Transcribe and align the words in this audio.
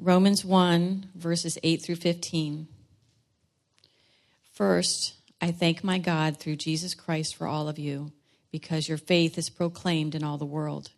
Romans 0.00 0.44
1, 0.44 1.10
verses 1.16 1.58
8 1.64 1.82
through 1.82 1.96
15. 1.96 2.68
First, 4.52 5.14
I 5.40 5.50
thank 5.50 5.82
my 5.82 5.98
God 5.98 6.36
through 6.36 6.54
Jesus 6.54 6.94
Christ 6.94 7.34
for 7.34 7.48
all 7.48 7.68
of 7.68 7.80
you, 7.80 8.12
because 8.52 8.88
your 8.88 8.96
faith 8.96 9.36
is 9.36 9.50
proclaimed 9.50 10.14
in 10.14 10.22
all 10.22 10.38
the 10.38 10.46
world. 10.46 10.92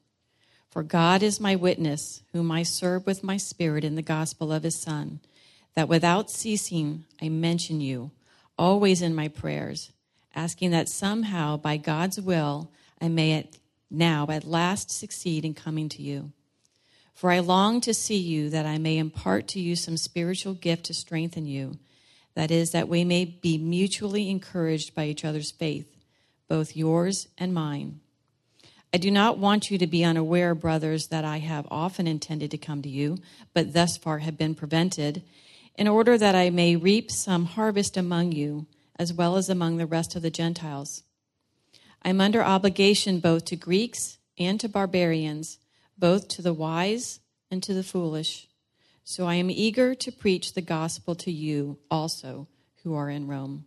For 0.71 0.83
God 0.83 1.23
is 1.23 1.41
my 1.41 1.57
witness, 1.57 2.21
whom 2.35 2.53
I 2.53 2.63
serve 2.63 3.07
with 3.07 3.25
my 3.25 3.39
spirit 3.39 3.85
in 3.85 3.95
the 3.95 4.03
gospel 4.03 4.53
of 4.53 4.65
his 4.65 4.79
Son, 4.79 5.21
that 5.75 5.89
without 5.89 6.31
ceasing 6.31 7.07
I 7.23 7.31
mention 7.31 7.81
you, 7.81 8.11
always 8.59 9.01
in 9.01 9.15
my 9.15 9.29
prayers, 9.29 9.93
asking 10.35 10.73
that 10.73 10.91
somehow, 10.91 11.57
by 11.57 11.79
God's 11.79 12.21
will, 12.21 12.71
I 13.01 13.09
may 13.09 13.33
at 13.33 13.57
now 13.91 14.27
at 14.29 14.45
last 14.45 14.91
succeed 14.91 15.47
in 15.47 15.55
coming 15.55 15.89
to 15.89 16.03
you. 16.03 16.33
For 17.21 17.31
I 17.31 17.41
long 17.41 17.83
to 17.83 17.93
see 17.93 18.17
you 18.17 18.49
that 18.49 18.65
I 18.65 18.79
may 18.79 18.97
impart 18.97 19.47
to 19.49 19.61
you 19.61 19.77
some 19.77 19.99
spiritual 19.99 20.55
gift 20.55 20.85
to 20.85 20.95
strengthen 20.95 21.45
you. 21.45 21.77
That 22.33 22.51
is, 22.51 22.71
that 22.71 22.89
we 22.89 23.05
may 23.05 23.27
be 23.27 23.59
mutually 23.59 24.31
encouraged 24.31 24.95
by 24.95 25.05
each 25.05 25.23
other's 25.23 25.51
faith, 25.51 25.87
both 26.49 26.75
yours 26.75 27.29
and 27.37 27.53
mine. 27.53 28.01
I 28.95 28.97
do 28.97 29.11
not 29.11 29.37
want 29.37 29.71
you 29.71 29.77
to 29.77 29.87
be 29.87 30.03
unaware, 30.03 30.55
brothers, 30.55 31.09
that 31.09 31.27
I 31.27 31.41
have 31.41 31.69
often 31.71 32.07
intended 32.07 32.51
to 32.53 32.57
come 32.57 32.81
to 32.81 32.89
you, 32.89 33.19
but 33.53 33.75
thus 33.75 33.99
far 33.99 34.21
have 34.21 34.39
been 34.39 34.55
prevented, 34.55 35.23
in 35.77 35.89
order 35.89 36.17
that 36.17 36.35
I 36.35 36.49
may 36.49 36.75
reap 36.75 37.11
some 37.11 37.45
harvest 37.45 37.99
among 37.99 38.33
you, 38.33 38.65
as 38.97 39.13
well 39.13 39.37
as 39.37 39.51
among 39.51 39.77
the 39.77 39.85
rest 39.85 40.17
of 40.17 40.23
the 40.23 40.31
Gentiles. 40.31 41.03
I 42.03 42.09
am 42.09 42.23
under 42.23 42.43
obligation 42.43 43.21
both 43.21 43.45
to 43.45 43.57
Greeks 43.57 44.17
and 44.39 44.59
to 44.59 44.71
barbarians 44.71 45.59
both 46.01 46.29
to 46.29 46.43
the 46.43 46.55
wise 46.55 47.21
and 47.51 47.63
to 47.63 47.75
the 47.75 47.85
foolish. 47.85 48.49
So 49.05 49.27
I 49.27 49.35
am 49.35 49.51
eager 49.51 49.95
to 49.95 50.11
preach 50.11 50.55
the 50.55 50.63
gospel 50.63 51.15
to 51.17 51.31
you 51.31 51.79
also 51.91 52.49
who 52.83 52.95
are 52.95 53.11
in 53.11 53.27
Rome. 53.27 53.67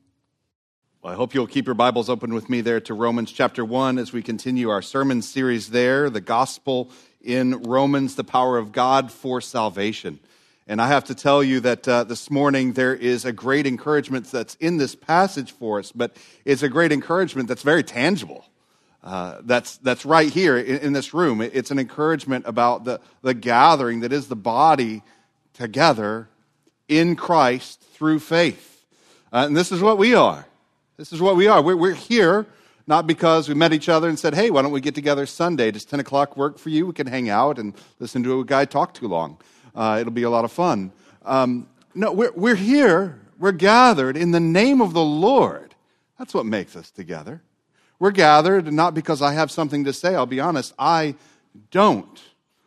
Well, 1.01 1.13
I 1.13 1.15
hope 1.15 1.33
you'll 1.33 1.47
keep 1.47 1.65
your 1.65 1.75
Bibles 1.75 2.09
open 2.09 2.33
with 2.33 2.49
me 2.49 2.61
there 2.61 2.79
to 2.81 2.93
Romans 2.93 3.31
chapter 3.31 3.63
1 3.63 3.97
as 3.97 4.13
we 4.13 4.21
continue 4.21 4.69
our 4.69 4.81
sermon 4.81 5.21
series 5.21 5.69
there, 5.69 6.09
the 6.09 6.21
gospel 6.21 6.91
in 7.21 7.61
Romans, 7.63 8.15
the 8.15 8.23
power 8.23 8.57
of 8.57 8.71
God 8.71 9.11
for 9.11 9.41
salvation. 9.41 10.19
And 10.65 10.81
I 10.81 10.87
have 10.87 11.03
to 11.05 11.15
tell 11.15 11.43
you 11.43 11.59
that 11.59 11.87
uh, 11.87 12.05
this 12.05 12.31
morning 12.31 12.73
there 12.73 12.95
is 12.95 13.25
a 13.25 13.33
great 13.33 13.67
encouragement 13.67 14.31
that's 14.31 14.55
in 14.55 14.77
this 14.77 14.95
passage 14.95 15.51
for 15.51 15.79
us, 15.79 15.91
but 15.91 16.15
it's 16.45 16.63
a 16.63 16.69
great 16.69 16.93
encouragement 16.93 17.49
that's 17.49 17.63
very 17.63 17.83
tangible. 17.83 18.45
Uh, 19.03 19.39
that's, 19.43 19.77
that's 19.77 20.05
right 20.05 20.31
here 20.31 20.57
in, 20.57 20.77
in, 20.77 20.93
this 20.93 21.13
room. 21.13 21.41
It's 21.41 21.71
an 21.71 21.79
encouragement 21.79 22.45
about 22.47 22.85
the, 22.85 23.01
the 23.21 23.33
gathering 23.33 23.99
that 23.99 24.13
is 24.13 24.27
the 24.27 24.35
body 24.37 25.03
together 25.53 26.29
in 26.87 27.17
Christ 27.17 27.81
through 27.93 28.19
faith. 28.19 28.85
Uh, 29.33 29.43
and 29.45 29.57
this 29.57 29.73
is 29.73 29.81
what 29.81 29.97
we 29.97 30.15
are. 30.15 30.47
This 30.95 31.11
is 31.11 31.19
what 31.19 31.35
we 31.35 31.47
are. 31.47 31.61
We're, 31.61 31.75
we're 31.75 31.93
here 31.93 32.47
not 32.87 33.07
because 33.07 33.49
we 33.49 33.55
met 33.55 33.73
each 33.73 33.89
other 33.89 34.07
and 34.07 34.17
said, 34.17 34.33
hey, 34.33 34.49
why 34.49 34.61
don't 34.61 34.71
we 34.71 34.81
get 34.81 34.95
together 34.95 35.25
Sunday? 35.25 35.71
Does 35.71 35.85
10 35.85 35.99
o'clock 35.99 36.37
work 36.37 36.57
for 36.57 36.69
you? 36.69 36.85
We 36.85 36.93
can 36.93 37.07
hang 37.07 37.29
out 37.29 37.59
and 37.59 37.73
listen 37.99 38.23
to 38.23 38.39
a 38.39 38.45
guy 38.45 38.65
talk 38.65 38.93
too 38.93 39.07
long. 39.07 39.37
Uh, 39.75 39.97
it'll 39.99 40.13
be 40.13 40.23
a 40.23 40.29
lot 40.29 40.45
of 40.45 40.51
fun. 40.51 40.91
Um, 41.25 41.67
no, 41.95 42.11
we're, 42.11 42.31
we're 42.33 42.55
here. 42.55 43.19
We're 43.39 43.51
gathered 43.51 44.15
in 44.15 44.31
the 44.31 44.39
name 44.39 44.81
of 44.81 44.93
the 44.93 45.03
Lord. 45.03 45.75
That's 46.17 46.33
what 46.33 46.45
makes 46.45 46.75
us 46.75 46.91
together. 46.91 47.41
We're 48.03 48.11
gathered 48.11 48.73
not 48.73 48.93
because 48.93 49.21
I 49.21 49.31
have 49.31 49.49
something 49.49 49.85
to 49.85 49.93
say. 49.93 50.13
I'll 50.13 50.25
be 50.25 50.41
honest, 50.41 50.73
I 50.77 51.15
don't. 51.71 52.21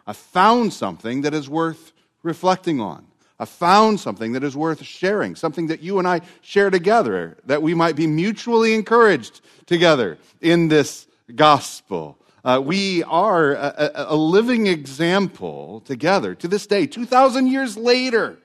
I 0.06 0.14
found 0.14 0.72
something 0.72 1.20
that 1.20 1.34
is 1.34 1.46
worth 1.46 1.92
reflecting 2.22 2.80
on. 2.80 3.06
I 3.38 3.44
found 3.44 4.00
something 4.00 4.32
that 4.32 4.42
is 4.42 4.56
worth 4.56 4.82
sharing, 4.82 5.36
something 5.36 5.66
that 5.66 5.82
you 5.82 5.98
and 5.98 6.08
I 6.08 6.22
share 6.40 6.70
together, 6.70 7.36
that 7.44 7.60
we 7.60 7.74
might 7.74 7.96
be 7.96 8.06
mutually 8.06 8.72
encouraged 8.72 9.42
together 9.66 10.16
in 10.40 10.68
this 10.68 11.06
gospel. 11.34 12.16
Uh, 12.42 12.62
we 12.64 13.02
are 13.02 13.52
a, 13.52 13.90
a, 13.94 14.16
living 14.16 14.68
example 14.68 15.82
together 15.84 16.34
to 16.34 16.48
this 16.48 16.66
day, 16.66 16.86
2,000 16.86 17.46
years 17.46 17.76
later, 17.76 18.38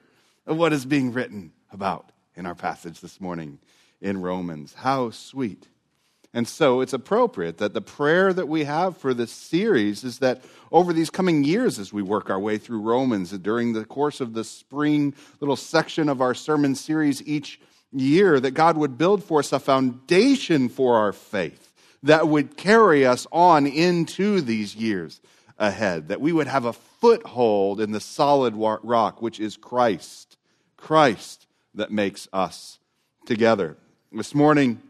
of 0.45 0.57
what 0.57 0.73
is 0.73 0.85
being 0.85 1.13
written 1.13 1.53
about 1.71 2.11
in 2.35 2.45
our 2.45 2.55
passage 2.55 2.99
this 2.99 3.21
morning 3.21 3.59
in 4.01 4.19
Romans. 4.19 4.73
How 4.73 5.11
sweet 5.11 5.69
and 6.33 6.47
so 6.47 6.79
it's 6.79 6.93
appropriate 6.93 7.57
that 7.57 7.73
the 7.73 7.81
prayer 7.81 8.31
that 8.31 8.47
we 8.47 8.63
have 8.63 8.97
for 8.97 9.13
this 9.13 9.31
series 9.31 10.03
is 10.03 10.19
that 10.19 10.43
over 10.71 10.93
these 10.93 11.09
coming 11.09 11.43
years, 11.43 11.77
as 11.77 11.91
we 11.91 12.01
work 12.01 12.29
our 12.29 12.39
way 12.39 12.57
through 12.57 12.81
Romans, 12.81 13.31
during 13.31 13.73
the 13.73 13.83
course 13.83 14.21
of 14.21 14.33
the 14.33 14.45
spring 14.45 15.13
little 15.41 15.57
section 15.57 16.07
of 16.07 16.21
our 16.21 16.33
sermon 16.33 16.75
series 16.75 17.25
each 17.27 17.59
year, 17.91 18.39
that 18.39 18.51
God 18.51 18.77
would 18.77 18.97
build 18.97 19.23
for 19.23 19.39
us 19.39 19.51
a 19.51 19.59
foundation 19.59 20.69
for 20.69 20.97
our 20.97 21.11
faith 21.11 21.71
that 22.03 22.27
would 22.27 22.55
carry 22.55 23.05
us 23.05 23.27
on 23.31 23.67
into 23.67 24.39
these 24.41 24.75
years 24.75 25.19
ahead, 25.59 26.07
that 26.07 26.21
we 26.21 26.31
would 26.31 26.47
have 26.47 26.65
a 26.65 26.73
foothold 26.73 27.81
in 27.81 27.91
the 27.91 27.99
solid 27.99 28.55
rock, 28.55 29.21
which 29.21 29.39
is 29.39 29.57
Christ. 29.57 30.37
Christ 30.77 31.45
that 31.75 31.91
makes 31.91 32.27
us 32.33 32.79
together. 33.25 33.77
This 34.11 34.33
morning, 34.33 34.81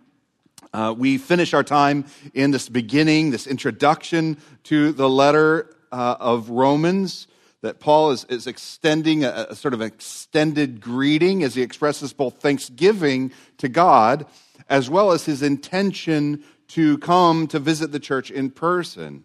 uh, 0.74 0.94
we 0.98 1.18
finish 1.18 1.54
our 1.54 1.64
time 1.64 2.06
in 2.34 2.52
this 2.52 2.70
beginning, 2.70 3.32
this 3.32 3.48
introduction 3.48 4.38
to 4.64 4.92
the 4.92 5.09
letter 5.09 5.76
uh, 5.92 6.16
of 6.20 6.50
Romans 6.50 7.28
that 7.62 7.80
Paul 7.80 8.12
is, 8.12 8.26
is 8.26 8.48
extending 8.48 9.24
a, 9.24 9.48
a, 9.50 9.56
sort 9.56 9.74
of 9.74 9.82
extended 9.82 10.82
greeting 10.82 11.44
as 11.44 11.56
he 11.56 11.62
expresses 11.62 12.14
both 12.14 12.42
thanksgiving 12.42 13.32
to 13.58 13.70
God 13.70 14.26
as 14.70 14.90
well 14.90 15.12
as 15.12 15.26
his 15.26 15.42
intention 15.42 16.44
to 16.70 16.98
come 17.00 17.48
to 17.48 17.59
visit 17.59 17.92
the 17.92 18.00
church 18.00 18.32
in 18.32 18.50
person. 18.50 19.24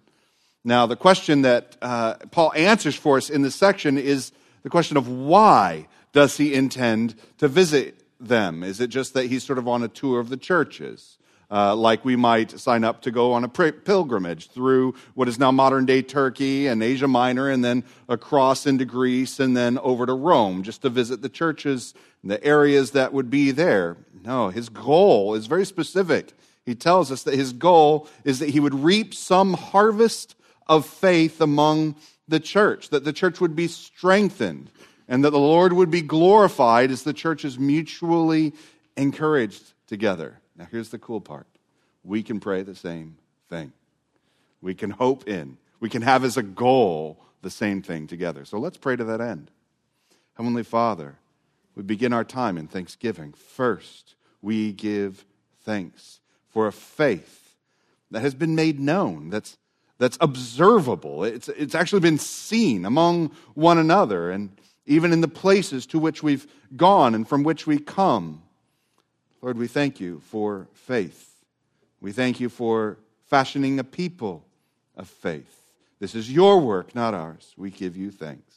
Now, 0.64 0.86
the 0.86 0.96
question 0.96 1.42
that 1.42 1.76
uh, 1.80 2.14
Paul 2.32 2.52
answers 2.54 2.96
for 2.96 3.16
us 3.16 3.30
in 3.30 3.42
this 3.42 3.54
section 3.54 3.96
is 3.96 4.32
the 4.64 4.70
question 4.70 4.96
of 4.96 5.08
why 5.08 5.86
does 6.12 6.36
he 6.36 6.54
intend 6.54 7.14
to 7.38 7.46
visit 7.46 8.02
them? 8.18 8.64
Is 8.64 8.80
it 8.80 8.88
just 8.88 9.14
that 9.14 9.26
he's 9.26 9.44
sort 9.44 9.58
of 9.58 9.68
on 9.68 9.84
a 9.84 9.88
tour 9.88 10.18
of 10.18 10.28
the 10.28 10.36
churches? 10.36 11.15
Uh, 11.48 11.76
like 11.76 12.04
we 12.04 12.16
might 12.16 12.58
sign 12.58 12.82
up 12.82 13.02
to 13.02 13.10
go 13.12 13.32
on 13.32 13.44
a 13.44 13.48
pilgrimage 13.48 14.50
through 14.50 14.94
what 15.14 15.28
is 15.28 15.38
now 15.38 15.52
modern 15.52 15.86
day 15.86 16.02
Turkey 16.02 16.66
and 16.66 16.82
Asia 16.82 17.06
Minor, 17.06 17.48
and 17.48 17.64
then 17.64 17.84
across 18.08 18.66
into 18.66 18.84
Greece, 18.84 19.38
and 19.38 19.56
then 19.56 19.78
over 19.78 20.06
to 20.06 20.12
Rome, 20.12 20.64
just 20.64 20.82
to 20.82 20.90
visit 20.90 21.22
the 21.22 21.28
churches 21.28 21.94
and 22.22 22.30
the 22.30 22.42
areas 22.42 22.90
that 22.92 23.12
would 23.12 23.30
be 23.30 23.52
there. 23.52 23.96
No, 24.24 24.48
his 24.48 24.68
goal 24.68 25.34
is 25.34 25.46
very 25.46 25.64
specific. 25.64 26.32
He 26.64 26.74
tells 26.74 27.12
us 27.12 27.22
that 27.22 27.34
his 27.34 27.52
goal 27.52 28.08
is 28.24 28.40
that 28.40 28.48
he 28.48 28.58
would 28.58 28.74
reap 28.74 29.14
some 29.14 29.54
harvest 29.54 30.34
of 30.66 30.84
faith 30.84 31.40
among 31.40 31.94
the 32.26 32.40
church, 32.40 32.88
that 32.88 33.04
the 33.04 33.12
church 33.12 33.40
would 33.40 33.54
be 33.54 33.68
strengthened, 33.68 34.68
and 35.06 35.24
that 35.24 35.30
the 35.30 35.38
Lord 35.38 35.72
would 35.72 35.92
be 35.92 36.02
glorified 36.02 36.90
as 36.90 37.04
the 37.04 37.12
church 37.12 37.44
is 37.44 37.56
mutually 37.56 38.52
encouraged 38.96 39.74
together. 39.86 40.40
Now, 40.58 40.66
here's 40.70 40.88
the 40.88 40.98
cool 40.98 41.20
part 41.20 41.46
we 42.04 42.22
can 42.22 42.40
pray 42.40 42.62
the 42.62 42.74
same 42.74 43.16
thing. 43.48 43.72
We 44.60 44.74
can 44.74 44.90
hope 44.90 45.28
in, 45.28 45.58
we 45.80 45.88
can 45.88 46.02
have 46.02 46.24
as 46.24 46.36
a 46.36 46.42
goal 46.42 47.18
the 47.42 47.50
same 47.50 47.82
thing 47.82 48.06
together. 48.06 48.44
So 48.44 48.58
let's 48.58 48.78
pray 48.78 48.96
to 48.96 49.04
that 49.04 49.20
end. 49.20 49.50
Heavenly 50.34 50.62
Father, 50.62 51.16
we 51.74 51.82
begin 51.82 52.12
our 52.12 52.24
time 52.24 52.58
in 52.58 52.66
thanksgiving. 52.66 53.32
First, 53.32 54.14
we 54.42 54.72
give 54.72 55.24
thanks 55.64 56.20
for 56.48 56.66
a 56.66 56.72
faith 56.72 57.54
that 58.10 58.20
has 58.20 58.34
been 58.34 58.54
made 58.54 58.78
known, 58.80 59.30
that's, 59.30 59.58
that's 59.98 60.16
observable. 60.20 61.24
It's, 61.24 61.48
it's 61.48 61.74
actually 61.74 62.00
been 62.00 62.18
seen 62.18 62.84
among 62.84 63.32
one 63.54 63.78
another 63.78 64.30
and 64.30 64.50
even 64.86 65.12
in 65.12 65.20
the 65.20 65.28
places 65.28 65.86
to 65.86 65.98
which 65.98 66.22
we've 66.22 66.46
gone 66.76 67.14
and 67.14 67.28
from 67.28 67.42
which 67.42 67.66
we 67.66 67.78
come. 67.78 68.42
Lord, 69.46 69.58
we 69.58 69.68
thank 69.68 70.00
you 70.00 70.18
for 70.18 70.66
faith. 70.72 71.36
We 72.00 72.10
thank 72.10 72.40
you 72.40 72.48
for 72.48 72.98
fashioning 73.28 73.78
a 73.78 73.84
people 73.84 74.44
of 74.96 75.06
faith. 75.06 75.70
This 76.00 76.16
is 76.16 76.32
your 76.32 76.58
work, 76.58 76.96
not 76.96 77.14
ours. 77.14 77.54
We 77.56 77.70
give 77.70 77.96
you 77.96 78.10
thanks. 78.10 78.56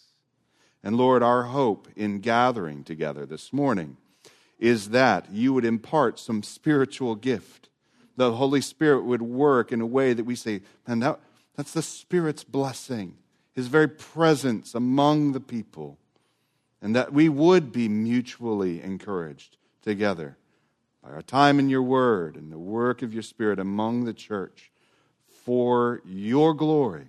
And 0.83 0.97
Lord, 0.97 1.21
our 1.21 1.43
hope 1.43 1.87
in 1.95 2.21
gathering 2.21 2.83
together 2.83 3.27
this 3.27 3.53
morning 3.53 3.97
is 4.57 4.89
that 4.89 5.31
you 5.31 5.53
would 5.53 5.63
impart 5.63 6.17
some 6.17 6.41
spiritual 6.41 7.13
gift. 7.13 7.69
The 8.17 8.31
Holy 8.31 8.59
Spirit 8.59 9.03
would 9.03 9.21
work 9.21 9.71
in 9.71 9.81
a 9.81 9.85
way 9.85 10.13
that 10.13 10.23
we 10.25 10.33
say, 10.33 10.63
man, 10.87 11.01
that, 11.01 11.19
that's 11.55 11.73
the 11.73 11.83
Spirit's 11.83 12.43
blessing, 12.43 13.13
His 13.53 13.67
very 13.67 13.89
presence 13.89 14.73
among 14.73 15.33
the 15.33 15.39
people, 15.39 15.99
and 16.81 16.95
that 16.95 17.13
we 17.13 17.29
would 17.29 17.71
be 17.71 17.87
mutually 17.87 18.81
encouraged 18.81 19.57
together 19.83 20.35
by 21.03 21.11
our 21.11 21.21
time 21.21 21.59
in 21.59 21.69
your 21.69 21.83
word 21.83 22.35
and 22.35 22.51
the 22.51 22.59
work 22.59 23.01
of 23.01 23.13
your 23.13 23.23
spirit 23.23 23.59
among 23.59 24.05
the 24.05 24.13
church 24.13 24.71
for 25.45 26.01
your 26.05 26.53
glory 26.53 27.07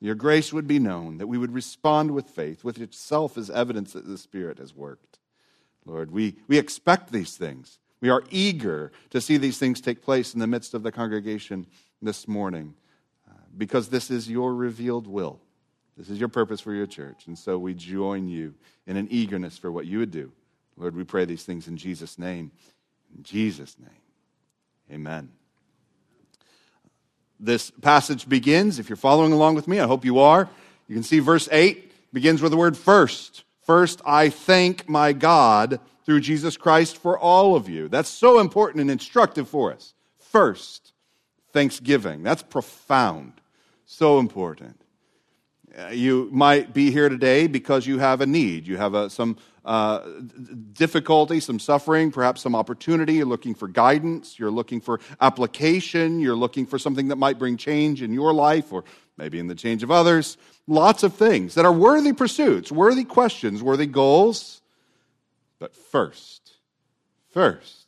your 0.00 0.14
grace 0.14 0.52
would 0.52 0.68
be 0.68 0.78
known, 0.78 1.18
that 1.18 1.26
we 1.26 1.38
would 1.38 1.52
respond 1.52 2.12
with 2.12 2.30
faith, 2.30 2.62
which 2.62 2.78
itself 2.78 3.36
is 3.36 3.50
evidence 3.50 3.92
that 3.92 4.06
the 4.06 4.18
Spirit 4.18 4.58
has 4.58 4.74
worked. 4.74 5.18
Lord, 5.84 6.12
we, 6.12 6.36
we 6.46 6.58
expect 6.58 7.10
these 7.10 7.36
things. 7.36 7.78
We 8.00 8.10
are 8.10 8.22
eager 8.30 8.92
to 9.10 9.20
see 9.20 9.38
these 9.38 9.58
things 9.58 9.80
take 9.80 10.02
place 10.02 10.34
in 10.34 10.40
the 10.40 10.46
midst 10.46 10.74
of 10.74 10.84
the 10.84 10.92
congregation 10.92 11.66
this 12.00 12.28
morning 12.28 12.74
uh, 13.28 13.34
because 13.56 13.88
this 13.88 14.10
is 14.10 14.30
your 14.30 14.54
revealed 14.54 15.08
will. 15.08 15.40
This 15.96 16.10
is 16.10 16.20
your 16.20 16.28
purpose 16.28 16.60
for 16.60 16.72
your 16.72 16.86
church. 16.86 17.26
And 17.26 17.36
so 17.36 17.58
we 17.58 17.74
join 17.74 18.28
you 18.28 18.54
in 18.86 18.96
an 18.96 19.08
eagerness 19.10 19.58
for 19.58 19.72
what 19.72 19.86
you 19.86 19.98
would 19.98 20.12
do. 20.12 20.30
Lord, 20.76 20.94
we 20.94 21.02
pray 21.02 21.24
these 21.24 21.42
things 21.42 21.66
in 21.66 21.76
Jesus' 21.76 22.20
name. 22.20 22.52
In 23.16 23.22
Jesus' 23.22 23.76
name. 23.78 23.90
Amen. 24.90 25.30
This 27.40 27.70
passage 27.70 28.28
begins, 28.28 28.78
if 28.78 28.88
you're 28.88 28.96
following 28.96 29.32
along 29.32 29.54
with 29.54 29.68
me, 29.68 29.78
I 29.80 29.86
hope 29.86 30.04
you 30.04 30.18
are. 30.18 30.48
You 30.88 30.94
can 30.94 31.04
see 31.04 31.20
verse 31.20 31.48
8 31.52 32.12
begins 32.12 32.42
with 32.42 32.50
the 32.50 32.56
word 32.56 32.76
first. 32.76 33.44
First, 33.62 34.00
I 34.04 34.30
thank 34.30 34.88
my 34.88 35.12
God 35.12 35.78
through 36.04 36.20
Jesus 36.20 36.56
Christ 36.56 36.96
for 36.96 37.18
all 37.18 37.54
of 37.54 37.68
you. 37.68 37.86
That's 37.88 38.08
so 38.08 38.40
important 38.40 38.80
and 38.80 38.90
instructive 38.90 39.48
for 39.48 39.72
us. 39.72 39.92
First, 40.18 40.92
thanksgiving. 41.52 42.22
That's 42.22 42.42
profound. 42.42 43.34
So 43.84 44.18
important. 44.18 44.80
Uh, 45.78 45.88
you 45.88 46.28
might 46.32 46.72
be 46.72 46.90
here 46.90 47.08
today 47.08 47.46
because 47.46 47.86
you 47.86 47.98
have 47.98 48.20
a 48.20 48.26
need. 48.26 48.66
You 48.66 48.78
have 48.78 48.94
a, 48.94 49.10
some 49.10 49.36
uh, 49.68 50.00
difficulty, 50.72 51.40
some 51.40 51.58
suffering, 51.58 52.10
perhaps 52.10 52.40
some 52.40 52.54
opportunity. 52.54 53.14
You're 53.14 53.26
looking 53.26 53.54
for 53.54 53.68
guidance. 53.68 54.38
You're 54.38 54.50
looking 54.50 54.80
for 54.80 54.98
application. 55.20 56.20
You're 56.20 56.36
looking 56.36 56.64
for 56.64 56.78
something 56.78 57.08
that 57.08 57.16
might 57.16 57.38
bring 57.38 57.58
change 57.58 58.00
in 58.00 58.14
your 58.14 58.32
life 58.32 58.72
or 58.72 58.84
maybe 59.18 59.38
in 59.38 59.46
the 59.46 59.54
change 59.54 59.82
of 59.82 59.90
others. 59.90 60.38
Lots 60.66 61.02
of 61.02 61.12
things 61.12 61.54
that 61.54 61.66
are 61.66 61.72
worthy 61.72 62.14
pursuits, 62.14 62.72
worthy 62.72 63.04
questions, 63.04 63.62
worthy 63.62 63.84
goals. 63.84 64.62
But 65.58 65.74
first, 65.74 66.54
first, 67.30 67.84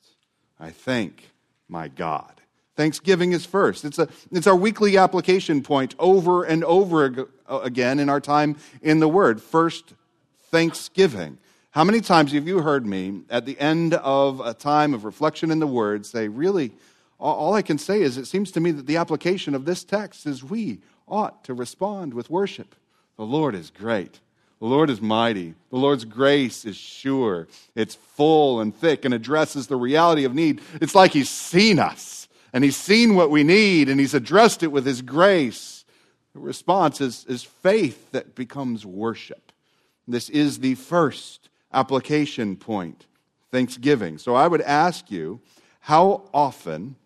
I 0.59 0.73
thank 0.73 1.31
my 1.67 1.89
God. 1.89 2.43
Thanksgiving 2.77 3.33
is 3.33 3.47
first. 3.47 3.87
It's, 3.87 3.99
a, 3.99 4.07
it's 4.31 4.47
our 4.47 4.57
weekly 4.57 4.99
application 4.99 5.63
point 5.63 5.95
over 5.99 6.45
and 6.45 6.63
over 6.63 7.27
again 7.49 7.99
in 7.99 8.11
our 8.11 8.21
time 8.21 8.57
in 8.83 9.01
the 9.01 9.09
Word. 9.09 9.41
First, 9.41 9.95
thanksgiving. 10.51 11.39
How 11.73 11.85
many 11.85 12.01
times 12.01 12.33
have 12.33 12.49
you 12.49 12.63
heard 12.63 12.85
me 12.85 13.21
at 13.31 13.47
the 13.47 13.57
end 13.61 13.95
of 13.95 14.41
a 14.41 14.53
time 14.53 14.93
of 14.93 15.05
reflection 15.05 15.53
in 15.53 15.61
the 15.61 15.69
Word 15.69 16.05
say, 16.05 16.27
really, 16.27 16.73
all 17.21 17.55
I 17.55 17.63
can 17.63 17.79
say 17.79 18.03
is 18.03 18.19
it 18.19 18.27
seems 18.27 18.51
to 18.53 18.61
me 18.61 18.73
that 18.73 18.89
the 18.89 18.97
application 18.97 19.55
of 19.55 19.67
this 19.67 19.85
text 19.85 20.27
is 20.27 20.43
we 20.43 20.81
ought 21.07 21.45
to 21.45 21.55
respond 21.55 22.13
with 22.13 22.29
worship. 22.29 22.75
The 23.17 23.25
Lord 23.25 23.55
is 23.55 23.71
great. 23.71 24.19
The 24.59 24.67
Lord 24.67 24.91
is 24.91 25.01
mighty. 25.01 25.55
The 25.71 25.77
Lord's 25.77 26.05
grace 26.05 26.65
is 26.65 26.77
sure. 26.77 27.47
It's 27.77 27.95
full 27.95 28.61
and 28.61 28.75
thick 28.75 29.05
and 29.05 29.15
addresses 29.15 29.69
the 29.69 29.77
reality 29.77 30.25
of 30.25 30.35
need. 30.35 30.61
It's 30.81 30.97
like 30.97 31.13
He's 31.13 31.31
seen 31.31 31.79
us 31.79 32.27
and 32.53 32.65
He's 32.65 32.77
seen 32.77 33.15
what 33.15 33.31
we 33.31 33.45
need 33.45 33.89
and 33.89 34.01
He's 34.01 34.15
addressed 34.15 34.65
it 34.65 34.73
with 34.73 34.87
His 34.87 35.03
grace. 35.03 35.85
The 36.35 36.41
response 36.41 37.01
is, 37.01 37.25
is 37.27 37.45
faith 37.45 38.11
that 38.11 38.35
becomes 38.35 38.85
worship. 38.85 39.53
This 40.09 40.29
is 40.29 40.59
the 40.59 40.75
first 40.75 41.50
application 41.73 42.57
point 42.57 43.07
thanksgiving. 43.51 44.19
So 44.19 44.35
I 44.35 44.47
would 44.47 44.61
ask 44.63 45.11
you, 45.11 45.41
how 45.81 46.29
often 46.33 46.97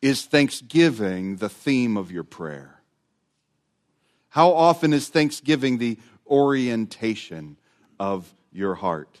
is 0.00 0.24
thanksgiving 0.24 1.36
the 1.36 1.48
theme 1.48 1.96
of 1.96 2.10
your 2.10 2.24
prayer? 2.24 2.80
How 4.30 4.52
often 4.52 4.92
is 4.92 5.08
thanksgiving 5.08 5.78
the 5.78 5.98
orientation 6.26 7.56
of 8.00 8.32
your 8.52 8.74
heart. 8.74 9.20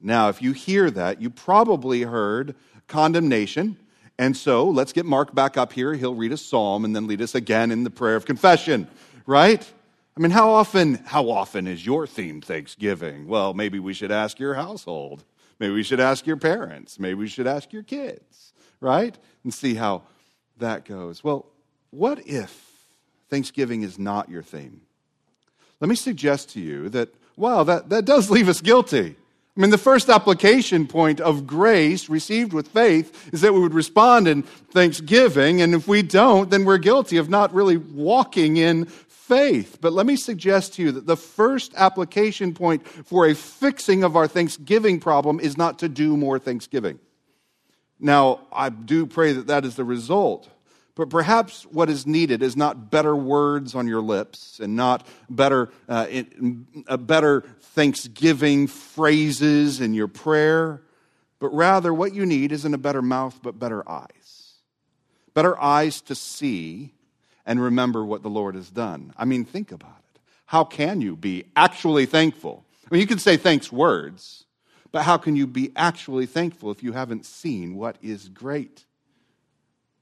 Now, 0.00 0.28
if 0.28 0.40
you 0.40 0.52
hear 0.52 0.90
that, 0.90 1.20
you 1.20 1.28
probably 1.28 2.02
heard 2.02 2.54
condemnation. 2.86 3.76
And 4.18 4.36
so 4.36 4.68
let's 4.68 4.92
get 4.92 5.06
Mark 5.06 5.34
back 5.34 5.56
up 5.56 5.72
here. 5.72 5.94
He'll 5.94 6.14
read 6.14 6.32
a 6.32 6.36
psalm 6.36 6.84
and 6.84 6.94
then 6.94 7.06
lead 7.06 7.20
us 7.20 7.34
again 7.34 7.70
in 7.70 7.84
the 7.84 7.90
prayer 7.90 8.16
of 8.16 8.26
confession, 8.26 8.86
right? 9.26 9.68
I 10.16 10.20
mean, 10.20 10.30
how 10.30 10.50
often, 10.50 10.94
how 11.06 11.28
often 11.28 11.66
is 11.66 11.84
your 11.84 12.06
theme 12.06 12.40
Thanksgiving? 12.40 13.26
Well, 13.26 13.52
maybe 13.52 13.78
we 13.78 13.94
should 13.94 14.12
ask 14.12 14.38
your 14.38 14.54
household. 14.54 15.24
Maybe 15.58 15.74
we 15.74 15.82
should 15.82 16.00
ask 16.00 16.26
your 16.26 16.36
parents. 16.36 17.00
Maybe 17.00 17.14
we 17.14 17.28
should 17.28 17.46
ask 17.46 17.72
your 17.72 17.82
kids, 17.82 18.52
right? 18.80 19.16
And 19.42 19.52
see 19.52 19.74
how 19.74 20.02
that 20.58 20.84
goes. 20.84 21.24
Well, 21.24 21.46
what 21.90 22.26
if 22.26 22.70
Thanksgiving 23.28 23.82
is 23.82 23.98
not 23.98 24.28
your 24.28 24.42
theme? 24.42 24.82
let 25.84 25.88
me 25.90 25.96
suggest 25.96 26.48
to 26.50 26.60
you 26.60 26.88
that, 26.88 27.10
wow, 27.36 27.62
that, 27.62 27.90
that 27.90 28.06
does 28.06 28.30
leave 28.30 28.48
us 28.48 28.62
guilty. 28.62 29.16
I 29.56 29.60
mean, 29.60 29.68
the 29.70 29.76
first 29.76 30.08
application 30.08 30.86
point 30.86 31.20
of 31.20 31.46
grace 31.46 32.08
received 32.08 32.54
with 32.54 32.68
faith 32.68 33.32
is 33.34 33.42
that 33.42 33.52
we 33.52 33.60
would 33.60 33.74
respond 33.74 34.26
in 34.26 34.42
thanksgiving, 34.42 35.60
and 35.60 35.74
if 35.74 35.86
we 35.86 36.02
don't, 36.02 36.50
then 36.50 36.64
we're 36.64 36.78
guilty 36.78 37.18
of 37.18 37.28
not 37.28 37.52
really 37.52 37.76
walking 37.76 38.56
in 38.56 38.86
faith. 39.28 39.78
But 39.80 39.92
let 39.92 40.06
me 40.06 40.16
suggest 40.16 40.74
to 40.74 40.82
you 40.82 40.92
that 40.92 41.06
the 41.06 41.16
first 41.16 41.72
application 41.76 42.52
point 42.52 42.86
for 42.86 43.26
a 43.26 43.34
fixing 43.34 44.04
of 44.04 44.16
our 44.16 44.26
thanksgiving 44.26 45.00
problem 45.00 45.40
is 45.40 45.56
not 45.56 45.78
to 45.80 45.88
do 45.88 46.16
more 46.16 46.38
thanksgiving. 46.38 46.98
Now, 47.98 48.40
I 48.52 48.68
do 48.68 49.06
pray 49.06 49.32
that 49.32 49.46
that 49.46 49.64
is 49.64 49.76
the 49.76 49.84
result. 49.84 50.48
But 50.94 51.10
perhaps 51.10 51.64
what 51.64 51.90
is 51.90 52.06
needed 52.06 52.42
is 52.42 52.56
not 52.56 52.90
better 52.90 53.16
words 53.16 53.74
on 53.74 53.88
your 53.88 54.00
lips 54.00 54.60
and 54.60 54.76
not 54.76 55.06
better, 55.28 55.70
uh, 55.88 56.06
uh, 56.86 56.96
better 56.98 57.40
thanksgiving 57.60 58.68
phrases 58.68 59.80
in 59.80 59.94
your 59.94 60.06
prayer, 60.06 60.82
but 61.40 61.48
rather 61.48 61.92
what 61.92 62.14
you 62.14 62.24
need 62.24 62.52
isn't 62.52 62.74
a 62.74 62.78
better 62.78 63.02
mouth, 63.02 63.40
but 63.42 63.58
better 63.58 63.88
eyes. 63.88 64.52
Better 65.32 65.60
eyes 65.60 66.00
to 66.02 66.14
see 66.14 66.92
and 67.46 67.60
remember 67.60 68.04
what 68.04 68.22
the 68.22 68.30
Lord 68.30 68.54
has 68.54 68.70
done. 68.70 69.12
I 69.16 69.24
mean, 69.24 69.44
think 69.44 69.72
about 69.72 70.02
it. 70.14 70.20
How 70.46 70.64
can 70.64 71.00
you 71.00 71.16
be 71.16 71.44
actually 71.56 72.06
thankful? 72.06 72.64
I 72.84 72.94
mean, 72.94 73.00
you 73.00 73.06
can 73.06 73.18
say 73.18 73.36
thanks 73.36 73.72
words, 73.72 74.44
but 74.92 75.02
how 75.02 75.16
can 75.16 75.36
you 75.36 75.46
be 75.46 75.72
actually 75.76 76.26
thankful 76.26 76.70
if 76.70 76.82
you 76.82 76.92
haven't 76.92 77.26
seen 77.26 77.76
what 77.76 77.96
is 78.02 78.28
great? 78.28 78.84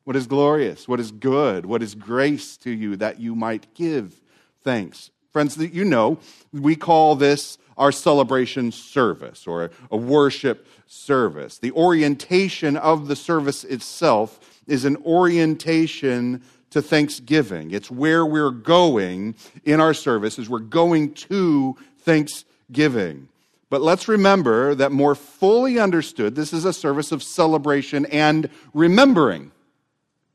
what 0.05 0.17
is 0.17 0.27
glorious, 0.27 0.89
what 0.89 1.00
is 1.00 1.11
good, 1.11 1.67
what 1.67 1.83
is 1.83 1.94
grace 1.94 2.56
to 2.59 2.71
you 2.71 2.97
that 2.97 3.21
you 3.21 3.35
might 3.35 3.73
give 3.75 4.21
thanks. 4.62 5.11
Friends, 5.33 5.56
you 5.56 5.85
know, 5.85 6.19
we 6.53 6.77
call 6.77 7.15
this 7.15 7.56
our 7.79 7.93
celebration 7.93 8.71
service 8.71 9.46
or 9.46 9.70
a 9.91 9.96
worship 9.96 10.67
service. 10.87 11.58
The 11.58 11.72
orientation 11.72 12.77
of 12.77 13.08
the 13.08 13.17
service 13.17 13.65
itself 13.65 14.61
is 14.67 14.84
an 14.84 14.96
orientation 14.99 16.43
to 16.72 16.82
thanksgiving. 16.82 17.70
It's 17.70 17.91
where 17.91 18.26
we're 18.26 18.50
going 18.50 19.34
in 19.64 19.81
our 19.81 19.94
service 19.94 20.38
as 20.38 20.48
we're 20.48 20.58
going 20.58 21.14
to 21.14 21.76
thanksgiving. 22.00 23.29
But 23.70 23.82
let's 23.82 24.08
remember 24.08 24.74
that 24.74 24.93
more 24.93 25.14
fully 25.14 25.79
understood, 25.79 26.34
this 26.34 26.52
is 26.52 26.64
a 26.64 26.72
service 26.72 27.12
of 27.12 27.22
celebration 27.22 28.06
and 28.06 28.50
remembering. 28.74 29.52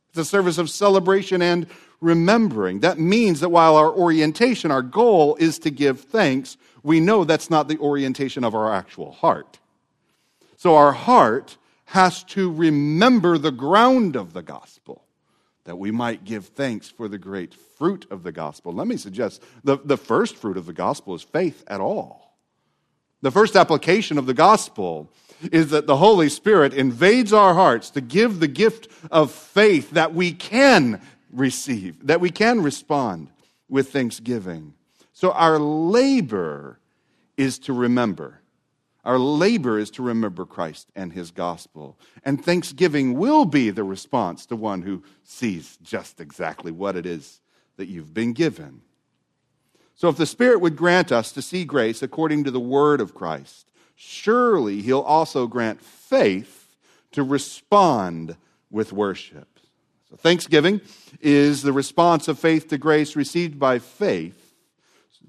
It's 0.10 0.20
a 0.20 0.26
service 0.26 0.58
of 0.58 0.70
celebration 0.70 1.42
and 1.42 1.68
remembering. 2.02 2.80
That 2.80 3.00
means 3.00 3.40
that 3.40 3.50
while 3.50 3.76
our 3.76 3.92
orientation, 3.92 4.72
our 4.72 4.82
goal 4.82 5.36
is 5.40 5.60
to 5.60 5.70
give 5.70 6.02
thanks, 6.02 6.58
we 6.84 7.00
know 7.00 7.24
that's 7.24 7.50
not 7.50 7.68
the 7.68 7.78
orientation 7.80 8.44
of 8.44 8.56
our 8.56 8.72
actual 8.72 9.12
heart. 9.12 9.60
So 10.56 10.76
our 10.76 10.92
heart 10.92 11.58
has 11.86 12.24
to 12.26 12.52
remember 12.52 13.38
the 13.38 13.52
ground 13.52 14.16
of 14.16 14.34
the 14.34 14.42
gospel 14.42 15.07
that 15.68 15.78
we 15.78 15.92
might 15.92 16.24
give 16.24 16.46
thanks 16.46 16.90
for 16.90 17.10
the 17.10 17.18
great 17.18 17.54
fruit 17.54 18.08
of 18.10 18.24
the 18.24 18.32
gospel. 18.32 18.72
Let 18.72 18.88
me 18.88 18.96
suggest 18.96 19.44
the, 19.66 19.78
the 19.78 19.98
first 19.98 20.38
fruit 20.38 20.56
of 20.56 20.66
the 20.66 20.72
gospel 20.72 21.14
is 21.14 21.22
faith 21.22 21.66
at 21.68 21.82
all. 21.82 22.38
The 23.22 23.32
first 23.32 23.58
application 23.58 24.18
of 24.18 24.28
the 24.28 24.34
gospel 24.34 25.12
is 25.52 25.72
that 25.72 25.86
the 25.86 25.98
Holy 25.98 26.30
Spirit 26.30 26.74
invades 26.74 27.34
our 27.34 27.54
hearts 27.54 27.90
to 27.92 28.02
give 28.02 28.40
the 28.40 28.48
gift 28.48 28.88
of 29.12 29.30
faith 29.30 29.92
that 29.92 30.14
we 30.14 30.32
can 30.32 31.02
receive, 31.34 32.08
that 32.08 32.22
we 32.22 32.30
can 32.30 32.64
respond 32.64 33.30
with 33.68 33.92
thanksgiving. 33.92 34.74
So 35.12 35.34
our 35.34 35.60
labor 35.60 36.80
is 37.36 37.60
to 37.60 37.74
remember. 37.74 38.40
Our 39.08 39.18
labor 39.18 39.80
is 39.80 39.90
to 39.92 40.04
remember 40.04 40.46
Christ 40.46 40.90
and 40.94 41.14
his 41.14 41.32
gospel. 41.32 41.98
And 42.26 42.44
thanksgiving 42.44 43.18
will 43.18 43.46
be 43.46 43.70
the 43.70 43.86
response 43.86 44.46
to 44.48 44.58
one 44.58 44.82
who 44.82 45.02
sees 45.24 45.78
just 45.82 46.20
exactly 46.20 46.74
what 46.74 46.98
it 46.98 47.06
is 47.06 47.40
that 47.78 47.88
you've 47.88 48.14
been 48.14 48.34
given. 48.34 48.82
So, 49.96 50.10
if 50.10 50.18
the 50.18 50.26
Spirit 50.26 50.60
would 50.60 50.76
grant 50.76 51.14
us 51.14 51.32
to 51.32 51.42
see 51.42 51.64
grace 51.64 52.04
according 52.04 52.44
to 52.44 52.52
the 52.52 52.60
word 52.60 53.00
of 53.00 53.16
Christ, 53.16 53.72
surely 53.96 54.82
he'll 54.82 55.00
also 55.00 55.48
grant 55.48 55.82
faith 55.82 56.76
to 57.14 57.24
respond 57.24 58.36
with 58.70 58.92
worship. 58.92 59.48
So 60.10 60.18
thanksgiving 60.18 60.82
is 61.22 61.62
the 61.62 61.72
response 61.72 62.28
of 62.28 62.40
faith 62.40 62.68
to 62.68 62.78
grace 62.78 63.16
received 63.16 63.58
by 63.58 63.80
faith. 63.80 64.54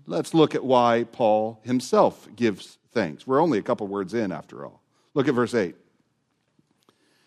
Let's 0.05 0.35
look 0.35 0.57
at 0.57 0.65
why 0.65 1.05
Paul 1.13 1.61
himself 1.63 2.29
gives 2.35 2.78
thanks. 2.93 3.27
We're 3.27 3.43
only 3.43 3.59
a 3.59 3.63
couple 3.63 3.87
words 3.87 4.15
in, 4.15 4.33
after 4.33 4.65
all. 4.65 4.83
Look 5.15 5.29
at 5.29 5.35
verse 5.35 5.55
8. 5.55 5.75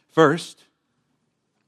First, 0.10 0.64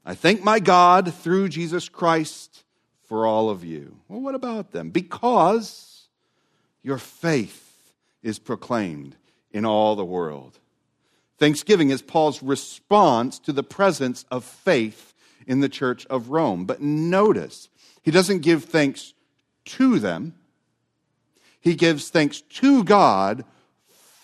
I 0.04 0.14
thank 0.14 0.44
my 0.44 0.60
God 0.60 1.14
through 1.14 1.48
Jesus 1.48 1.88
Christ 1.88 2.64
for 3.04 3.26
all 3.26 3.48
of 3.48 3.64
you. 3.64 3.96
Well, 4.08 4.20
what 4.20 4.34
about 4.34 4.72
them? 4.72 4.90
Because 4.90 6.08
your 6.82 6.98
faith 6.98 7.92
is 8.22 8.38
proclaimed 8.38 9.16
in 9.50 9.64
all 9.64 9.96
the 9.96 10.04
world. 10.04 10.58
Thanksgiving 11.38 11.90
is 11.90 12.02
Paul's 12.02 12.42
response 12.42 13.38
to 13.40 13.52
the 13.52 13.62
presence 13.62 14.24
of 14.30 14.44
faith 14.44 15.14
in 15.46 15.60
the 15.60 15.68
church 15.68 16.06
of 16.06 16.30
Rome. 16.30 16.64
But 16.64 16.80
notice, 16.80 17.68
he 18.02 18.10
doesn't 18.10 18.40
give 18.40 18.64
thanks 18.64 19.14
to 19.64 19.98
them, 19.98 20.34
he 21.60 21.74
gives 21.74 22.10
thanks 22.10 22.42
to 22.42 22.84
God 22.84 23.44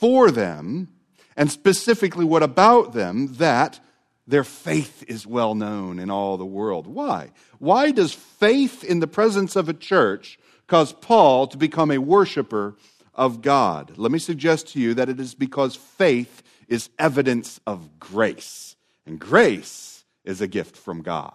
for 0.00 0.30
them, 0.30 0.88
and 1.36 1.52
specifically, 1.52 2.24
what 2.24 2.42
about 2.42 2.94
them? 2.94 3.34
That 3.34 3.78
their 4.26 4.44
faith 4.44 5.04
is 5.06 5.26
well 5.26 5.54
known 5.54 5.98
in 5.98 6.10
all 6.10 6.38
the 6.38 6.46
world. 6.46 6.86
Why? 6.86 7.32
Why 7.58 7.90
does 7.90 8.14
faith 8.14 8.82
in 8.82 9.00
the 9.00 9.06
presence 9.06 9.56
of 9.56 9.68
a 9.68 9.74
church 9.74 10.38
cause 10.66 10.94
Paul 10.94 11.46
to 11.48 11.58
become 11.58 11.90
a 11.90 11.98
worshiper 11.98 12.76
of 13.14 13.42
God? 13.42 13.92
Let 13.98 14.10
me 14.10 14.18
suggest 14.18 14.68
to 14.68 14.80
you 14.80 14.94
that 14.94 15.10
it 15.10 15.20
is 15.20 15.34
because 15.34 15.76
faith 15.76 16.42
is 16.66 16.88
evidence 16.98 17.60
of 17.66 17.98
grace. 17.98 18.76
And 19.04 19.18
grace 19.18 20.04
is 20.24 20.40
a 20.40 20.48
gift 20.48 20.76
from 20.76 21.02
God. 21.02 21.34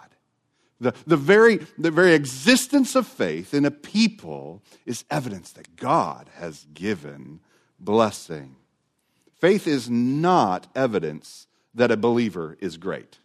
The, 0.80 0.94
the, 1.06 1.18
very, 1.18 1.66
the 1.78 1.92
very 1.92 2.14
existence 2.14 2.96
of 2.96 3.06
faith 3.06 3.54
in 3.54 3.64
a 3.64 3.72
people 3.72 4.64
is 4.86 5.06
evidence 5.12 5.52
that 5.52 5.76
God 5.76 6.30
has 6.36 6.66
given 6.74 7.42
blessing. 7.80 8.56
Faith 9.38 9.68
is 9.68 9.90
not 9.90 10.68
evidence 10.76 11.48
that 11.74 11.92
a 11.92 11.98
believer 11.98 12.58
is 12.60 12.78
great. 12.78 13.18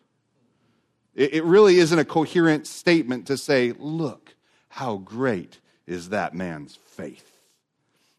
It, 1.14 1.44
really 1.44 1.78
isn't 1.78 1.98
a 1.98 2.04
coherent 2.04 2.66
statement 2.66 3.26
to 3.26 3.36
say, 3.36 3.72
look, 3.78 4.34
how 4.68 4.96
great 4.96 5.58
is 5.86 6.10
that 6.10 6.34
man's 6.34 6.76
faith. 6.76 7.38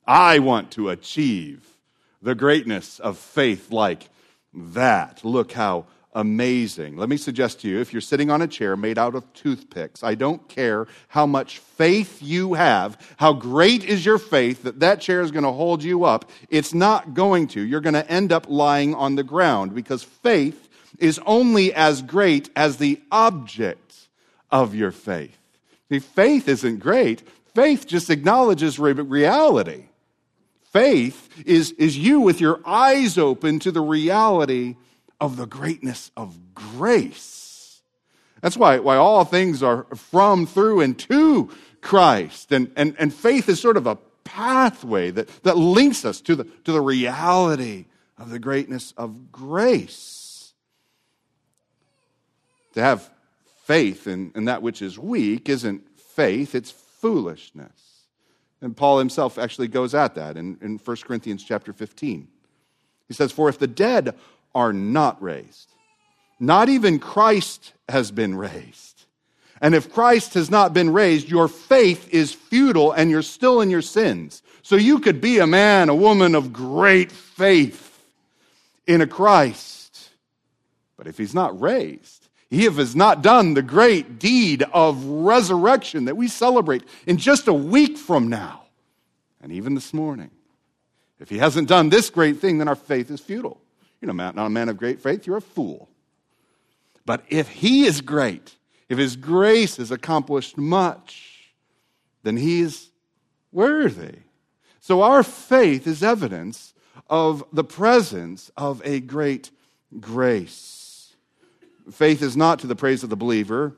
I 0.06 0.40
want 0.40 0.72
to 0.72 0.90
achieve 0.90 1.66
the 2.22 2.36
greatness 2.36 3.00
of 3.00 3.18
faith 3.18 3.72
like 3.72 4.10
that. 4.54 5.24
Look 5.24 5.54
how 5.54 5.86
amazing. 6.14 6.98
Let 6.98 7.10
me 7.10 7.18
suggest 7.18 7.62
to 7.62 7.70
you 7.70 7.80
if 7.80 7.94
you're 7.94 8.02
sitting 8.02 8.30
on 8.30 8.42
a 8.42 8.48
chair 8.48 8.76
made 8.76 8.98
out 8.98 9.16
of 9.16 9.32
toothpicks, 9.34 10.04
I 10.04 10.16
don't 10.16 10.48
care 10.50 10.88
how 11.08 11.26
much 11.26 11.60
faith 11.60 12.22
you 12.22 12.54
have, 12.56 12.98
how 13.18 13.34
great 13.34 13.84
is 13.84 14.06
your 14.06 14.18
faith 14.18 14.64
that 14.64 14.80
that 14.82 15.02
chair 15.02 15.22
is 15.22 15.32
going 15.32 15.46
to 15.46 15.52
hold 15.52 15.84
you 15.84 16.04
up. 16.04 16.30
It's 16.50 16.74
not 16.74 17.14
going 17.14 17.48
to. 17.50 17.62
You're 17.62 17.82
going 17.82 17.94
to 17.94 18.10
end 18.12 18.32
up 18.32 18.48
lying 18.50 18.94
on 18.96 19.16
the 19.16 19.24
ground 19.24 19.74
because 19.74 20.04
faith 20.04 20.70
is 21.00 21.20
only 21.26 21.74
as 21.74 22.02
great 22.02 22.50
as 22.56 22.78
the 22.78 23.02
object 23.12 24.08
of 24.52 24.76
your 24.76 24.92
faith. 24.92 25.38
See, 25.90 26.00
faith 26.00 26.48
isn't 26.48 26.80
great, 26.80 27.28
faith 27.54 27.88
just 27.88 28.10
acknowledges 28.10 28.80
reality. 28.80 29.86
Faith 30.72 31.28
is, 31.46 31.72
is 31.72 31.98
you 31.98 32.22
with 32.22 32.40
your 32.40 32.62
eyes 32.66 33.18
open 33.18 33.60
to 33.60 33.72
the 33.72 33.82
reality 33.82 34.76
of 35.22 35.38
the 35.38 35.46
greatness 35.46 36.12
of 36.18 36.56
grace. 36.56 37.82
That's 38.42 38.58
why, 38.58 38.80
why 38.80 38.98
all 38.98 39.24
things 39.24 39.62
are 39.62 39.84
from, 39.96 40.48
through, 40.48 40.82
and 40.82 40.98
to 41.00 41.52
Christ. 41.80 42.52
And, 42.52 42.72
and, 42.76 42.96
and 42.98 43.14
faith 43.14 43.48
is 43.48 43.60
sort 43.60 43.78
of 43.78 43.86
a 43.86 43.98
pathway 44.24 45.12
that, 45.12 45.28
that 45.44 45.58
links 45.58 46.06
us 46.06 46.22
to 46.22 46.36
the, 46.36 46.44
to 46.64 46.72
the 46.72 46.82
reality 46.82 47.86
of 48.18 48.32
the 48.32 48.40
greatness 48.40 48.94
of 48.98 49.32
grace. 49.32 50.54
To 52.74 52.82
have 52.82 53.08
faith 53.66 54.08
in, 54.08 54.32
in 54.34 54.46
that 54.46 54.64
which 54.64 54.82
is 54.82 54.98
weak 54.98 55.50
isn't 55.50 55.84
faith, 56.00 56.56
it's 56.56 56.72
foolishness. 56.72 57.72
And 58.60 58.76
Paul 58.76 58.98
himself 59.00 59.38
actually 59.38 59.68
goes 59.68 59.94
at 59.94 60.16
that 60.16 60.36
in, 60.36 60.58
in 60.62 60.78
1 60.78 60.98
Corinthians 60.98 61.44
chapter 61.44 61.74
15. 61.74 62.28
He 63.08 63.14
says, 63.14 63.32
For 63.32 63.50
if 63.50 63.60
the 63.60 63.68
dead 63.68 64.16
are 64.54 64.74
not 64.74 65.22
raised, 65.22 65.74
not 66.40 66.70
even 66.70 67.00
Christ 67.00 67.74
has 67.90 68.12
been 68.12 68.36
raised. 68.36 69.06
And 69.62 69.76
if 69.76 69.94
Christ 69.94 70.34
has 70.34 70.50
not 70.50 70.74
been 70.74 70.92
raised, 70.92 71.30
your 71.30 71.48
faith 71.48 72.12
is 72.12 72.34
futile 72.34 72.92
and 72.92 73.12
you're 73.12 73.22
still 73.22 73.62
in 73.62 73.70
your 73.70 73.84
sins. 73.84 74.42
So 74.64 74.76
you 74.76 75.00
could 75.00 75.22
be 75.22 75.38
a 75.38 75.46
man, 75.46 75.90
a 75.90 75.96
woman 75.96 76.34
of 76.34 76.52
great 76.52 77.12
faith 77.12 78.04
in 78.88 79.02
a 79.02 79.08
Christ. 79.08 80.10
But 80.98 81.08
if 81.08 81.18
he's 81.18 81.36
not 81.36 81.60
raised, 81.62 82.28
he 82.50 82.66
has 82.66 82.96
not 82.96 83.22
done 83.22 83.54
the 83.54 83.62
great 83.62 84.20
deed 84.20 84.64
of 84.74 85.06
resurrection 85.06 86.06
that 86.06 86.18
we 86.18 86.28
celebrate 86.28 86.84
in 87.06 87.18
just 87.18 87.48
a 87.48 87.54
week 87.54 87.98
from 87.98 88.28
now, 88.28 88.64
and 89.42 89.52
even 89.52 89.74
this 89.74 89.94
morning. 89.94 90.32
If 91.20 91.30
he 91.30 91.38
hasn't 91.38 91.70
done 91.70 91.90
this 91.90 92.10
great 92.10 92.40
thing, 92.40 92.58
then 92.58 92.68
our 92.68 92.76
faith 92.76 93.10
is 93.10 93.22
futile. 93.22 93.62
You're 94.02 94.14
not 94.14 94.38
a 94.38 94.50
man 94.50 94.70
of 94.70 94.78
great 94.78 95.00
faith, 95.00 95.28
you're 95.28 95.38
a 95.38 95.42
fool. 95.42 95.88
But 97.06 97.24
if 97.30 97.48
he 97.50 97.86
is 97.86 98.02
great, 98.02 98.56
if 98.90 98.98
his 98.98 99.16
grace 99.16 99.78
has 99.78 99.92
accomplished 99.92 100.58
much, 100.58 101.54
then 102.24 102.38
he's 102.38 102.90
worthy. 103.52 104.20
So 104.80 105.02
our 105.02 105.24
faith 105.24 105.88
is 105.88 106.04
evidence 106.04 106.74
of 107.10 107.44
the 107.54 107.64
presence 107.64 108.52
of 108.58 108.82
a 108.84 109.00
great 109.00 109.52
grace. 110.00 111.14
Faith 111.92 112.22
is 112.22 112.36
not 112.38 112.60
to 112.60 112.68
the 112.68 112.76
praise 112.76 113.04
of 113.04 113.10
the 113.10 113.16
believer. 113.16 113.76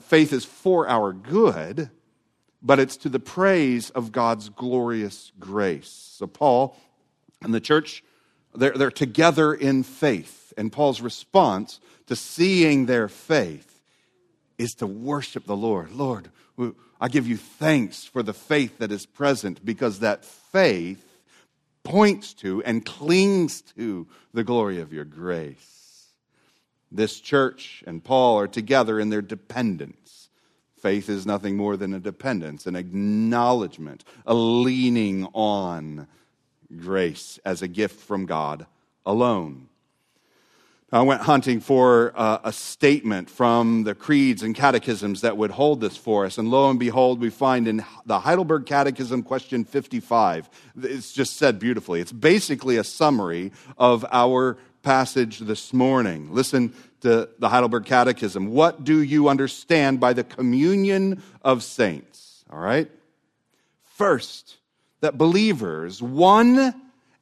Faith 0.00 0.32
is 0.32 0.44
for 0.44 0.88
our 0.88 1.12
good, 1.12 1.90
but 2.62 2.78
it's 2.78 2.96
to 2.98 3.08
the 3.08 3.20
praise 3.20 3.90
of 3.90 4.12
God's 4.12 4.48
glorious 4.48 5.32
grace. 5.38 5.88
So, 5.88 6.26
Paul 6.26 6.76
and 7.42 7.52
the 7.52 7.60
church, 7.60 8.04
they're, 8.54 8.72
they're 8.72 8.90
together 8.90 9.54
in 9.54 9.82
faith. 9.82 10.52
And 10.56 10.72
Paul's 10.72 11.00
response 11.00 11.80
to 12.06 12.16
seeing 12.16 12.86
their 12.86 13.08
faith 13.08 13.80
is 14.58 14.74
to 14.74 14.86
worship 14.86 15.46
the 15.46 15.56
Lord. 15.56 15.92
Lord, 15.92 16.30
I 17.00 17.08
give 17.08 17.26
you 17.26 17.36
thanks 17.36 18.04
for 18.04 18.22
the 18.22 18.34
faith 18.34 18.78
that 18.78 18.92
is 18.92 19.06
present 19.06 19.64
because 19.64 20.00
that 20.00 20.24
faith 20.24 21.04
points 21.82 22.32
to 22.34 22.62
and 22.62 22.84
clings 22.84 23.62
to 23.76 24.06
the 24.32 24.44
glory 24.44 24.80
of 24.80 24.92
your 24.92 25.04
grace. 25.04 26.06
This 26.92 27.18
church 27.20 27.82
and 27.86 28.04
Paul 28.04 28.38
are 28.38 28.46
together 28.46 29.00
in 29.00 29.08
their 29.08 29.22
dependence. 29.22 30.28
Faith 30.78 31.08
is 31.08 31.24
nothing 31.24 31.56
more 31.56 31.76
than 31.76 31.94
a 31.94 32.00
dependence, 32.00 32.66
an 32.66 32.76
acknowledgement, 32.76 34.04
a 34.26 34.34
leaning 34.34 35.26
on 35.32 36.06
grace 36.78 37.38
as 37.44 37.62
a 37.62 37.68
gift 37.68 38.00
from 38.00 38.26
God 38.26 38.66
alone. 39.04 39.68
I 40.94 41.00
went 41.00 41.22
hunting 41.22 41.60
for 41.60 42.12
uh, 42.14 42.40
a 42.44 42.52
statement 42.52 43.30
from 43.30 43.84
the 43.84 43.94
creeds 43.94 44.42
and 44.42 44.54
catechisms 44.54 45.22
that 45.22 45.38
would 45.38 45.52
hold 45.52 45.80
this 45.80 45.96
for 45.96 46.26
us. 46.26 46.36
And 46.36 46.50
lo 46.50 46.68
and 46.68 46.78
behold, 46.78 47.18
we 47.18 47.30
find 47.30 47.66
in 47.66 47.82
the 48.04 48.20
Heidelberg 48.20 48.66
Catechism, 48.66 49.22
question 49.22 49.64
55, 49.64 50.50
it's 50.82 51.14
just 51.14 51.38
said 51.38 51.58
beautifully. 51.58 52.02
It's 52.02 52.12
basically 52.12 52.76
a 52.76 52.84
summary 52.84 53.52
of 53.78 54.04
our 54.12 54.58
passage 54.82 55.38
this 55.38 55.72
morning. 55.72 56.34
Listen 56.34 56.74
to 57.00 57.30
the 57.38 57.48
Heidelberg 57.48 57.86
Catechism. 57.86 58.48
What 58.48 58.84
do 58.84 59.00
you 59.00 59.30
understand 59.30 59.98
by 59.98 60.12
the 60.12 60.24
communion 60.24 61.22
of 61.40 61.62
saints? 61.62 62.44
All 62.50 62.58
right? 62.58 62.90
First, 63.82 64.58
that 65.02 65.18
believers, 65.18 66.00
one 66.00 66.74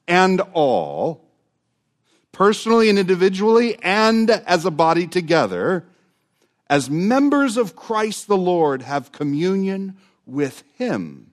and 0.06 0.40
all, 0.52 1.24
personally 2.30 2.88
and 2.88 2.98
individually, 2.98 3.76
and 3.82 4.30
as 4.30 4.64
a 4.64 4.70
body 4.70 5.06
together, 5.06 5.86
as 6.68 6.88
members 6.88 7.56
of 7.56 7.74
Christ 7.74 8.28
the 8.28 8.36
Lord, 8.36 8.82
have 8.82 9.12
communion 9.12 9.96
with 10.26 10.62
Him 10.76 11.32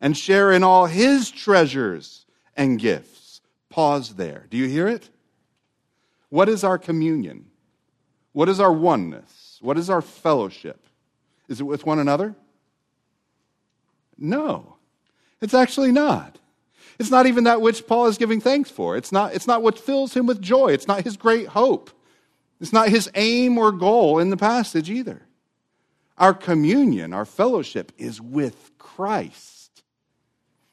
and 0.00 0.16
share 0.16 0.50
in 0.52 0.64
all 0.64 0.86
His 0.86 1.30
treasures 1.30 2.24
and 2.56 2.80
gifts. 2.80 3.40
Pause 3.68 4.14
there. 4.14 4.46
Do 4.50 4.56
you 4.56 4.66
hear 4.66 4.88
it? 4.88 5.10
What 6.30 6.48
is 6.48 6.64
our 6.64 6.78
communion? 6.78 7.50
What 8.32 8.48
is 8.48 8.58
our 8.58 8.72
oneness? 8.72 9.58
What 9.60 9.76
is 9.76 9.90
our 9.90 10.02
fellowship? 10.02 10.86
Is 11.46 11.60
it 11.60 11.64
with 11.64 11.84
one 11.84 11.98
another? 11.98 12.34
No, 14.16 14.77
it's 15.40 15.54
actually 15.54 15.92
not. 15.92 16.38
It's 16.98 17.10
not 17.10 17.26
even 17.26 17.44
that 17.44 17.60
which 17.60 17.86
Paul 17.86 18.06
is 18.06 18.18
giving 18.18 18.40
thanks 18.40 18.70
for. 18.70 18.96
It's 18.96 19.12
not, 19.12 19.34
it's 19.34 19.46
not 19.46 19.62
what 19.62 19.78
fills 19.78 20.14
him 20.14 20.26
with 20.26 20.42
joy. 20.42 20.68
It's 20.68 20.88
not 20.88 21.04
his 21.04 21.16
great 21.16 21.46
hope. 21.48 21.90
It's 22.60 22.72
not 22.72 22.88
his 22.88 23.08
aim 23.14 23.56
or 23.56 23.70
goal 23.70 24.18
in 24.18 24.30
the 24.30 24.36
passage 24.36 24.90
either. 24.90 25.22
Our 26.16 26.34
communion, 26.34 27.12
our 27.12 27.24
fellowship 27.24 27.92
is 27.96 28.20
with 28.20 28.72
Christ. 28.78 29.84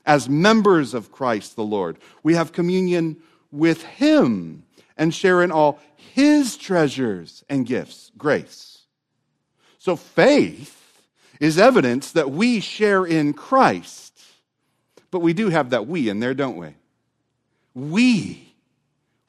As 0.03 0.27
members 0.27 0.95
of 0.95 1.11
Christ 1.11 1.55
the 1.55 1.63
Lord, 1.63 1.97
we 2.23 2.33
have 2.33 2.51
communion 2.51 3.17
with 3.51 3.83
him 3.83 4.63
and 4.97 5.13
share 5.13 5.43
in 5.43 5.51
all 5.51 5.79
his 5.95 6.57
treasures 6.57 7.43
and 7.49 7.65
gifts, 7.65 8.11
grace. 8.17 8.85
So 9.77 9.95
faith 9.95 11.03
is 11.39 11.59
evidence 11.59 12.11
that 12.13 12.31
we 12.31 12.59
share 12.59 13.05
in 13.05 13.33
Christ. 13.33 14.14
But 15.11 15.19
we 15.19 15.33
do 15.33 15.49
have 15.49 15.69
that 15.69 15.87
we 15.87 16.09
in 16.09 16.19
there, 16.19 16.33
don't 16.33 16.57
we? 16.57 16.75
We, 17.73 18.53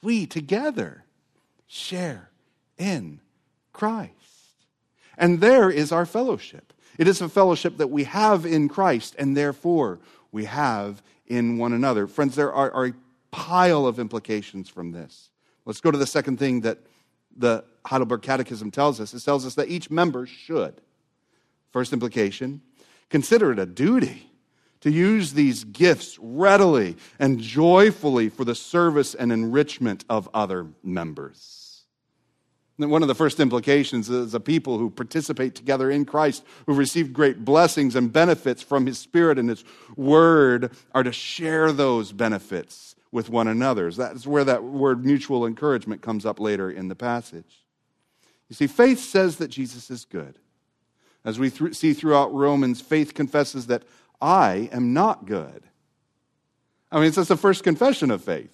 we 0.03 0.27
together 0.27 1.05
share 1.67 2.31
in 2.79 3.21
Christ. 3.73 4.13
And 5.19 5.41
there 5.41 5.71
is 5.71 5.93
our 5.93 6.07
fellowship. 6.07 6.73
It 6.99 7.09
is 7.09 7.21
a 7.21 7.29
fellowship 7.29 7.79
that 7.79 7.89
we 7.89 8.05
have 8.05 8.47
in 8.47 8.69
Christ, 8.69 9.15
and 9.19 9.37
therefore 9.37 9.99
we 10.33 10.45
have 10.45 11.03
in 11.27 11.59
one 11.59 11.73
another. 11.73 12.07
Friends, 12.07 12.35
there 12.35 12.53
are, 12.53 12.71
are 12.73 12.87
a 12.87 12.95
pile 13.31 13.87
of 13.87 13.99
implications 13.99 14.69
from 14.69 14.93
this. 14.93 15.31
Let's 15.65 15.81
go 15.81 15.91
to 15.91 15.99
the 15.99 16.07
second 16.07 16.39
thing 16.39 16.63
that 16.63 16.79
the 17.37 17.65
Heidelberg 17.85 18.23
Catechism 18.23 18.71
tells 18.71 19.01
us. 19.01 19.13
It 19.13 19.25
tells 19.25 19.45
us 19.45 19.55
that 19.57 19.69
each 19.69 19.91
member 19.91 20.27
should. 20.27 20.81
First 21.71 21.93
implication 21.93 22.63
consider 23.11 23.53
it 23.53 23.59
a 23.59 23.67
duty 23.67 24.31
to 24.81 24.91
use 24.91 25.33
these 25.33 25.65
gifts 25.65 26.19
readily 26.21 26.97
and 27.19 27.41
joyfully 27.41 28.29
for 28.29 28.45
the 28.45 28.55
service 28.55 29.15
and 29.15 29.33
enrichment 29.33 30.05
of 30.09 30.29
other 30.35 30.67
members. 30.83 31.67
One 32.79 33.01
of 33.01 33.09
the 33.09 33.15
first 33.15 33.41
implications 33.41 34.11
is 34.11 34.35
a 34.35 34.41
people 34.41 34.79
who 34.79 34.91
participate 34.91 35.55
together 35.55 35.91
in 35.91 36.05
Christ, 36.05 36.45
who 36.67 36.75
receive 36.75 37.13
great 37.13 37.43
blessings 37.43 37.97
and 37.97 38.13
benefits 38.13 38.63
from 38.63 38.85
His 38.85 38.99
Spirit 38.99 39.39
and 39.39 39.49
His 39.49 39.65
Word, 39.97 40.73
are 40.93 41.03
to 41.03 41.13
share 41.13 41.73
those 41.73 42.13
benefits 42.13 42.95
with 43.11 43.31
one 43.31 43.49
another. 43.49 43.91
That's 43.91 44.27
where 44.27 44.45
that 44.45 44.63
word 44.63 45.07
mutual 45.07 45.47
encouragement 45.47 46.03
comes 46.03 46.27
up 46.27 46.39
later 46.39 46.71
in 46.71 46.89
the 46.89 46.95
passage. 46.95 47.65
You 48.51 48.55
see, 48.55 48.67
faith 48.67 49.01
says 49.01 49.37
that 49.37 49.49
Jesus 49.49 49.91
is 49.91 50.05
good. 50.05 50.39
As 51.25 51.39
we 51.39 51.51
th- 51.51 51.75
see 51.75 51.95
throughout 51.95 52.33
Romans, 52.35 52.83
faith 52.83 53.15
confesses 53.15 53.69
that 53.69 53.85
I 54.21 54.69
am 54.73 54.93
not 54.93 55.27
good. 55.27 55.63
I 56.91 56.97
mean, 56.97 57.07
it's 57.07 57.17
just 57.17 57.29
the 57.29 57.37
first 57.37 57.65
confession 57.65 58.11
of 58.11 58.23
faith 58.23 58.53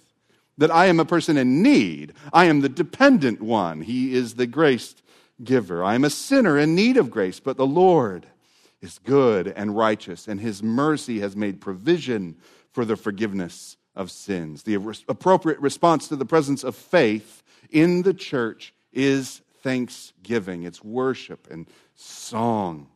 that 0.58 0.70
I 0.70 0.86
am 0.86 1.00
a 1.00 1.04
person 1.04 1.36
in 1.36 1.62
need. 1.62 2.12
I 2.32 2.46
am 2.46 2.60
the 2.60 2.68
dependent 2.68 3.40
one. 3.40 3.82
He 3.82 4.14
is 4.14 4.34
the 4.34 4.46
grace 4.46 4.94
giver. 5.42 5.82
I 5.82 5.94
am 5.94 6.04
a 6.04 6.10
sinner 6.10 6.58
in 6.58 6.74
need 6.74 6.96
of 6.96 7.10
grace, 7.10 7.40
but 7.40 7.56
the 7.56 7.66
Lord 7.66 8.26
is 8.80 8.98
good 8.98 9.48
and 9.48 9.76
righteous, 9.76 10.28
and 10.28 10.40
his 10.40 10.62
mercy 10.62 11.20
has 11.20 11.36
made 11.36 11.60
provision 11.60 12.36
for 12.72 12.84
the 12.84 12.96
forgiveness 12.96 13.76
of 13.94 14.10
sins. 14.10 14.64
The 14.64 14.74
appropriate 15.08 15.60
response 15.60 16.08
to 16.08 16.16
the 16.16 16.24
presence 16.24 16.64
of 16.64 16.74
faith 16.74 17.42
in 17.70 18.02
the 18.02 18.14
church 18.14 18.74
is 18.92 19.40
thanksgiving, 19.62 20.64
it's 20.64 20.82
worship 20.82 21.48
and 21.50 21.66
song. 21.94 22.88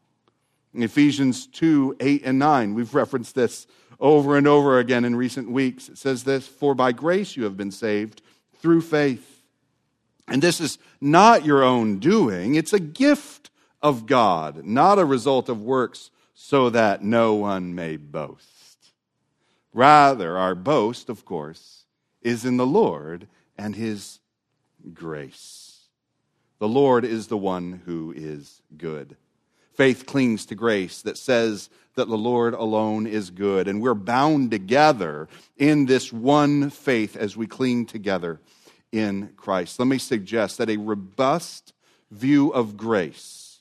In 0.77 0.83
Ephesians 0.83 1.47
2 1.47 1.97
8 2.01 2.23
and 2.27 2.39
9, 2.39 2.75
we've 2.75 2.95
referenced 2.95 3.35
this 3.35 3.67
over 3.99 4.37
and 4.37 4.47
over 4.47 4.79
again 4.79 5.07
in 5.07 5.17
recent 5.17 5.51
weeks. 5.51 5.89
It 5.89 5.97
says 5.97 6.25
this 6.25 6.47
For 6.47 6.75
by 6.75 6.93
grace 6.93 7.35
you 7.35 7.45
have 7.45 7.57
been 7.57 7.71
saved 7.71 8.21
through 8.61 8.83
faith. 8.83 9.43
And 10.29 10.43
this 10.43 10.61
is 10.61 10.77
not 11.01 11.47
your 11.47 11.65
own 11.65 11.99
doing, 11.99 12.57
it's 12.57 12.75
a 12.75 12.79
gift 12.79 13.49
of 13.81 14.05
God, 14.05 14.67
not 14.67 14.99
a 14.99 15.07
result 15.07 15.49
of 15.49 15.63
works, 15.63 16.11
so 16.35 16.69
that 16.69 17.03
no 17.03 17.33
one 17.33 17.75
may 17.75 17.97
boast. 17.97 18.93
Rather, 19.73 20.37
our 20.37 20.55
boast, 20.55 21.09
of 21.09 21.25
course, 21.25 21.87
is 22.21 22.45
in 22.45 22.59
the 22.59 22.67
Lord 22.67 23.29
and 23.57 23.77
his 23.77 24.21
grace. 24.93 25.87
The 26.59 26.69
Lord 26.69 27.07
is 27.07 27.29
the 27.29 27.39
one 27.39 27.81
who 27.87 28.13
is 28.15 28.61
good. 28.77 29.17
Faith 29.77 30.07
clings 30.07 30.47
to 30.47 30.55
grace 30.55 31.03
that 31.03 31.19
says 31.19 31.69
that 31.97 32.09
the 32.09 32.17
Lord 32.17 32.55
alone 32.55 33.07
is 33.07 33.31
good. 33.31 33.69
And 33.69 33.83
we're 33.83 33.95
bound 33.95 34.51
together 34.51 35.29
in 35.59 35.85
this 35.85 36.13
one 36.13 36.71
faith 36.71 37.15
as 37.15 37.37
we 37.37 37.47
cling 37.47 37.85
together 37.85 38.41
in 38.91 39.33
Christ. 39.37 39.79
Let 39.79 39.89
me 39.89 39.99
suggest 39.99 40.59
that 40.59 40.71
a 40.71 40.79
robust 40.79 41.75
view 42.11 42.51
of 42.51 42.77
grace, 42.79 43.61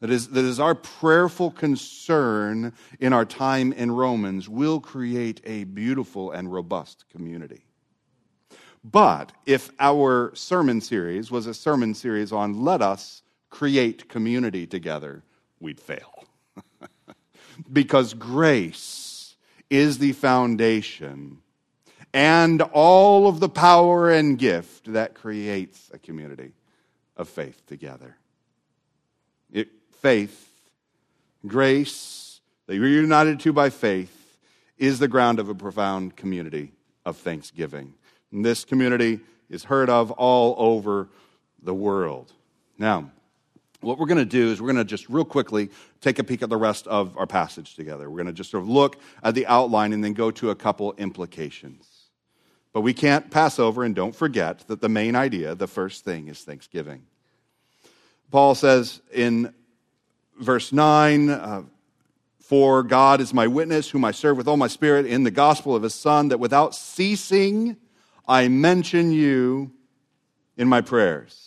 that 0.00 0.10
is, 0.10 0.28
that 0.30 0.44
is 0.44 0.58
our 0.58 0.74
prayerful 0.74 1.52
concern 1.52 2.72
in 2.98 3.12
our 3.12 3.24
time 3.24 3.72
in 3.72 3.92
Romans, 3.92 4.48
will 4.48 4.80
create 4.80 5.40
a 5.44 5.64
beautiful 5.64 6.32
and 6.32 6.52
robust 6.52 7.04
community. 7.10 7.64
But 8.82 9.32
if 9.46 9.70
our 9.78 10.34
sermon 10.34 10.80
series 10.80 11.30
was 11.30 11.46
a 11.46 11.54
sermon 11.54 11.94
series 11.94 12.32
on 12.32 12.64
let 12.64 12.82
us 12.82 13.22
create 13.50 14.08
community 14.08 14.66
together, 14.66 15.22
we'd 15.64 15.80
fail. 15.80 16.24
because 17.72 18.14
grace 18.14 19.34
is 19.68 19.98
the 19.98 20.12
foundation 20.12 21.38
and 22.12 22.62
all 22.62 23.26
of 23.26 23.40
the 23.40 23.48
power 23.48 24.08
and 24.08 24.38
gift 24.38 24.92
that 24.92 25.14
creates 25.14 25.90
a 25.92 25.98
community 25.98 26.52
of 27.16 27.28
faith 27.28 27.66
together. 27.66 28.16
It, 29.52 29.68
faith, 30.00 30.48
grace, 31.44 32.40
that 32.66 32.76
you're 32.76 32.86
united 32.86 33.40
to 33.40 33.52
by 33.52 33.70
faith, 33.70 34.38
is 34.78 35.00
the 35.00 35.08
ground 35.08 35.40
of 35.40 35.48
a 35.48 35.54
profound 35.54 36.14
community 36.14 36.72
of 37.04 37.16
thanksgiving. 37.16 37.94
And 38.30 38.44
this 38.44 38.64
community 38.64 39.20
is 39.50 39.64
heard 39.64 39.90
of 39.90 40.12
all 40.12 40.54
over 40.58 41.08
the 41.62 41.74
world. 41.74 42.32
Now, 42.78 43.10
what 43.84 43.98
we're 43.98 44.06
going 44.06 44.18
to 44.18 44.24
do 44.24 44.50
is 44.50 44.60
we're 44.60 44.72
going 44.72 44.84
to 44.84 44.84
just 44.84 45.08
real 45.08 45.24
quickly 45.24 45.70
take 46.00 46.18
a 46.18 46.24
peek 46.24 46.42
at 46.42 46.48
the 46.48 46.56
rest 46.56 46.86
of 46.86 47.16
our 47.16 47.26
passage 47.26 47.74
together. 47.74 48.08
We're 48.10 48.22
going 48.22 48.26
to 48.26 48.32
just 48.32 48.50
sort 48.50 48.62
of 48.62 48.68
look 48.68 48.96
at 49.22 49.34
the 49.34 49.46
outline 49.46 49.92
and 49.92 50.02
then 50.02 50.12
go 50.12 50.30
to 50.32 50.50
a 50.50 50.54
couple 50.54 50.94
implications. 50.94 51.88
But 52.72 52.80
we 52.80 52.92
can't 52.92 53.30
pass 53.30 53.58
over 53.58 53.84
and 53.84 53.94
don't 53.94 54.14
forget 54.14 54.60
that 54.66 54.80
the 54.80 54.88
main 54.88 55.14
idea, 55.14 55.54
the 55.54 55.68
first 55.68 56.04
thing, 56.04 56.28
is 56.28 56.40
thanksgiving. 56.40 57.04
Paul 58.30 58.54
says 58.54 59.00
in 59.12 59.54
verse 60.40 60.72
9, 60.72 61.30
uh, 61.30 61.62
For 62.40 62.82
God 62.82 63.20
is 63.20 63.32
my 63.32 63.46
witness, 63.46 63.90
whom 63.90 64.04
I 64.04 64.10
serve 64.10 64.36
with 64.36 64.48
all 64.48 64.56
my 64.56 64.66
spirit 64.66 65.06
in 65.06 65.22
the 65.22 65.30
gospel 65.30 65.76
of 65.76 65.84
his 65.84 65.94
Son, 65.94 66.28
that 66.28 66.40
without 66.40 66.74
ceasing 66.74 67.76
I 68.26 68.48
mention 68.48 69.12
you 69.12 69.72
in 70.56 70.68
my 70.68 70.80
prayers. 70.80 71.43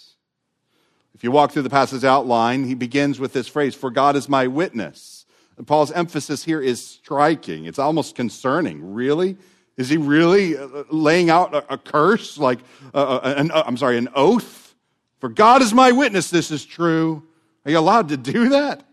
If 1.18 1.24
you 1.24 1.32
walk 1.32 1.52
through 1.52 1.64
the 1.64 1.70
passage 1.72 2.04
outline, 2.04 2.66
he 2.66 2.76
begins 2.76 3.20
with 3.20 3.34
this 3.34 3.48
phrase, 3.48 3.74
For 3.74 3.90
God 3.90 4.16
is 4.16 4.30
my 4.30 4.46
witness. 4.46 5.26
And 5.58 5.66
Paul's 5.66 5.92
emphasis 5.92 6.44
here 6.44 6.62
is 6.62 6.80
striking. 6.86 7.66
It's 7.66 7.80
almost 7.80 8.14
concerning. 8.14 8.94
Really? 8.94 9.36
Is 9.78 9.90
he 9.90 9.98
really 9.98 10.56
uh, 10.56 10.84
laying 10.92 11.32
out 11.32 11.56
a, 11.72 11.76
curse, 11.80 12.38
like, 12.38 12.60
uh, 12.94 12.98
uh, 12.98 13.34
an, 13.36 13.50
I'm 13.52 13.78
sorry, 13.78 13.98
an 13.98 14.10
oath? 14.14 14.76
For 15.18 15.28
God 15.28 15.64
is 15.64 15.74
my 15.74 15.92
witness, 15.92 16.30
this 16.30 16.52
is 16.52 16.64
true. 16.64 17.24
Are 17.66 17.72
you 17.72 17.80
allowed 17.80 18.10
to 18.10 18.18
do 18.18 18.50
that? 18.50 18.84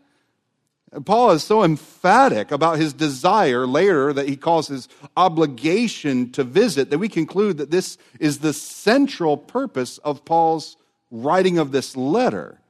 And 0.93 1.05
Paul 1.05 1.33
is 1.33 1.45
so 1.45 1.63
emphatic 1.63 2.53
about 2.53 2.79
his 2.79 2.95
desire 2.95 3.67
later 3.67 4.15
that 4.15 4.31
he 4.31 4.37
calls 4.37 4.69
his 4.69 4.89
obligation 5.15 6.33
to 6.33 6.43
visit 6.43 6.89
that 6.89 6.99
we 6.99 7.11
conclude 7.11 7.59
that 7.59 7.71
this 7.71 7.99
is 8.19 8.39
the 8.39 8.55
central 8.55 9.37
purpose 9.37 9.99
of 9.99 10.25
Paul's 10.25 10.79
writing 11.14 11.59
of 11.59 11.72
this 11.72 11.96
letter. 11.96 12.61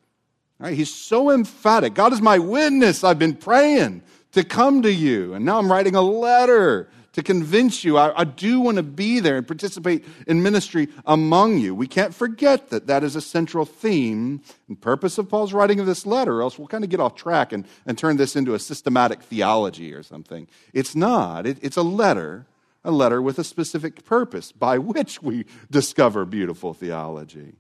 Right? 0.59 0.75
He's 0.75 0.95
so 0.95 1.31
emphatic. 1.31 1.95
God 1.95 2.13
is 2.13 2.21
my 2.21 2.39
witness. 2.39 3.03
I've 3.03 3.19
been 3.19 3.35
praying 3.35 4.03
to 4.33 4.45
come 4.45 4.83
to 4.83 4.93
you. 4.93 5.35
And 5.35 5.45
now 5.45 5.59
I'm 5.59 5.71
writing 5.71 5.97
a 5.97 6.03
letter 6.03 6.89
to 7.15 7.23
convince 7.23 7.85
you 7.85 7.97
I, 7.97 8.21
I, 8.21 8.25
do 8.25 8.61
want 8.61 8.77
to 8.77 8.83
be 8.83 9.21
there 9.21 9.37
and 9.37 9.47
participate 9.47 10.05
in 10.27 10.43
ministry 10.43 10.89
among 11.07 11.59
you. 11.59 11.73
We 11.75 11.87
can't 11.87 12.13
forget 12.13 12.71
that 12.71 12.89
that 12.89 13.05
is 13.05 13.15
a 13.15 13.21
central 13.21 13.65
theme 13.65 14.43
and 14.69 14.81
purpose 14.81 15.17
of 15.17 15.29
Paul's 15.29 15.53
writing 15.53 15.79
of 15.79 15.87
this 15.87 16.07
letter, 16.07 16.39
or 16.39 16.43
else 16.43 16.59
we'll 16.59 16.67
kind 16.67 16.83
of 16.83 16.91
get 16.91 16.99
off 16.99 17.15
track 17.15 17.53
and, 17.53 17.67
and 17.87 17.97
turn 17.97 18.17
this 18.17 18.35
into 18.35 18.55
a 18.55 18.59
systematic 18.59 19.23
theology 19.23 19.95
or 19.95 20.03
something. 20.03 20.49
It's 20.73 20.97
not. 20.97 21.47
It, 21.47 21.59
it's 21.63 21.77
a 21.77 21.83
letter, 21.83 22.47
a 22.85 22.91
letter 22.91 23.23
with 23.23 23.39
a 23.39 23.45
specific 23.45 24.05
purpose 24.05 24.51
by 24.51 24.79
which 24.79 25.23
we 25.23 25.47
discover 25.71 26.25
beautiful 26.25 26.75
theology. 26.75 27.55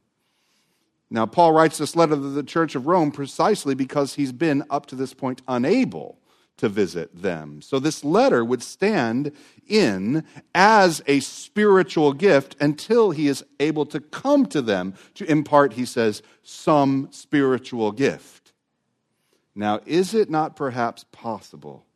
Now, 1.10 1.26
Paul 1.26 1.52
writes 1.52 1.78
this 1.78 1.94
letter 1.94 2.14
to 2.14 2.30
the 2.30 2.42
church 2.42 2.74
of 2.74 2.86
Rome 2.86 3.12
precisely 3.12 3.74
because 3.74 4.14
he's 4.14 4.32
been, 4.32 4.64
up 4.70 4.86
to 4.86 4.96
this 4.96 5.14
point, 5.14 5.42
unable 5.46 6.18
to 6.56 6.68
visit 6.68 7.14
them. 7.22 7.60
So 7.60 7.78
this 7.78 8.04
letter 8.04 8.44
would 8.44 8.62
stand 8.62 9.32
in 9.66 10.24
as 10.54 11.02
a 11.06 11.20
spiritual 11.20 12.12
gift 12.12 12.56
until 12.60 13.10
he 13.10 13.28
is 13.28 13.44
able 13.58 13.86
to 13.86 14.00
come 14.00 14.46
to 14.46 14.62
them 14.62 14.94
to 15.14 15.24
impart, 15.30 15.74
he 15.74 15.84
says, 15.84 16.22
some 16.42 17.08
spiritual 17.10 17.92
gift. 17.92 18.52
Now, 19.54 19.80
is 19.86 20.14
it 20.14 20.30
not 20.30 20.56
perhaps 20.56 21.04
possible 21.12 21.86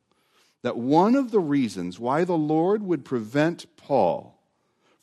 that 0.63 0.77
one 0.77 1.15
of 1.15 1.31
the 1.31 1.41
reasons 1.41 1.99
why 1.99 2.25
the 2.25 2.37
Lord 2.37 2.83
would 2.83 3.05
prevent 3.05 3.67
Paul 3.77 4.38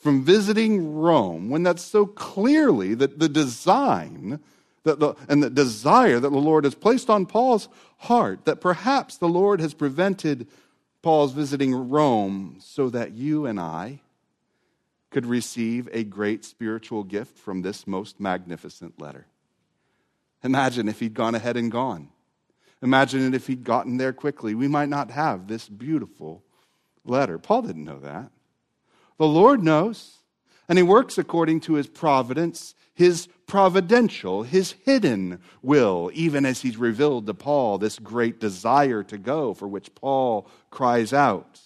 from 0.06 0.24
visiting 0.24 0.94
Rome 0.94 1.50
when 1.50 1.64
that's 1.64 1.82
so 1.82 2.06
clearly 2.06 2.94
that 2.94 3.18
the 3.18 3.28
design 3.28 4.40
that 4.84 5.00
the, 5.00 5.16
and 5.28 5.42
the 5.42 5.50
desire 5.50 6.20
that 6.20 6.30
the 6.30 6.38
Lord 6.38 6.64
has 6.64 6.76
placed 6.76 7.10
on 7.10 7.26
Paul's 7.26 7.68
heart, 7.98 8.46
that 8.46 8.62
perhaps 8.62 9.18
the 9.18 9.28
Lord 9.28 9.60
has 9.62 9.74
prevented 9.74 10.46
Paul's 11.02 11.32
visiting 11.32 11.90
Rome 11.90 12.58
so 12.60 12.92
that 12.92 13.14
you 13.14 13.48
and 13.48 13.60
I 13.60 14.02
could 15.10 15.26
receive 15.26 15.90
a 15.92 16.04
great 16.04 16.46
spiritual 16.46 17.04
gift 17.04 17.40
from 17.40 17.64
this 17.64 17.88
most 17.88 18.20
magnificent 18.20 19.02
letter. 19.02 19.26
Imagine 20.44 20.88
if 20.88 21.00
he'd 21.00 21.16
gone 21.16 21.34
ahead 21.34 21.58
and 21.58 21.72
gone. 21.72 22.10
Imagine 22.84 23.34
if 23.34 23.48
he'd 23.48 23.64
gotten 23.64 23.98
there 23.98 24.14
quickly. 24.14 24.54
We 24.54 24.68
might 24.68 24.90
not 24.90 25.10
have 25.10 25.48
this 25.48 25.68
beautiful 25.68 26.44
letter. 27.04 27.40
Paul 27.40 27.64
didn't 27.64 27.86
know 27.86 28.02
that. 28.02 28.30
The 29.18 29.28
Lord 29.28 29.64
knows, 29.64 30.18
and 30.68 30.78
He 30.78 30.84
works 30.84 31.18
according 31.18 31.62
to 31.62 31.74
His 31.76 31.88
providence, 31.88 32.76
His 32.94 33.28
providential, 33.48 34.44
His 34.44 34.74
hidden 34.84 35.40
will, 35.62 36.12
even 36.14 36.46
as 36.46 36.62
He's 36.62 36.78
revealed 36.78 37.26
to 37.28 37.34
Paul 37.34 37.78
this 37.78 38.00
great 38.00 38.40
desire 38.40 39.04
to 39.04 39.18
go 39.18 39.54
for 39.54 39.68
which 39.68 39.96
Paul 39.96 40.50
cries 40.70 41.14
out. 41.14 41.62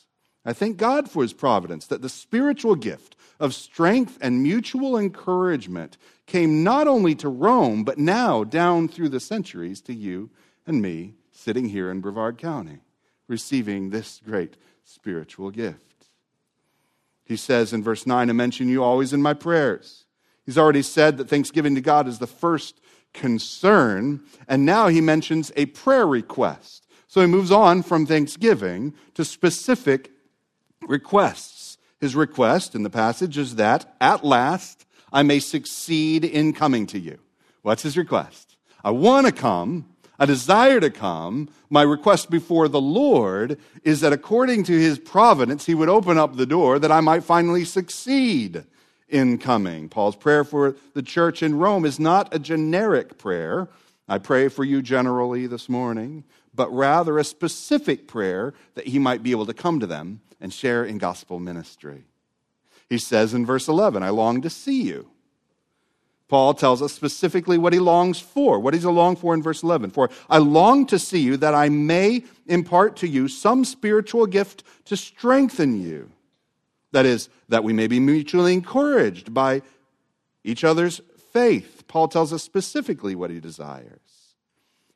I 0.45 0.53
thank 0.53 0.77
God 0.77 1.09
for 1.09 1.23
His 1.23 1.33
providence 1.33 1.87
that 1.87 2.01
the 2.01 2.09
spiritual 2.09 2.75
gift 2.75 3.15
of 3.39 3.55
strength 3.55 4.17
and 4.21 4.43
mutual 4.43 4.97
encouragement 4.97 5.97
came 6.25 6.63
not 6.63 6.87
only 6.87 7.15
to 7.15 7.29
Rome, 7.29 7.83
but 7.83 7.97
now 7.97 8.43
down 8.43 8.87
through 8.87 9.09
the 9.09 9.19
centuries 9.19 9.81
to 9.81 9.93
you 9.93 10.29
and 10.67 10.81
me 10.81 11.15
sitting 11.31 11.69
here 11.69 11.89
in 11.89 12.01
Brevard 12.01 12.37
County, 12.37 12.79
receiving 13.27 13.89
this 13.89 14.21
great 14.23 14.57
spiritual 14.83 15.51
gift. 15.51 15.88
He 17.29 17.37
says 17.37 17.71
in 17.73 17.83
verse 17.83 18.07
9, 18.07 18.27
I 18.29 18.33
mention 18.33 18.67
you 18.67 18.83
always 18.83 19.13
in 19.13 19.21
my 19.21 19.35
prayers. 19.35 20.05
He's 20.47 20.57
already 20.57 20.81
said 20.81 21.17
that 21.17 21.29
thanksgiving 21.29 21.75
to 21.75 21.81
God 21.81 22.07
is 22.07 22.17
the 22.17 22.25
first 22.25 22.81
concern, 23.13 24.21
and 24.47 24.65
now 24.65 24.87
he 24.87 24.99
mentions 24.99 25.51
a 25.55 25.67
prayer 25.67 26.07
request. 26.07 26.87
So 27.07 27.21
he 27.21 27.27
moves 27.27 27.51
on 27.51 27.83
from 27.83 28.07
thanksgiving 28.07 28.95
to 29.13 29.23
specific 29.23 30.11
requests. 30.81 31.77
His 31.99 32.15
request 32.15 32.73
in 32.73 32.81
the 32.81 32.89
passage 32.89 33.37
is 33.37 33.55
that 33.55 33.95
at 34.01 34.25
last 34.25 34.87
I 35.13 35.21
may 35.21 35.39
succeed 35.39 36.25
in 36.25 36.51
coming 36.53 36.87
to 36.87 36.99
you. 36.99 37.19
What's 37.61 37.83
his 37.83 37.95
request? 37.95 38.57
I 38.83 38.89
want 38.89 39.27
to 39.27 39.31
come, 39.31 39.87
a 40.19 40.27
desire 40.27 40.79
to 40.79 40.89
come, 40.89 41.49
my 41.69 41.81
request 41.81 42.29
before 42.29 42.67
the 42.67 42.81
Lord 42.81 43.57
is 43.83 44.01
that 44.01 44.13
according 44.13 44.63
to 44.65 44.73
his 44.73 44.99
providence, 44.99 45.65
he 45.65 45.73
would 45.73 45.89
open 45.89 46.17
up 46.17 46.35
the 46.35 46.45
door 46.45 46.77
that 46.77 46.91
I 46.91 46.99
might 46.99 47.23
finally 47.23 47.63
succeed 47.63 48.65
in 49.07 49.37
coming. 49.37 49.89
Paul's 49.89 50.15
prayer 50.15 50.43
for 50.43 50.75
the 50.93 51.01
church 51.01 51.41
in 51.41 51.57
Rome 51.57 51.85
is 51.85 51.99
not 51.99 52.33
a 52.33 52.39
generic 52.39 53.17
prayer. 53.17 53.69
I 54.07 54.17
pray 54.17 54.49
for 54.49 54.63
you 54.63 54.81
generally 54.81 55.47
this 55.47 55.69
morning, 55.69 56.25
but 56.53 56.73
rather 56.73 57.17
a 57.17 57.23
specific 57.23 58.07
prayer 58.07 58.53
that 58.75 58.87
he 58.87 58.99
might 58.99 59.23
be 59.23 59.31
able 59.31 59.45
to 59.45 59.53
come 59.53 59.79
to 59.79 59.87
them 59.87 60.21
and 60.41 60.53
share 60.53 60.83
in 60.83 60.97
gospel 60.97 61.39
ministry. 61.39 62.03
He 62.89 62.97
says 62.97 63.33
in 63.33 63.45
verse 63.45 63.67
11, 63.67 64.03
I 64.03 64.09
long 64.09 64.41
to 64.41 64.49
see 64.49 64.81
you 64.81 65.09
Paul 66.29 66.53
tells 66.53 66.81
us 66.83 66.93
specifically 66.93 67.57
what 67.57 67.73
he 67.73 67.79
longs 67.79 68.19
for. 68.19 68.59
What 68.59 68.75
does 68.75 68.83
he 68.83 68.89
long 68.89 69.15
for 69.15 69.33
in 69.33 69.41
verse 69.41 69.63
11? 69.63 69.89
For 69.89 70.11
I 70.29 70.37
long 70.37 70.85
to 70.85 70.99
see 70.99 71.19
you 71.19 71.37
that 71.37 71.55
I 71.55 71.69
may 71.69 72.23
impart 72.45 72.95
to 72.97 73.07
you 73.07 73.27
some 73.27 73.65
spiritual 73.65 74.27
gift 74.27 74.63
to 74.85 74.95
strengthen 74.95 75.81
you. 75.81 76.11
That 76.91 77.07
is, 77.07 77.29
that 77.49 77.63
we 77.63 77.73
may 77.73 77.87
be 77.87 77.99
mutually 77.99 78.53
encouraged 78.53 79.33
by 79.33 79.63
each 80.43 80.63
other's 80.63 81.01
faith. 81.33 81.83
Paul 81.87 82.07
tells 82.07 82.31
us 82.31 82.43
specifically 82.43 83.15
what 83.15 83.31
he 83.31 83.39
desires. 83.39 83.99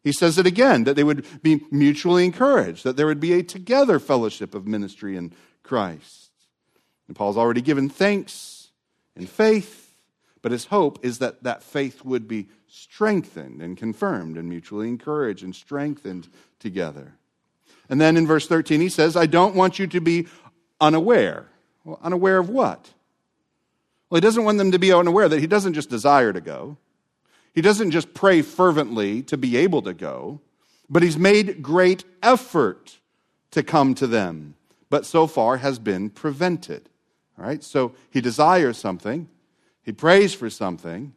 He 0.04 0.12
says 0.12 0.38
it 0.38 0.46
again 0.46 0.84
that 0.84 0.96
they 0.96 1.04
would 1.04 1.26
be 1.41 1.62
mutually 1.72 2.26
encouraged, 2.26 2.84
that 2.84 2.96
there 2.96 3.08
would 3.08 3.19
be 3.19 3.34
a 3.34 3.43
together 3.43 4.00
fellowship 4.00 4.54
of 4.54 4.67
ministry 4.67 5.17
in 5.17 5.34
Christ. 5.63 6.30
And 7.08 7.15
Paul's 7.15 7.38
already 7.38 7.62
given 7.62 7.89
thanks 7.89 8.69
in 9.15 9.26
faith 9.26 9.83
but 10.43 10.51
his 10.51 10.65
hope 10.65 10.99
is 11.03 11.17
that 11.17 11.41
that 11.41 11.63
faith 11.63 12.06
would 12.06 12.27
be 12.27 12.49
strengthened 12.67 13.62
and 13.62 13.77
confirmed 13.77 14.38
and 14.38 14.47
mutually 14.47 14.89
encouraged 14.89 15.41
and 15.41 15.56
strengthened 15.56 16.27
together. 16.60 17.13
And 17.89 17.99
then 17.99 18.17
in 18.17 18.27
verse 18.27 18.45
13, 18.45 18.82
he 18.82 18.89
says, 18.89 19.15
I 19.15 19.25
don't 19.25 19.56
want 19.56 19.79
you 19.79 19.88
to 19.88 20.01
be 20.01 20.27
unaware. 20.82 21.47
Well, 21.86 21.97
unaware 22.03 22.39
of 22.39 22.49
what? 22.49 22.93
Well, 24.10 24.17
he 24.17 24.21
doesn't 24.21 24.43
want 24.43 24.58
them 24.58 24.71
to 24.71 24.79
be 24.79 24.91
unaware 24.91 25.29
that 25.29 25.39
he 25.39 25.47
doesn't 25.47 25.73
just 25.73 25.89
desire 25.89 26.34
to 26.34 26.41
go. 26.41 26.77
He 27.53 27.62
doesn't 27.62 27.91
just 27.91 28.13
pray 28.13 28.41
fervently 28.41 29.21
to 29.23 29.38
be 29.38 29.56
able 29.58 29.82
to 29.84 29.93
go, 29.93 30.41
but 30.89 31.03
he's 31.03 31.17
made 31.17 31.62
great 31.62 32.03
effort 32.21 32.99
to 33.51 33.63
come 33.63 33.93
to 33.95 34.08
them, 34.08 34.56
but 34.89 35.06
so 35.06 35.25
far 35.25 35.58
has 35.58 35.79
been 35.79 36.10
prevented. 36.10 36.89
All 37.38 37.45
right? 37.45 37.63
So 37.63 37.93
he 38.10 38.19
desires 38.19 38.77
something, 38.77 39.29
he 39.84 39.91
prays 39.91 40.34
for 40.34 40.50
something 40.50 41.13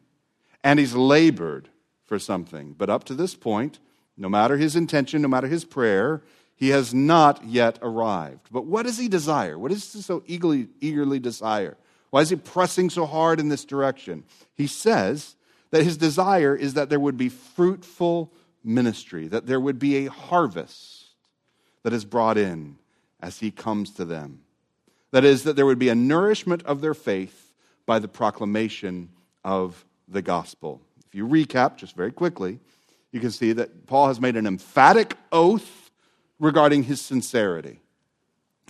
and 0.63 0.79
he's 0.79 0.93
labored 0.93 1.69
for 2.03 2.19
something. 2.19 2.75
But 2.77 2.89
up 2.89 3.03
to 3.05 3.13
this 3.13 3.35
point, 3.35 3.79
no 4.17 4.29
matter 4.29 4.57
his 4.57 4.75
intention, 4.75 5.21
no 5.21 5.27
matter 5.27 5.47
his 5.47 5.65
prayer, 5.65 6.21
he 6.55 6.69
has 6.69 6.93
not 6.93 7.45
yet 7.45 7.79
arrived. 7.81 8.47
But 8.51 8.65
what 8.65 8.85
does 8.85 8.97
he 8.97 9.07
desire? 9.07 9.57
What 9.57 9.71
does 9.71 9.93
he 9.93 10.01
so 10.01 10.23
eagerly, 10.25 10.67
eagerly 10.81 11.19
desire? 11.19 11.77
Why 12.09 12.21
is 12.21 12.29
he 12.29 12.35
pressing 12.35 12.89
so 12.89 13.05
hard 13.05 13.39
in 13.39 13.49
this 13.49 13.65
direction? 13.65 14.23
He 14.55 14.67
says 14.67 15.35
that 15.71 15.83
his 15.83 15.97
desire 15.97 16.55
is 16.55 16.73
that 16.73 16.89
there 16.89 16.99
would 16.99 17.17
be 17.17 17.29
fruitful 17.29 18.33
ministry, 18.63 19.27
that 19.27 19.45
there 19.45 19.59
would 19.59 19.79
be 19.79 20.05
a 20.05 20.11
harvest 20.11 21.05
that 21.83 21.93
is 21.93 22.05
brought 22.05 22.37
in 22.37 22.77
as 23.21 23.39
he 23.39 23.51
comes 23.51 23.91
to 23.91 24.05
them. 24.05 24.41
That 25.11 25.23
is, 25.23 25.43
that 25.43 25.55
there 25.55 25.65
would 25.65 25.79
be 25.79 25.89
a 25.89 25.95
nourishment 25.95 26.63
of 26.63 26.81
their 26.81 26.93
faith 26.93 27.46
by 27.87 27.97
the 27.97 28.07
proclamation 28.07 29.09
of 29.43 29.83
the 30.07 30.21
gospel. 30.21 30.79
If 31.07 31.15
you 31.15 31.27
recap 31.27 31.77
just 31.77 31.95
very 31.95 32.11
quickly, 32.11 32.59
you 33.11 33.19
can 33.19 33.31
see 33.31 33.53
that 33.53 33.87
Paul 33.87 34.09
has 34.09 34.21
made 34.21 34.35
an 34.35 34.45
emphatic 34.45 35.17
oath 35.31 35.89
regarding 36.37 36.83
his 36.83 37.01
sincerity. 37.01 37.79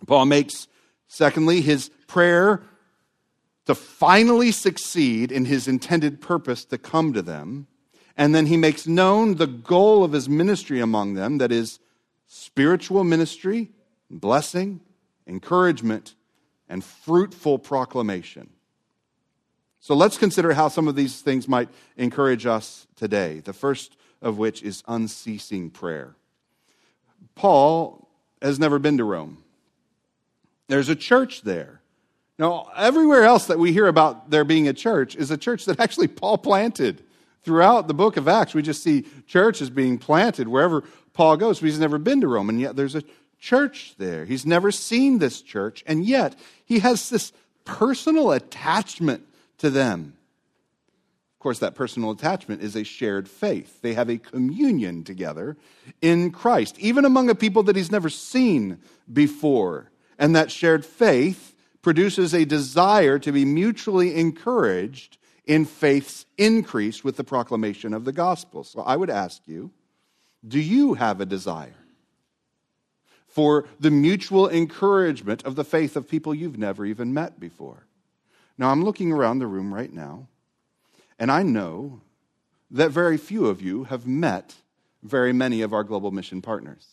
Paul 0.05 0.25
makes, 0.25 0.67
secondly, 1.07 1.59
his 1.59 1.89
prayer 2.07 2.61
to 3.65 3.75
finally 3.75 4.51
succeed 4.51 5.31
in 5.31 5.45
his 5.45 5.67
intended 5.67 6.21
purpose 6.21 6.63
to 6.65 6.77
come 6.77 7.11
to 7.13 7.21
them. 7.21 7.67
And 8.15 8.33
then 8.33 8.45
he 8.45 8.55
makes 8.55 8.87
known 8.87 9.35
the 9.35 9.47
goal 9.47 10.03
of 10.03 10.13
his 10.13 10.29
ministry 10.29 10.79
among 10.79 11.15
them 11.15 11.39
that 11.39 11.51
is 11.51 11.79
spiritual 12.27 13.03
ministry, 13.03 13.71
blessing, 14.09 14.79
encouragement, 15.27 16.15
and 16.69 16.83
fruitful 16.83 17.59
proclamation. 17.59 18.49
So 19.87 19.95
let's 19.95 20.17
consider 20.17 20.51
how 20.51 20.67
some 20.67 20.89
of 20.89 20.97
these 20.97 21.21
things 21.21 21.47
might 21.47 21.69
encourage 21.95 22.45
us 22.45 22.87
today. 22.97 23.39
The 23.39 23.53
first 23.53 23.95
of 24.21 24.37
which 24.37 24.61
is 24.61 24.83
unceasing 24.85 25.69
prayer. 25.69 26.13
Paul 27.35 28.05
has 28.41 28.59
never 28.59 28.79
been 28.79 28.97
to 28.97 29.05
Rome. 29.05 29.37
There's 30.67 30.89
a 30.89 30.95
church 30.95 31.43
there. 31.43 31.79
Now, 32.37 32.67
everywhere 32.75 33.23
else 33.23 33.45
that 33.45 33.59
we 33.59 33.71
hear 33.71 33.87
about 33.87 34.29
there 34.29 34.43
being 34.43 34.67
a 34.67 34.73
church 34.73 35.15
is 35.15 35.31
a 35.31 35.37
church 35.37 35.63
that 35.67 35.79
actually 35.79 36.09
Paul 36.09 36.37
planted. 36.37 37.01
Throughout 37.43 37.87
the 37.87 37.93
book 37.93 38.17
of 38.17 38.27
Acts, 38.27 38.53
we 38.53 38.61
just 38.61 38.83
see 38.83 39.05
churches 39.25 39.69
being 39.69 39.97
planted 39.97 40.49
wherever 40.49 40.83
Paul 41.13 41.37
goes, 41.37 41.61
he's 41.61 41.79
never 41.79 41.97
been 41.97 42.19
to 42.19 42.27
Rome, 42.27 42.49
and 42.49 42.59
yet 42.59 42.75
there's 42.75 42.95
a 42.95 43.03
church 43.39 43.95
there. 43.97 44.25
He's 44.25 44.45
never 44.45 44.69
seen 44.69 45.19
this 45.19 45.41
church, 45.41 45.81
and 45.87 46.03
yet 46.03 46.35
he 46.65 46.79
has 46.79 47.09
this 47.09 47.31
personal 47.63 48.33
attachment 48.33 49.23
to 49.59 49.69
them. 49.69 50.17
Of 51.35 51.39
course, 51.39 51.59
that 51.59 51.75
personal 51.75 52.11
attachment 52.11 52.61
is 52.61 52.75
a 52.75 52.83
shared 52.83 53.29
faith. 53.29 53.81
They 53.81 53.93
have 53.93 54.09
a 54.09 54.17
communion 54.17 55.03
together 55.03 55.55
in 56.01 56.31
Christ, 56.31 56.77
even 56.79 57.05
among 57.05 57.29
a 57.29 57.35
people 57.35 57.63
that 57.63 57.75
he's 57.75 57.91
never 57.91 58.09
seen 58.09 58.79
before. 59.11 59.91
And 60.17 60.35
that 60.35 60.51
shared 60.51 60.83
faith 60.85 61.55
produces 61.81 62.33
a 62.33 62.43
desire 62.43 63.19
to 63.19 63.31
be 63.31 63.45
mutually 63.45 64.15
encouraged 64.15 65.17
in 65.45 65.65
faith's 65.65 66.25
increase 66.37 67.03
with 67.03 67.17
the 67.17 67.23
proclamation 67.23 67.93
of 67.93 68.03
the 68.03 68.11
gospel. 68.11 68.63
So 68.63 68.81
I 68.81 68.95
would 68.95 69.09
ask 69.09 69.41
you 69.45 69.71
do 70.47 70.59
you 70.59 70.95
have 70.95 71.21
a 71.21 71.25
desire? 71.25 71.75
for 73.37 73.65
the 73.79 73.91
mutual 73.91 74.49
encouragement 74.49 75.43
of 75.43 75.55
the 75.55 75.63
faith 75.63 75.95
of 75.95 76.09
people 76.09 76.33
you've 76.33 76.57
never 76.57 76.83
even 76.83 77.13
met 77.13 77.39
before. 77.39 77.86
Now, 78.57 78.69
I'm 78.69 78.83
looking 78.83 79.11
around 79.11 79.39
the 79.39 79.47
room 79.47 79.73
right 79.73 79.91
now, 79.91 80.27
and 81.19 81.31
I 81.31 81.43
know 81.43 82.01
that 82.71 82.91
very 82.91 83.17
few 83.17 83.47
of 83.47 83.61
you 83.61 83.85
have 83.85 84.07
met 84.07 84.55
very 85.03 85.31
many 85.31 85.61
of 85.61 85.73
our 85.73 85.83
global 85.83 86.11
mission 86.11 86.41
partners. 86.41 86.87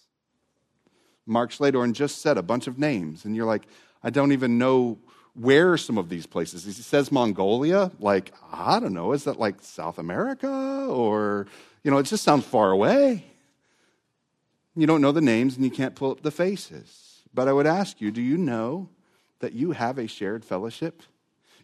Mark 1.26 1.50
Schladorn 1.50 1.94
just 1.94 2.20
said 2.20 2.36
a 2.36 2.42
bunch 2.42 2.66
of 2.66 2.78
names, 2.78 3.24
and 3.24 3.34
you're 3.34 3.46
like, 3.46 3.62
I 4.02 4.10
don't 4.10 4.32
even 4.32 4.58
know 4.58 4.98
where 5.34 5.76
some 5.76 5.98
of 5.98 6.08
these 6.08 6.26
places. 6.26 6.64
He 6.64 6.72
says 6.72 7.10
Mongolia, 7.10 7.90
like, 7.98 8.32
I 8.52 8.78
don't 8.78 8.92
know, 8.92 9.12
is 9.12 9.24
that 9.24 9.38
like 9.38 9.56
South 9.62 9.98
America? 9.98 10.48
Or, 10.88 11.46
you 11.82 11.90
know, 11.90 11.98
it 11.98 12.04
just 12.04 12.22
sounds 12.22 12.44
far 12.44 12.70
away. 12.70 13.24
You 14.76 14.86
don't 14.86 15.00
know 15.00 15.12
the 15.12 15.20
names 15.20 15.56
and 15.56 15.64
you 15.64 15.70
can't 15.70 15.94
pull 15.94 16.12
up 16.12 16.22
the 16.22 16.30
faces. 16.30 17.22
But 17.32 17.48
I 17.48 17.52
would 17.52 17.66
ask 17.66 18.00
you, 18.00 18.10
do 18.10 18.22
you 18.22 18.36
know 18.36 18.88
that 19.40 19.54
you 19.54 19.72
have 19.72 19.98
a 19.98 20.06
shared 20.06 20.44
fellowship? 20.44 21.02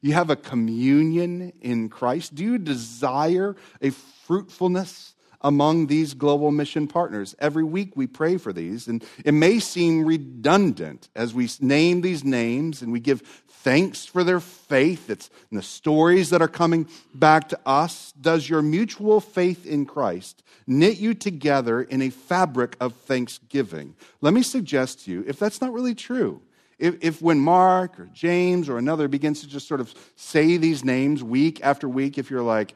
You 0.01 0.15
have 0.15 0.31
a 0.31 0.37
communion 0.37 1.53
in 1.61 1.89
Christ? 1.89 2.35
Do 2.35 2.45
you 2.45 2.59
desire 2.59 3.57
a 3.83 3.91
fruitfulness 3.91 5.15
among 5.43 5.87
these 5.87 6.15
global 6.15 6.51
mission 6.51 6.87
partners. 6.87 7.35
Every 7.39 7.65
week 7.65 7.97
we 7.97 8.07
pray 8.07 8.37
for 8.37 8.53
these, 8.53 8.89
and 8.89 9.05
it 9.25 9.33
may 9.33 9.59
seem 9.59 10.05
redundant 10.05 11.09
as 11.17 11.33
we 11.35 11.49
name 11.61 12.03
these 12.03 12.25
names 12.25 12.83
and 12.83 12.93
we 12.93 13.01
give 13.01 13.23
thanks 13.49 14.07
for 14.07 14.25
their 14.25 14.41
faith. 14.41 15.09
It's 15.09 15.31
the 15.51 15.63
stories 15.63 16.31
that 16.31 16.43
are 16.43 16.49
coming 16.49 16.89
back 17.15 17.49
to 17.51 17.61
us. 17.65 18.13
Does 18.21 18.49
your 18.49 18.63
mutual 18.63 19.21
faith 19.21 19.67
in 19.67 19.87
Christ 19.87 20.43
knit 20.67 20.99
you 20.99 21.15
together 21.15 21.83
in 21.83 22.03
a 22.03 22.11
fabric 22.11 22.77
of 22.81 22.95
thanksgiving? 22.95 23.95
Let 24.21 24.35
me 24.35 24.43
suggest 24.43 25.05
to 25.05 25.11
you, 25.11 25.25
if 25.27 25.39
that's 25.39 25.61
not 25.61 25.73
really 25.73 25.95
true, 25.95 26.43
if, 26.81 26.97
if 27.03 27.23
when 27.23 27.39
Mark 27.39 28.01
or 28.01 28.07
James 28.07 28.69
or 28.69 28.79
another 28.79 29.07
begins 29.07 29.43
to 29.43 29.47
just 29.47 29.69
sort 29.69 29.81
of 29.81 29.95
say 30.17 30.57
these 30.57 30.83
names 30.83 31.23
week 31.23 31.61
after 31.63 31.89
week, 31.89 32.17
if 32.17 32.31
you're 32.31 32.43
like, 32.43 32.75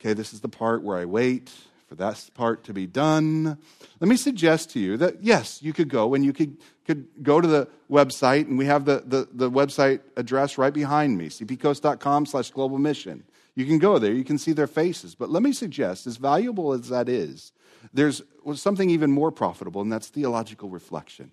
okay, 0.00 0.12
this 0.12 0.32
is 0.32 0.40
the 0.40 0.48
part 0.48 0.82
where 0.82 0.98
I 0.98 1.06
wait, 1.06 1.50
for 1.88 1.94
that 1.96 2.30
part 2.34 2.64
to 2.64 2.74
be 2.74 2.86
done. 2.86 3.58
Let 3.98 4.08
me 4.08 4.16
suggest 4.16 4.70
to 4.70 4.78
you 4.78 4.98
that 4.98 5.24
yes, 5.24 5.62
you 5.62 5.72
could 5.72 5.88
go 5.88 6.14
and 6.14 6.24
you 6.24 6.34
could, 6.34 6.58
could 6.86 7.08
go 7.22 7.40
to 7.40 7.48
the 7.48 7.68
website, 7.90 8.46
and 8.46 8.58
we 8.58 8.66
have 8.66 8.84
the, 8.84 9.02
the, 9.06 9.26
the 9.32 9.50
website 9.50 10.00
address 10.16 10.58
right 10.58 10.72
behind 10.72 11.16
me, 11.16 11.28
cpcoast.com 11.28 12.26
slash 12.26 12.50
global 12.50 12.78
mission. 12.78 13.24
You 13.56 13.66
can 13.66 13.78
go 13.78 13.98
there, 13.98 14.12
you 14.12 14.24
can 14.24 14.38
see 14.38 14.52
their 14.52 14.66
faces. 14.66 15.14
But 15.14 15.30
let 15.30 15.42
me 15.42 15.52
suggest, 15.52 16.06
as 16.06 16.18
valuable 16.18 16.72
as 16.72 16.88
that 16.90 17.08
is, 17.08 17.52
there's 17.92 18.22
something 18.54 18.90
even 18.90 19.10
more 19.10 19.32
profitable, 19.32 19.80
and 19.80 19.90
that's 19.90 20.08
theological 20.08 20.68
reflection. 20.68 21.32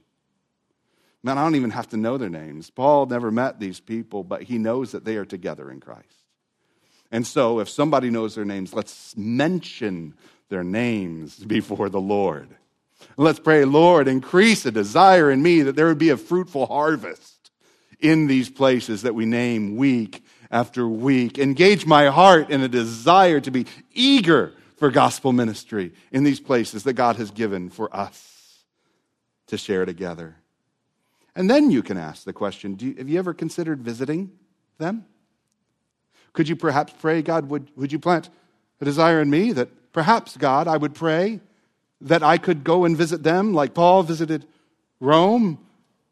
Man, 1.23 1.38
I 1.38 1.43
don't 1.43 1.56
even 1.56 1.71
have 1.71 1.89
to 1.89 1.97
know 1.97 2.17
their 2.17 2.30
names. 2.30 2.69
Paul 2.69 3.06
never 3.08 3.32
met 3.32 3.60
these 3.60 3.80
people, 3.80 4.23
but 4.23 4.43
he 4.43 4.58
knows 4.58 4.91
that 4.91 5.03
they 5.03 5.17
are 5.17 5.25
together 5.25 5.71
in 5.71 5.80
Christ. 5.80 6.06
And 7.12 7.25
so, 7.25 7.60
if 7.60 7.69
somebody 7.69 8.10
knows 8.10 8.36
their 8.36 8.45
names, 8.45 8.73
let's 8.73 9.15
mention 9.17 10.13
their 10.49 10.63
names 10.63 11.38
before 11.38 11.89
the 11.89 12.01
Lord. 12.01 12.49
Let's 13.15 13.39
pray, 13.39 13.65
Lord, 13.65 14.08
increase 14.08 14.65
a 14.65 14.71
desire 14.71 15.32
in 15.32 15.41
me 15.41 15.62
that 15.63 15.75
there 15.75 15.88
would 15.88 15.97
be 15.97 16.10
a 16.10 16.17
fruitful 16.17 16.65
harvest 16.65 17.51
in 17.99 18.27
these 18.27 18.49
places 18.49 19.03
that 19.03 19.15
we 19.15 19.25
name 19.25 19.75
week 19.75 20.23
after 20.51 20.88
week. 20.88 21.39
Engage 21.39 21.86
my 21.86 22.08
heart 22.08 22.49
in 22.49 22.62
a 22.62 22.67
desire 22.67 23.39
to 23.39 23.51
be 23.51 23.65
eager 23.93 24.53
for 24.77 24.91
gospel 24.91 25.34
ministry 25.34 25.93
in 26.12 26.23
these 26.23 26.39
places 26.39 26.84
that 26.84 26.93
God 26.93 27.15
has 27.15 27.32
given 27.32 27.69
for 27.69 27.93
us 27.95 28.63
to 29.47 29.58
share 29.58 29.86
together. 29.86 30.36
And 31.38 31.50
then 31.50 31.71
you 31.71 31.82
can 31.82 31.97
ask 31.97 32.26
the 32.26 32.34
question 32.34 32.76
you, 32.82 32.95
Have 32.97 33.08
you 33.08 33.17
ever 33.17 33.34
considered 33.34 33.80
visiting 33.80 34.32
them? 34.78 35.06
Could 36.34 36.50
you 36.50 36.58
perhaps 36.58 36.93
pray, 37.00 37.21
God, 37.21 37.50
would, 37.50 37.71
would 37.78 37.93
you 37.93 38.00
plant 38.00 38.30
a 38.82 38.86
desire 38.86 39.21
in 39.21 39.30
me 39.30 39.54
that 39.54 39.69
Perhaps, 39.97 40.38
God, 40.38 40.67
I 40.67 40.78
would 40.78 40.93
pray 40.93 41.39
that 42.02 42.21
I 42.21 42.38
could 42.38 42.63
go 42.63 42.86
and 42.86 42.95
visit 42.95 43.23
them 43.23 43.56
like 43.56 43.73
Paul 43.73 44.04
visited 44.04 44.45
Rome, 45.00 45.58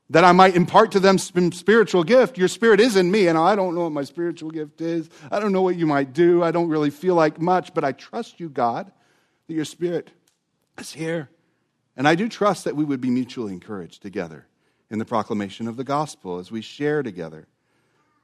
that 0.09 0.23
I 0.23 0.31
might 0.31 0.55
impart 0.55 0.93
to 0.93 0.99
them 0.99 1.19
some 1.19 1.51
spiritual 1.51 2.03
gift. 2.03 2.35
Your 2.35 2.47
spirit 2.47 2.79
is 2.79 2.95
in 2.95 3.11
me, 3.11 3.27
and 3.27 3.37
I 3.37 3.55
don't 3.55 3.75
know 3.75 3.81
what 3.81 3.91
my 3.91 4.03
spiritual 4.03 4.49
gift 4.49 4.81
is. 4.81 5.07
I 5.29 5.39
don't 5.39 5.51
know 5.51 5.61
what 5.61 5.75
you 5.75 5.85
might 5.85 6.13
do. 6.13 6.41
I 6.41 6.49
don't 6.49 6.67
really 6.67 6.89
feel 6.89 7.13
like 7.13 7.39
much, 7.39 7.75
but 7.75 7.83
I 7.83 7.91
trust 7.91 8.39
you, 8.39 8.49
God, 8.49 8.91
that 9.47 9.53
your 9.53 9.65
spirit 9.65 10.09
is 10.79 10.91
here. 10.91 11.29
And 11.95 12.07
I 12.07 12.15
do 12.15 12.27
trust 12.27 12.63
that 12.63 12.75
we 12.75 12.85
would 12.85 13.01
be 13.01 13.11
mutually 13.11 13.53
encouraged 13.53 14.01
together 14.01 14.47
in 14.89 14.99
the 14.99 15.05
proclamation 15.05 15.67
of 15.67 15.77
the 15.77 15.83
gospel 15.83 16.39
as 16.39 16.51
we 16.51 16.61
share 16.61 17.03
together. 17.03 17.47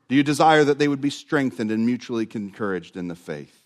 Do 0.07 0.15
you 0.15 0.23
desire 0.23 0.63
that 0.63 0.77
they 0.77 0.87
would 0.87 1.01
be 1.01 1.09
strengthened 1.09 1.71
and 1.71 1.85
mutually 1.85 2.27
encouraged 2.33 2.97
in 2.97 3.07
the 3.07 3.15
faith? 3.15 3.57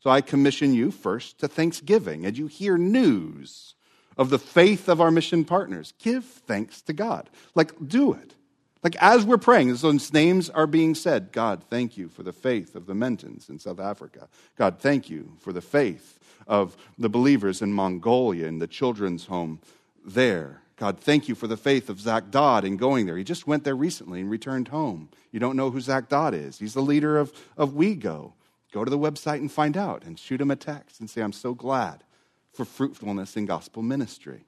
So 0.00 0.10
I 0.10 0.20
commission 0.20 0.74
you 0.74 0.90
first 0.90 1.38
to 1.40 1.48
thanksgiving. 1.48 2.24
As 2.24 2.38
you 2.38 2.46
hear 2.46 2.78
news 2.78 3.74
of 4.16 4.30
the 4.30 4.38
faith 4.38 4.88
of 4.88 5.00
our 5.00 5.10
mission 5.10 5.44
partners, 5.44 5.92
give 5.98 6.24
thanks 6.24 6.80
to 6.82 6.92
God. 6.92 7.28
Like, 7.54 7.72
do 7.86 8.12
it. 8.12 8.34
Like, 8.82 8.96
as 9.02 9.24
we're 9.24 9.38
praying, 9.38 9.74
those 9.74 10.12
names 10.12 10.48
are 10.50 10.66
being 10.66 10.94
said, 10.94 11.32
God, 11.32 11.64
thank 11.68 11.96
you 11.96 12.08
for 12.08 12.22
the 12.22 12.32
faith 12.32 12.76
of 12.76 12.86
the 12.86 12.94
Mentons 12.94 13.48
in 13.48 13.58
South 13.58 13.80
Africa. 13.80 14.28
God, 14.56 14.78
thank 14.78 15.10
you 15.10 15.32
for 15.40 15.52
the 15.52 15.60
faith 15.60 16.18
of 16.46 16.76
the 16.96 17.08
believers 17.08 17.60
in 17.60 17.72
Mongolia 17.72 18.46
in 18.46 18.58
the 18.58 18.68
children's 18.68 19.26
home 19.26 19.60
there. 20.04 20.62
God, 20.78 21.00
thank 21.00 21.28
you 21.28 21.34
for 21.34 21.48
the 21.48 21.56
faith 21.56 21.88
of 21.88 22.00
Zach 22.00 22.30
Dodd 22.30 22.64
in 22.64 22.76
going 22.76 23.06
there. 23.06 23.16
He 23.16 23.24
just 23.24 23.48
went 23.48 23.64
there 23.64 23.74
recently 23.74 24.20
and 24.20 24.30
returned 24.30 24.68
home. 24.68 25.08
You 25.32 25.40
don't 25.40 25.56
know 25.56 25.70
who 25.70 25.80
Zach 25.80 26.08
Dodd 26.08 26.34
is. 26.34 26.60
He's 26.60 26.74
the 26.74 26.80
leader 26.80 27.18
of, 27.18 27.32
of 27.56 27.74
We 27.74 27.96
Go. 27.96 28.34
Go 28.72 28.84
to 28.84 28.90
the 28.90 28.98
website 28.98 29.38
and 29.38 29.50
find 29.50 29.76
out 29.76 30.04
and 30.04 30.18
shoot 30.18 30.40
him 30.40 30.52
a 30.52 30.56
text 30.56 31.00
and 31.00 31.10
say, 31.10 31.20
I'm 31.20 31.32
so 31.32 31.52
glad 31.52 32.04
for 32.52 32.64
fruitfulness 32.64 33.36
in 33.36 33.46
gospel 33.46 33.82
ministry. 33.82 34.44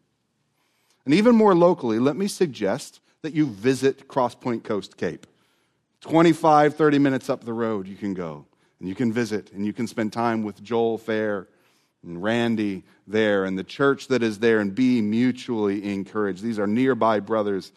And 1.05 1.15
even 1.15 1.35
more 1.35 1.55
locally, 1.55 1.99
let 1.99 2.17
me 2.17 2.29
suggest 2.29 3.01
that 3.23 3.35
you 3.35 3.47
visit 3.47 4.07
CrossPointe 4.07 4.63
Coast 4.63 4.97
Cape. 4.97 5.27
25, 6.03 6.77
30 6.77 6.99
minutes 6.99 7.29
up 7.29 7.45
the 7.45 7.53
road, 7.53 7.89
you 7.89 7.97
can 7.97 8.15
go 8.15 8.47
and 8.79 8.89
you 8.89 8.95
can 8.95 9.13
visit 9.13 9.53
and 9.53 9.67
you 9.67 9.73
can 9.73 9.87
spend 9.87 10.13
time 10.13 10.45
with 10.45 10.63
Joel 10.63 10.97
Fair 10.97 11.49
and 12.03 12.23
Randy 12.23 12.85
there 13.07 13.45
and 13.45 13.59
the 13.59 13.65
church 13.65 14.09
that 14.09 14.23
is 14.23 14.39
there 14.39 14.61
and 14.61 14.75
be 14.75 15.01
mutually 15.01 15.93
encouraged. 15.93 16.43
These 16.43 16.59
are 16.59 16.67
nearby 16.67 17.21
brothers 17.21 17.73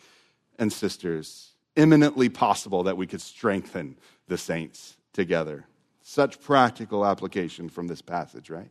and 0.58 0.72
sisters. 0.72 1.50
Eminently 1.76 2.30
possible 2.30 2.84
that 2.84 2.98
we 2.98 3.08
could 3.08 3.22
strengthen 3.22 3.98
the 4.28 4.38
saints 4.38 4.96
together. 5.12 5.66
Such 6.02 6.42
practical 6.42 7.06
application 7.06 7.70
from 7.70 7.88
this 7.88 8.02
passage, 8.02 8.50
right? 8.50 8.70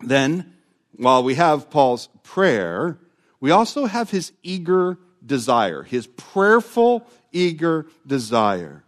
Then, 0.00 0.54
while 0.96 1.22
we 1.22 1.34
have 1.34 1.70
Paul's 1.70 2.08
prayer, 2.22 2.98
we 3.40 3.50
also 3.50 3.86
have 3.86 4.10
his 4.10 4.32
eager 4.42 4.98
desire, 5.24 5.82
his 5.82 6.06
prayerful, 6.06 7.06
eager 7.32 7.86
desire. 8.06 8.84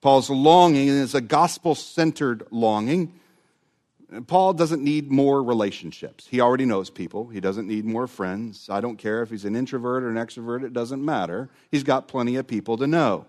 Paul's 0.00 0.30
longing 0.30 0.88
is 0.88 1.14
a 1.14 1.20
gospel 1.20 1.74
centered 1.74 2.44
longing. 2.50 3.12
Paul 4.26 4.52
doesn't 4.52 4.82
need 4.82 5.10
more 5.10 5.42
relationships. 5.42 6.26
He 6.30 6.40
already 6.40 6.66
knows 6.66 6.90
people. 6.90 7.28
He 7.28 7.40
doesn't 7.40 7.66
need 7.66 7.84
more 7.84 8.06
friends. 8.06 8.68
I 8.70 8.80
don't 8.80 8.96
care 8.96 9.22
if 9.22 9.30
he's 9.30 9.44
an 9.44 9.56
introvert 9.56 10.02
or 10.02 10.10
an 10.10 10.16
extrovert, 10.16 10.64
it 10.64 10.72
doesn't 10.72 11.04
matter. 11.04 11.50
He's 11.70 11.82
got 11.82 12.08
plenty 12.08 12.36
of 12.36 12.46
people 12.46 12.76
to 12.76 12.86
know. 12.86 13.26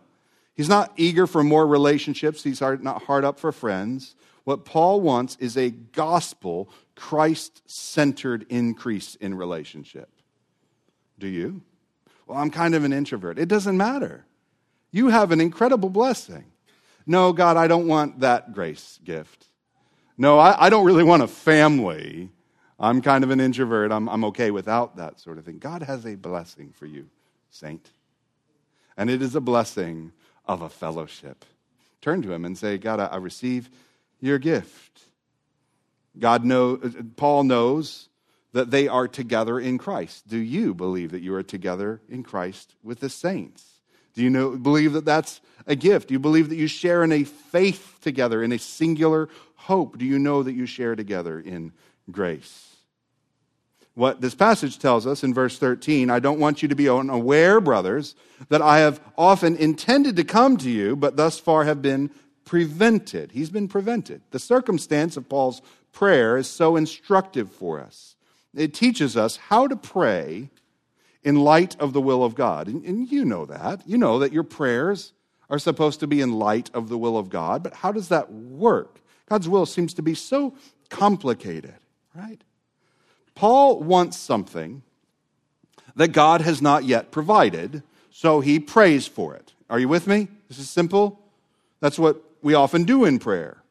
He's 0.56 0.70
not 0.70 0.92
eager 0.98 1.26
for 1.26 1.44
more 1.44 1.66
relationships, 1.66 2.44
he's 2.44 2.62
not 2.62 3.04
hard 3.04 3.26
up 3.26 3.40
for 3.40 3.52
friends. 3.52 4.16
What 4.44 4.66
Paul 4.66 5.00
wants 5.02 5.38
is 5.40 5.58
a 5.58 5.70
gospel, 5.70 6.70
Christ 6.96 7.62
centered 7.66 8.46
increase 8.50 9.16
in 9.16 9.36
relationship. 9.36 10.10
Do 11.18 11.28
you? 11.28 11.62
Well, 12.28 12.38
I'm 12.38 12.52
kind 12.52 12.76
of 12.76 12.84
an 12.84 12.92
introvert. 12.92 13.40
It 13.40 13.48
doesn't 13.48 13.78
matter. 13.78 14.26
You 14.92 15.08
have 15.08 15.32
an 15.32 15.40
incredible 15.40 15.90
blessing. 15.90 16.46
No, 17.06 17.34
God, 17.34 17.58
I 17.58 17.68
don't 17.68 17.88
want 17.88 18.20
that 18.20 18.54
grace 18.54 19.00
gift. 19.04 19.48
No, 20.18 20.40
I, 20.40 20.66
I 20.66 20.70
don't 20.70 20.86
really 20.86 21.04
want 21.04 21.24
a 21.24 21.28
family. 21.28 22.30
I'm 22.80 23.02
kind 23.02 23.24
of 23.24 23.32
an 23.32 23.40
introvert. 23.40 23.92
I'm, 23.92 24.08
I'm 24.10 24.26
okay 24.26 24.52
without 24.52 24.98
that 24.98 25.20
sort 25.20 25.38
of 25.38 25.46
thing. 25.46 25.60
God 25.60 25.84
has 25.84 26.06
a 26.06 26.16
blessing 26.16 26.72
for 26.72 26.86
you, 26.86 27.10
saint. 27.50 27.92
And 28.98 29.10
it 29.10 29.22
is 29.22 29.36
a 29.36 29.42
blessing 29.42 30.12
of 30.46 30.62
a 30.62 30.70
fellowship. 30.70 31.46
Turn 32.02 32.22
to 32.22 32.34
him 32.34 32.46
and 32.46 32.58
say, 32.58 32.78
God, 32.78 33.00
I 33.00 33.18
receive 33.18 33.70
your 34.20 34.38
gift. 34.38 35.02
God 36.20 36.46
know, 36.46 36.78
Paul 37.16 37.44
knows 37.44 38.10
that 38.52 38.70
they 38.70 38.88
are 38.88 39.08
together 39.08 39.60
in 39.60 39.78
Christ. 39.78 40.28
Do 40.28 40.38
you 40.38 40.74
believe 40.74 41.12
that 41.12 41.24
you 41.24 41.34
are 41.34 41.44
together 41.44 42.02
in 42.08 42.24
Christ 42.24 42.76
with 42.84 43.00
the 43.00 43.10
saints? 43.10 43.73
Do 44.14 44.22
you 44.22 44.30
know, 44.30 44.52
believe 44.58 44.94
that 44.94 45.06
that's 45.06 45.42
a 45.66 45.76
gift? 45.76 46.10
Do 46.10 46.14
you 46.14 46.20
believe 46.20 46.50
that 46.50 46.56
you 46.56 46.68
share 46.68 47.04
in 47.04 47.12
a 47.12 47.24
faith 47.24 48.00
together, 48.02 48.44
in 48.44 48.52
a 48.52 48.60
singular 48.60 49.30
hope? 49.56 49.98
Do 49.98 50.06
you 50.06 50.20
know 50.20 50.44
that 50.44 50.54
you 50.54 50.66
share 50.66 50.96
together 50.96 51.40
in 51.40 51.72
grace? 52.12 52.74
What 53.96 54.22
this 54.22 54.34
passage 54.34 54.80
tells 54.80 55.06
us 55.06 55.24
in 55.24 55.34
verse 55.34 55.60
13 55.60 56.10
I 56.10 56.20
don't 56.20 56.40
want 56.40 56.62
you 56.62 56.68
to 56.68 56.76
be 56.76 56.90
unaware, 56.90 57.62
brothers, 57.62 58.16
that 58.50 58.62
I 58.62 58.80
have 58.80 59.00
often 59.18 59.56
intended 59.56 60.16
to 60.16 60.24
come 60.24 60.58
to 60.58 60.70
you, 60.70 60.96
but 60.96 61.16
thus 61.16 61.40
far 61.40 61.64
have 61.66 61.82
been 61.82 62.10
prevented. 62.44 63.32
He's 63.32 63.50
been 63.50 63.68
prevented. 63.68 64.22
The 64.32 64.40
circumstance 64.40 65.16
of 65.16 65.30
Paul's 65.30 65.62
prayer 65.92 66.38
is 66.38 66.48
so 66.48 66.76
instructive 66.76 67.52
for 67.52 67.80
us. 67.80 68.16
It 68.56 68.74
teaches 68.74 69.16
us 69.16 69.38
how 69.38 69.68
to 69.68 69.76
pray 69.76 70.50
in 71.24 71.36
light 71.36 71.76
of 71.80 71.94
the 71.94 72.02
will 72.02 72.24
of 72.24 72.36
God. 72.36 72.68
And, 72.68 72.84
and, 72.84 73.12
you 73.12 73.24
know 73.26 73.46
that. 73.46 73.88
You 73.88 73.98
know 73.98 74.20
that 74.20 74.34
your 74.34 74.44
prayers 74.44 75.14
are 75.50 75.60
supposed 75.60 76.00
to 76.02 76.08
be 76.08 76.22
in 76.22 76.34
light 76.34 76.70
of 76.74 76.90
the 76.90 76.98
will 76.98 77.18
of 77.18 77.30
God, 77.30 77.64
but 77.64 77.74
how 77.74 77.92
does 77.92 78.10
that 78.10 78.32
work? 78.32 79.00
God's 79.30 79.48
will 79.48 79.66
seems 79.66 79.94
to 79.96 80.02
be 80.02 80.16
so 80.16 80.56
complicated, 80.90 81.76
right? 82.14 82.42
Paul 83.36 83.80
wants 83.80 84.18
something 84.18 84.84
that 85.96 86.10
God 86.10 86.42
has 86.42 86.62
not 86.62 86.84
yet 86.84 87.12
provided, 87.12 87.84
so 88.12 88.42
he 88.42 88.60
prays 88.60 89.08
for 89.08 89.36
it. 89.36 89.54
Are 89.70 89.80
you 89.80 89.88
with 89.88 90.08
me? 90.08 90.28
This 90.50 90.60
is 90.60 90.70
simple. 90.70 91.20
That's 91.80 92.00
what 92.00 92.22
we 92.42 92.54
often 92.54 92.84
do 92.84 93.06
in 93.06 93.20
prayer. 93.20 93.64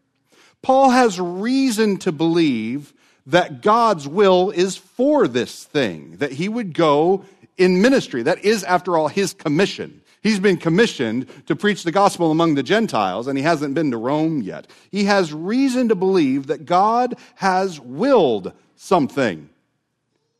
Paul 0.63 0.91
has 0.91 1.21
reason 1.21 1.97
to 1.99 2.13
believe 2.13 2.93
that 3.27 3.63
God's 3.63 4.09
will 4.09 4.51
is 4.51 4.77
for 4.77 5.29
this 5.29 5.65
thing, 5.65 6.17
that 6.17 6.33
he 6.33 6.49
would 6.49 6.75
go 6.75 7.25
in 7.57 7.83
ministry. 7.83 8.23
That 8.23 8.45
is, 8.45 8.65
after 8.65 8.97
all, 8.97 9.09
his 9.09 9.35
commission. 9.35 10.03
He's 10.23 10.39
been 10.39 10.57
commissioned 10.57 11.27
to 11.47 11.57
preach 11.57 11.83
the 11.83 11.93
gospel 11.93 12.31
among 12.31 12.55
the 12.55 12.63
Gentiles, 12.63 13.27
and 13.27 13.37
he 13.37 13.43
hasn't 13.43 13.75
been 13.75 13.91
to 13.91 13.97
Rome 13.97 14.41
yet. 14.41 14.69
He 14.91 15.05
has 15.05 15.33
reason 15.33 15.89
to 15.89 15.97
believe 15.97 16.47
that 16.47 16.65
God 16.65 17.17
has 17.37 17.81
willed 17.81 18.53
something, 18.77 19.51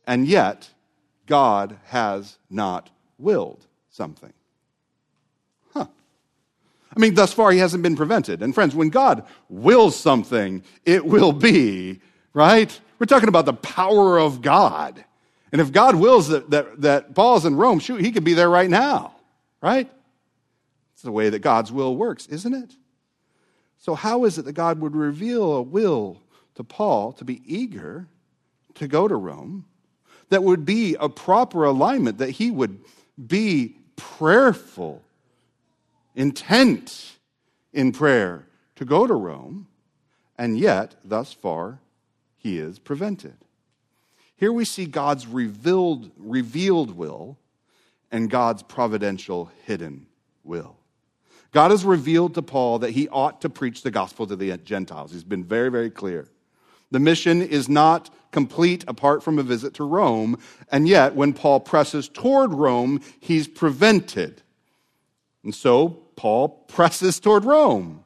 and 0.07 0.25
yet 0.25 0.69
God 1.27 1.77
has 1.85 2.37
not 2.49 2.89
willed 3.17 3.65
something. 3.89 4.31
Huh. 5.73 5.87
I 6.95 6.99
mean, 6.99 7.13
thus 7.13 7.33
far, 7.33 7.51
he 7.51 7.59
hasn't 7.59 7.83
been 7.83 7.97
prevented. 7.97 8.41
And 8.41 8.55
friends, 8.55 8.73
when 8.73 8.89
God 8.89 9.25
wills 9.49 9.97
something, 9.97 10.63
it 10.85 11.05
will 11.05 11.33
be, 11.33 11.99
right? 12.33 12.79
We're 12.99 13.05
talking 13.05 13.29
about 13.29 13.45
the 13.45 13.53
power 13.53 14.17
of 14.17 14.41
God. 14.41 15.03
And 15.53 15.61
if 15.61 15.71
God 15.71 15.95
wills 15.95 16.29
that, 16.29 16.49
that, 16.49 16.81
that 16.81 17.13
Paul's 17.13 17.45
in 17.45 17.55
Rome, 17.55 17.77
shoot, 17.77 18.01
he 18.01 18.11
could 18.11 18.23
be 18.23 18.33
there 18.33 18.49
right 18.49 18.69
now, 18.69 19.13
right? 19.61 19.87
It's 20.93 21.03
the 21.03 21.11
way 21.11 21.29
that 21.29 21.39
God's 21.39 21.71
will 21.71 21.95
works, 21.95 22.25
isn't 22.25 22.55
it? 22.55 22.73
So, 23.77 23.93
how 23.93 24.25
is 24.25 24.39
it 24.39 24.45
that 24.45 24.53
God 24.53 24.79
would 24.79 24.95
reveal 24.95 25.53
a 25.53 25.61
will 25.61 26.19
to 26.55 26.63
Paul 26.63 27.13
to 27.13 27.23
be 27.23 27.43
eager 27.45 28.07
to 28.75 28.87
go 28.87 29.07
to 29.07 29.15
Rome 29.15 29.65
that 30.29 30.43
would 30.43 30.65
be 30.65 30.95
a 30.99 31.07
proper 31.07 31.65
alignment, 31.65 32.17
that 32.17 32.31
he 32.31 32.49
would 32.49 32.79
be 33.27 33.75
prayerful, 33.95 35.03
intent 36.15 37.17
in 37.71 37.91
prayer 37.91 38.47
to 38.77 38.85
go 38.85 39.05
to 39.05 39.13
Rome, 39.13 39.67
and 40.35 40.57
yet, 40.57 40.95
thus 41.05 41.31
far, 41.31 41.79
he 42.37 42.57
is 42.57 42.79
prevented? 42.79 43.35
Here 44.43 44.51
we 44.51 44.65
see 44.65 44.87
God's 44.87 45.25
revealed, 45.25 46.11
revealed 46.17 46.97
will 46.97 47.37
and 48.11 48.29
God's 48.29 48.61
providential 48.61 49.49
hidden 49.63 50.05
will. 50.43 50.75
God 51.53 51.71
has 51.71 51.85
revealed 51.85 52.33
to 52.33 52.41
Paul 52.41 52.79
that 52.79 52.89
he 52.89 53.07
ought 53.07 53.39
to 53.39 53.49
preach 53.49 53.83
the 53.83 53.89
gospel 53.89 54.27
to 54.27 54.35
the 54.35 54.57
Gentiles. 54.57 55.13
He's 55.13 55.23
been 55.23 55.45
very, 55.45 55.71
very 55.71 55.89
clear. 55.89 56.27
The 56.91 56.99
mission 56.99 57.41
is 57.41 57.69
not 57.69 58.13
complete 58.33 58.83
apart 58.85 59.23
from 59.23 59.39
a 59.39 59.43
visit 59.43 59.75
to 59.75 59.85
Rome, 59.85 60.37
and 60.69 60.89
yet 60.89 61.15
when 61.15 61.31
Paul 61.31 61.61
presses 61.61 62.09
toward 62.09 62.53
Rome, 62.53 62.99
he's 63.21 63.47
prevented. 63.47 64.41
And 65.45 65.55
so 65.55 65.87
Paul 66.17 66.49
presses 66.49 67.17
toward 67.21 67.45
Rome 67.45 68.03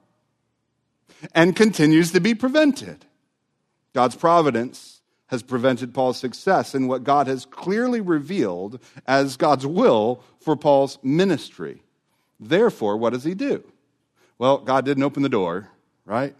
and 1.33 1.55
continues 1.55 2.11
to 2.11 2.19
be 2.19 2.35
prevented. 2.35 3.07
God's 3.95 4.15
providence 4.15 4.96
has 5.27 5.43
prevented 5.43 5.93
Paul's 5.93 6.17
success 6.17 6.73
in 6.73 6.87
what 6.87 7.03
God 7.03 7.27
has 7.27 7.45
clearly 7.45 8.01
revealed 8.01 8.79
as 9.05 9.37
God's 9.37 9.65
will 9.65 10.23
for 10.39 10.55
Paul's 10.55 10.97
ministry. 11.03 11.83
Therefore, 12.39 12.97
what 12.97 13.13
does 13.13 13.23
he 13.23 13.33
do? 13.33 13.63
Well, 14.37 14.59
God 14.59 14.85
didn't 14.85 15.03
open 15.03 15.23
the 15.23 15.29
door, 15.29 15.69
right? 16.05 16.35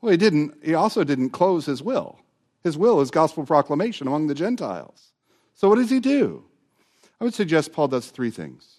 Well, 0.00 0.10
he 0.10 0.16
didn't. 0.16 0.64
He 0.64 0.74
also 0.74 1.04
didn't 1.04 1.30
close 1.30 1.66
his 1.66 1.82
will. 1.82 2.18
His 2.62 2.76
will 2.76 3.00
is 3.00 3.10
gospel 3.10 3.46
proclamation 3.46 4.06
among 4.06 4.26
the 4.26 4.34
Gentiles. 4.34 5.12
So, 5.54 5.68
what 5.68 5.76
does 5.76 5.90
he 5.90 6.00
do? 6.00 6.44
I 7.20 7.24
would 7.24 7.34
suggest 7.34 7.72
Paul 7.72 7.88
does 7.88 8.08
three 8.08 8.30
things. 8.30 8.76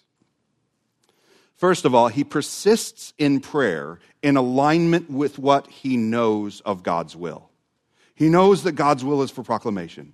First 1.56 1.84
of 1.84 1.94
all, 1.94 2.08
he 2.08 2.24
persists 2.24 3.12
in 3.18 3.40
prayer 3.40 3.98
in 4.22 4.36
alignment 4.36 5.10
with 5.10 5.38
what 5.38 5.66
he 5.66 5.98
knows 5.98 6.60
of 6.62 6.82
God's 6.82 7.14
will. 7.14 7.49
He 8.20 8.28
knows 8.28 8.64
that 8.64 8.72
God's 8.72 9.02
will 9.02 9.22
is 9.22 9.30
for 9.30 9.42
proclamation. 9.42 10.12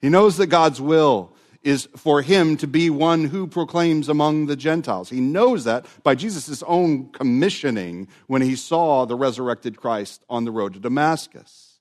He 0.00 0.08
knows 0.08 0.38
that 0.38 0.46
God's 0.46 0.80
will 0.80 1.34
is 1.62 1.86
for 1.94 2.22
him 2.22 2.56
to 2.56 2.66
be 2.66 2.88
one 2.88 3.26
who 3.26 3.46
proclaims 3.46 4.08
among 4.08 4.46
the 4.46 4.56
Gentiles. 4.56 5.10
He 5.10 5.20
knows 5.20 5.64
that 5.64 5.84
by 6.02 6.14
Jesus' 6.14 6.62
own 6.62 7.12
commissioning 7.12 8.08
when 8.26 8.40
he 8.40 8.56
saw 8.56 9.04
the 9.04 9.16
resurrected 9.16 9.76
Christ 9.76 10.24
on 10.30 10.46
the 10.46 10.50
road 10.50 10.72
to 10.72 10.80
Damascus. 10.80 11.78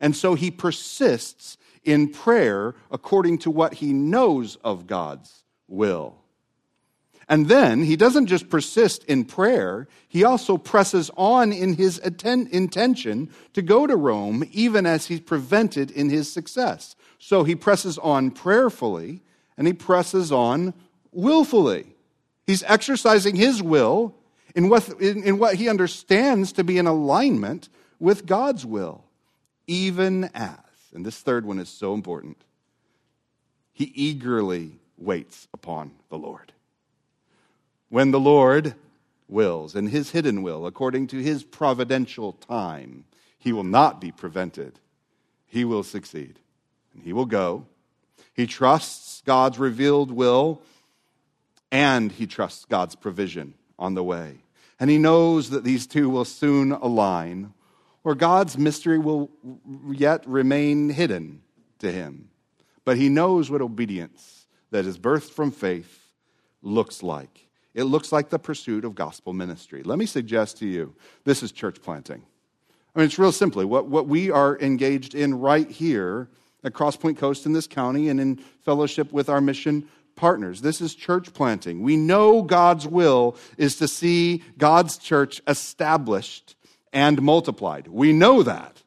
And 0.00 0.16
so 0.16 0.32
he 0.32 0.50
persists 0.50 1.58
in 1.84 2.08
prayer 2.08 2.74
according 2.90 3.36
to 3.40 3.50
what 3.50 3.74
he 3.74 3.92
knows 3.92 4.56
of 4.64 4.86
God's 4.86 5.44
will. 5.68 6.16
And 7.28 7.48
then 7.48 7.82
he 7.82 7.96
doesn't 7.96 8.26
just 8.26 8.48
persist 8.48 9.02
in 9.04 9.24
prayer, 9.24 9.88
he 10.06 10.22
also 10.22 10.56
presses 10.56 11.10
on 11.16 11.52
in 11.52 11.74
his 11.74 12.00
atten- 12.04 12.48
intention 12.52 13.30
to 13.52 13.62
go 13.62 13.86
to 13.86 13.96
Rome, 13.96 14.44
even 14.52 14.86
as 14.86 15.06
he's 15.06 15.20
prevented 15.20 15.90
in 15.90 16.08
his 16.08 16.30
success. 16.32 16.94
So 17.18 17.42
he 17.42 17.56
presses 17.56 17.98
on 17.98 18.30
prayerfully 18.30 19.22
and 19.56 19.66
he 19.66 19.72
presses 19.72 20.30
on 20.30 20.72
willfully. 21.10 21.86
He's 22.46 22.62
exercising 22.62 23.34
his 23.34 23.60
will 23.60 24.14
in 24.54 24.68
what, 24.68 24.88
in, 25.00 25.24
in 25.24 25.38
what 25.38 25.56
he 25.56 25.68
understands 25.68 26.52
to 26.52 26.64
be 26.64 26.78
in 26.78 26.86
alignment 26.86 27.68
with 27.98 28.26
God's 28.26 28.64
will, 28.64 29.04
even 29.66 30.30
as, 30.32 30.58
and 30.94 31.04
this 31.04 31.18
third 31.18 31.44
one 31.44 31.58
is 31.58 31.68
so 31.68 31.92
important, 31.92 32.36
he 33.72 33.84
eagerly 33.94 34.78
waits 34.96 35.48
upon 35.52 35.90
the 36.08 36.16
Lord 36.16 36.52
when 37.88 38.10
the 38.10 38.20
Lord 38.20 38.74
wills, 39.28 39.74
and 39.74 39.88
his 39.88 40.10
hidden 40.10 40.42
will, 40.42 40.66
according 40.66 41.06
to 41.08 41.18
his 41.18 41.44
providential 41.44 42.32
time, 42.32 43.04
he 43.38 43.52
will 43.52 43.64
not 43.64 44.00
be 44.00 44.12
prevented. 44.12 44.78
He 45.46 45.64
will 45.64 45.82
succeed, 45.82 46.38
and 46.94 47.02
he 47.02 47.12
will 47.12 47.26
go. 47.26 47.66
He 48.34 48.46
trusts 48.46 49.22
God's 49.24 49.58
revealed 49.58 50.10
will, 50.10 50.62
and 51.70 52.12
he 52.12 52.26
trusts 52.26 52.64
God's 52.64 52.94
provision 52.94 53.54
on 53.78 53.94
the 53.94 54.04
way. 54.04 54.38
And 54.78 54.90
he 54.90 54.98
knows 54.98 55.50
that 55.50 55.64
these 55.64 55.86
two 55.86 56.08
will 56.10 56.24
soon 56.24 56.72
align, 56.72 57.52
or 58.04 58.14
God's 58.14 58.58
mystery 58.58 58.98
will 58.98 59.30
yet 59.90 60.26
remain 60.28 60.90
hidden 60.90 61.42
to 61.78 61.90
him. 61.90 62.28
But 62.84 62.96
he 62.96 63.08
knows 63.08 63.50
what 63.50 63.62
obedience 63.62 64.46
that 64.70 64.86
is 64.86 64.98
birthed 64.98 65.30
from 65.30 65.50
faith 65.50 66.12
looks 66.62 67.02
like. 67.02 67.45
It 67.76 67.84
looks 67.84 68.10
like 68.10 68.30
the 68.30 68.38
pursuit 68.38 68.86
of 68.86 68.94
gospel 68.94 69.34
ministry. 69.34 69.82
Let 69.82 69.98
me 69.98 70.06
suggest 70.06 70.56
to 70.58 70.66
you 70.66 70.94
this 71.24 71.42
is 71.42 71.52
church 71.52 71.82
planting. 71.82 72.22
I 72.94 72.98
mean, 72.98 73.06
it's 73.06 73.18
real 73.18 73.32
simply 73.32 73.66
what, 73.66 73.86
what 73.86 74.08
we 74.08 74.30
are 74.30 74.58
engaged 74.58 75.14
in 75.14 75.38
right 75.38 75.70
here 75.70 76.30
at 76.64 76.72
CrossPointe 76.72 77.18
Coast 77.18 77.44
in 77.44 77.52
this 77.52 77.66
county 77.66 78.08
and 78.08 78.18
in 78.18 78.36
fellowship 78.64 79.12
with 79.12 79.28
our 79.28 79.42
mission 79.42 79.86
partners. 80.16 80.62
This 80.62 80.80
is 80.80 80.94
church 80.94 81.34
planting. 81.34 81.82
We 81.82 81.98
know 81.98 82.40
God's 82.40 82.86
will 82.86 83.36
is 83.58 83.76
to 83.76 83.88
see 83.88 84.42
God's 84.56 84.96
church 84.96 85.42
established 85.46 86.56
and 86.94 87.20
multiplied. 87.20 87.88
We 87.88 88.14
know 88.14 88.42
that. 88.42 88.82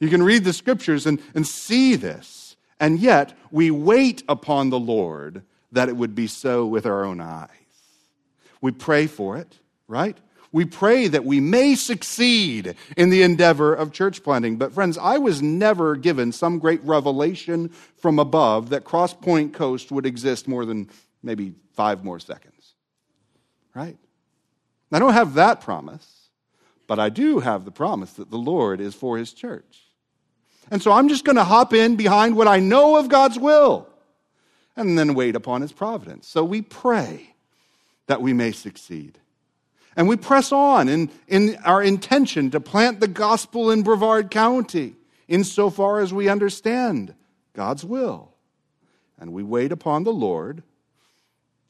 You 0.00 0.08
can 0.08 0.22
read 0.22 0.44
the 0.44 0.54
scriptures 0.54 1.04
and, 1.04 1.20
and 1.34 1.46
see 1.46 1.96
this. 1.96 2.56
And 2.80 2.98
yet, 2.98 3.36
we 3.50 3.70
wait 3.70 4.24
upon 4.26 4.70
the 4.70 4.80
Lord 4.80 5.42
that 5.70 5.90
it 5.90 5.96
would 5.96 6.14
be 6.14 6.26
so 6.28 6.64
with 6.64 6.86
our 6.86 7.04
own 7.04 7.20
eyes. 7.20 7.50
We 8.62 8.72
pray 8.72 9.06
for 9.06 9.36
it, 9.36 9.58
right? 9.86 10.16
We 10.52 10.64
pray 10.66 11.08
that 11.08 11.24
we 11.24 11.40
may 11.40 11.74
succeed 11.74 12.74
in 12.96 13.10
the 13.10 13.22
endeavor 13.22 13.74
of 13.74 13.92
church 13.92 14.22
planting. 14.22 14.56
But, 14.56 14.72
friends, 14.72 14.96
I 14.96 15.18
was 15.18 15.42
never 15.42 15.96
given 15.96 16.30
some 16.30 16.58
great 16.58 16.82
revelation 16.84 17.70
from 17.96 18.18
above 18.18 18.70
that 18.70 18.84
CrossPointe 18.84 19.52
Coast 19.52 19.90
would 19.90 20.06
exist 20.06 20.46
more 20.46 20.64
than 20.64 20.88
maybe 21.22 21.54
five 21.72 22.04
more 22.04 22.20
seconds, 22.20 22.74
right? 23.74 23.96
I 24.92 24.98
don't 24.98 25.14
have 25.14 25.34
that 25.34 25.62
promise, 25.62 26.28
but 26.86 26.98
I 26.98 27.08
do 27.08 27.40
have 27.40 27.64
the 27.64 27.70
promise 27.70 28.12
that 28.14 28.30
the 28.30 28.36
Lord 28.36 28.80
is 28.80 28.94
for 28.94 29.16
his 29.16 29.32
church. 29.32 29.80
And 30.70 30.82
so 30.82 30.92
I'm 30.92 31.08
just 31.08 31.24
going 31.24 31.36
to 31.36 31.44
hop 31.44 31.72
in 31.72 31.96
behind 31.96 32.36
what 32.36 32.46
I 32.46 32.60
know 32.60 32.96
of 32.96 33.08
God's 33.08 33.38
will 33.38 33.88
and 34.76 34.98
then 34.98 35.14
wait 35.14 35.34
upon 35.34 35.62
his 35.62 35.72
providence. 35.72 36.28
So 36.28 36.44
we 36.44 36.60
pray 36.60 37.31
that 38.06 38.22
we 38.22 38.32
may 38.32 38.52
succeed. 38.52 39.18
And 39.96 40.08
we 40.08 40.16
press 40.16 40.52
on 40.52 40.88
in, 40.88 41.10
in 41.28 41.56
our 41.64 41.82
intention 41.82 42.50
to 42.50 42.60
plant 42.60 43.00
the 43.00 43.08
gospel 43.08 43.70
in 43.70 43.82
Brevard 43.82 44.30
County 44.30 44.94
insofar 45.28 46.00
as 46.00 46.12
we 46.12 46.28
understand 46.28 47.14
God's 47.54 47.84
will. 47.84 48.32
And 49.18 49.32
we 49.32 49.42
wait 49.42 49.70
upon 49.70 50.04
the 50.04 50.12
Lord 50.12 50.62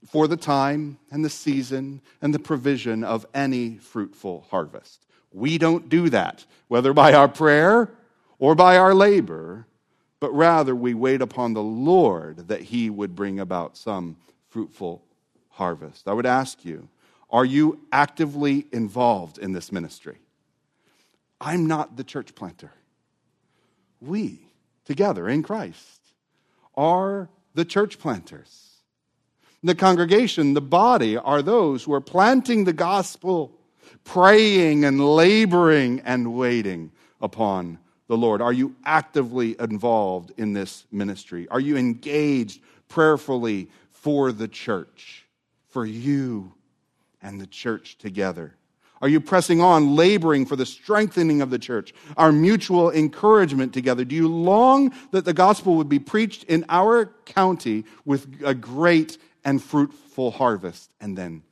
for 0.08 0.26
the 0.26 0.36
time 0.36 0.98
and 1.10 1.24
the 1.24 1.30
season 1.30 2.00
and 2.20 2.32
the 2.34 2.38
provision 2.38 3.04
of 3.04 3.26
any 3.34 3.76
fruitful 3.76 4.46
harvest. 4.50 5.06
We 5.32 5.58
don't 5.58 5.88
do 5.88 6.08
that, 6.10 6.44
whether 6.68 6.92
by 6.92 7.12
our 7.14 7.28
prayer 7.28 7.90
or 8.38 8.54
by 8.54 8.76
our 8.76 8.94
labor, 8.94 9.66
but 10.20 10.32
rather 10.34 10.74
we 10.74 10.94
wait 10.94 11.22
upon 11.22 11.52
the 11.52 11.62
Lord 11.62 12.48
that 12.48 12.62
He 12.62 12.90
would 12.90 13.14
bring 13.14 13.40
about 13.40 13.76
some 13.76 14.16
fruitful 14.48 15.02
harvest. 15.52 16.08
I 16.08 16.12
would 16.12 16.26
ask 16.26 16.64
you, 16.64 16.88
are 17.30 17.44
you 17.44 17.80
actively 17.92 18.66
involved 18.72 19.38
in 19.38 19.52
this 19.52 19.72
ministry? 19.72 20.18
I'm 21.40 21.66
not 21.66 21.96
the 21.96 22.04
church 22.04 22.34
planter. 22.34 22.72
We, 24.00 24.40
together 24.84 25.28
in 25.28 25.42
Christ, 25.42 26.00
are 26.76 27.28
the 27.54 27.64
church 27.64 27.98
planters. 27.98 28.68
The 29.62 29.74
congregation, 29.74 30.54
the 30.54 30.60
body, 30.60 31.16
are 31.16 31.42
those 31.42 31.84
who 31.84 31.92
are 31.92 32.00
planting 32.00 32.64
the 32.64 32.72
gospel, 32.72 33.52
praying 34.04 34.84
and 34.84 35.14
laboring 35.14 36.00
and 36.04 36.34
waiting 36.34 36.90
upon 37.20 37.78
the 38.08 38.16
Lord. 38.16 38.42
Are 38.42 38.52
you 38.52 38.74
actively 38.84 39.56
involved 39.58 40.32
in 40.36 40.52
this 40.52 40.84
ministry? 40.90 41.46
Are 41.48 41.60
you 41.60 41.76
engaged 41.76 42.60
prayerfully 42.88 43.68
for 43.90 44.32
the 44.32 44.48
church, 44.48 45.21
for 45.72 45.84
you 45.84 46.52
and 47.20 47.40
the 47.40 47.46
church 47.46 47.98
together? 47.98 48.54
Are 49.00 49.08
you 49.08 49.20
pressing 49.20 49.60
on, 49.60 49.96
laboring 49.96 50.46
for 50.46 50.54
the 50.54 50.64
strengthening 50.64 51.42
of 51.42 51.50
the 51.50 51.58
church, 51.58 51.92
our 52.16 52.30
mutual 52.30 52.92
encouragement 52.92 53.74
together? 53.74 54.04
Do 54.04 54.14
you 54.14 54.28
long 54.28 54.94
that 55.10 55.24
the 55.24 55.34
gospel 55.34 55.74
would 55.74 55.88
be 55.88 55.98
preached 55.98 56.44
in 56.44 56.64
our 56.68 57.06
county 57.24 57.84
with 58.04 58.28
a 58.44 58.54
great 58.54 59.18
and 59.44 59.60
fruitful 59.60 60.30
harvest, 60.30 60.88
and 61.00 61.18
then 61.18 61.42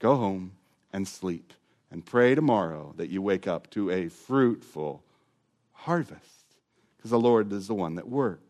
go 0.00 0.16
home 0.16 0.52
and 0.92 1.06
sleep 1.06 1.52
and 1.92 2.04
pray 2.04 2.34
tomorrow 2.34 2.92
that 2.96 3.08
you 3.08 3.22
wake 3.22 3.46
up 3.46 3.70
to 3.70 3.88
a 3.92 4.08
fruitful 4.08 5.04
harvest? 5.72 6.44
Because 6.96 7.12
the 7.12 7.20
Lord 7.20 7.52
is 7.52 7.68
the 7.68 7.74
one 7.74 7.94
that 7.94 8.08
works. 8.08 8.42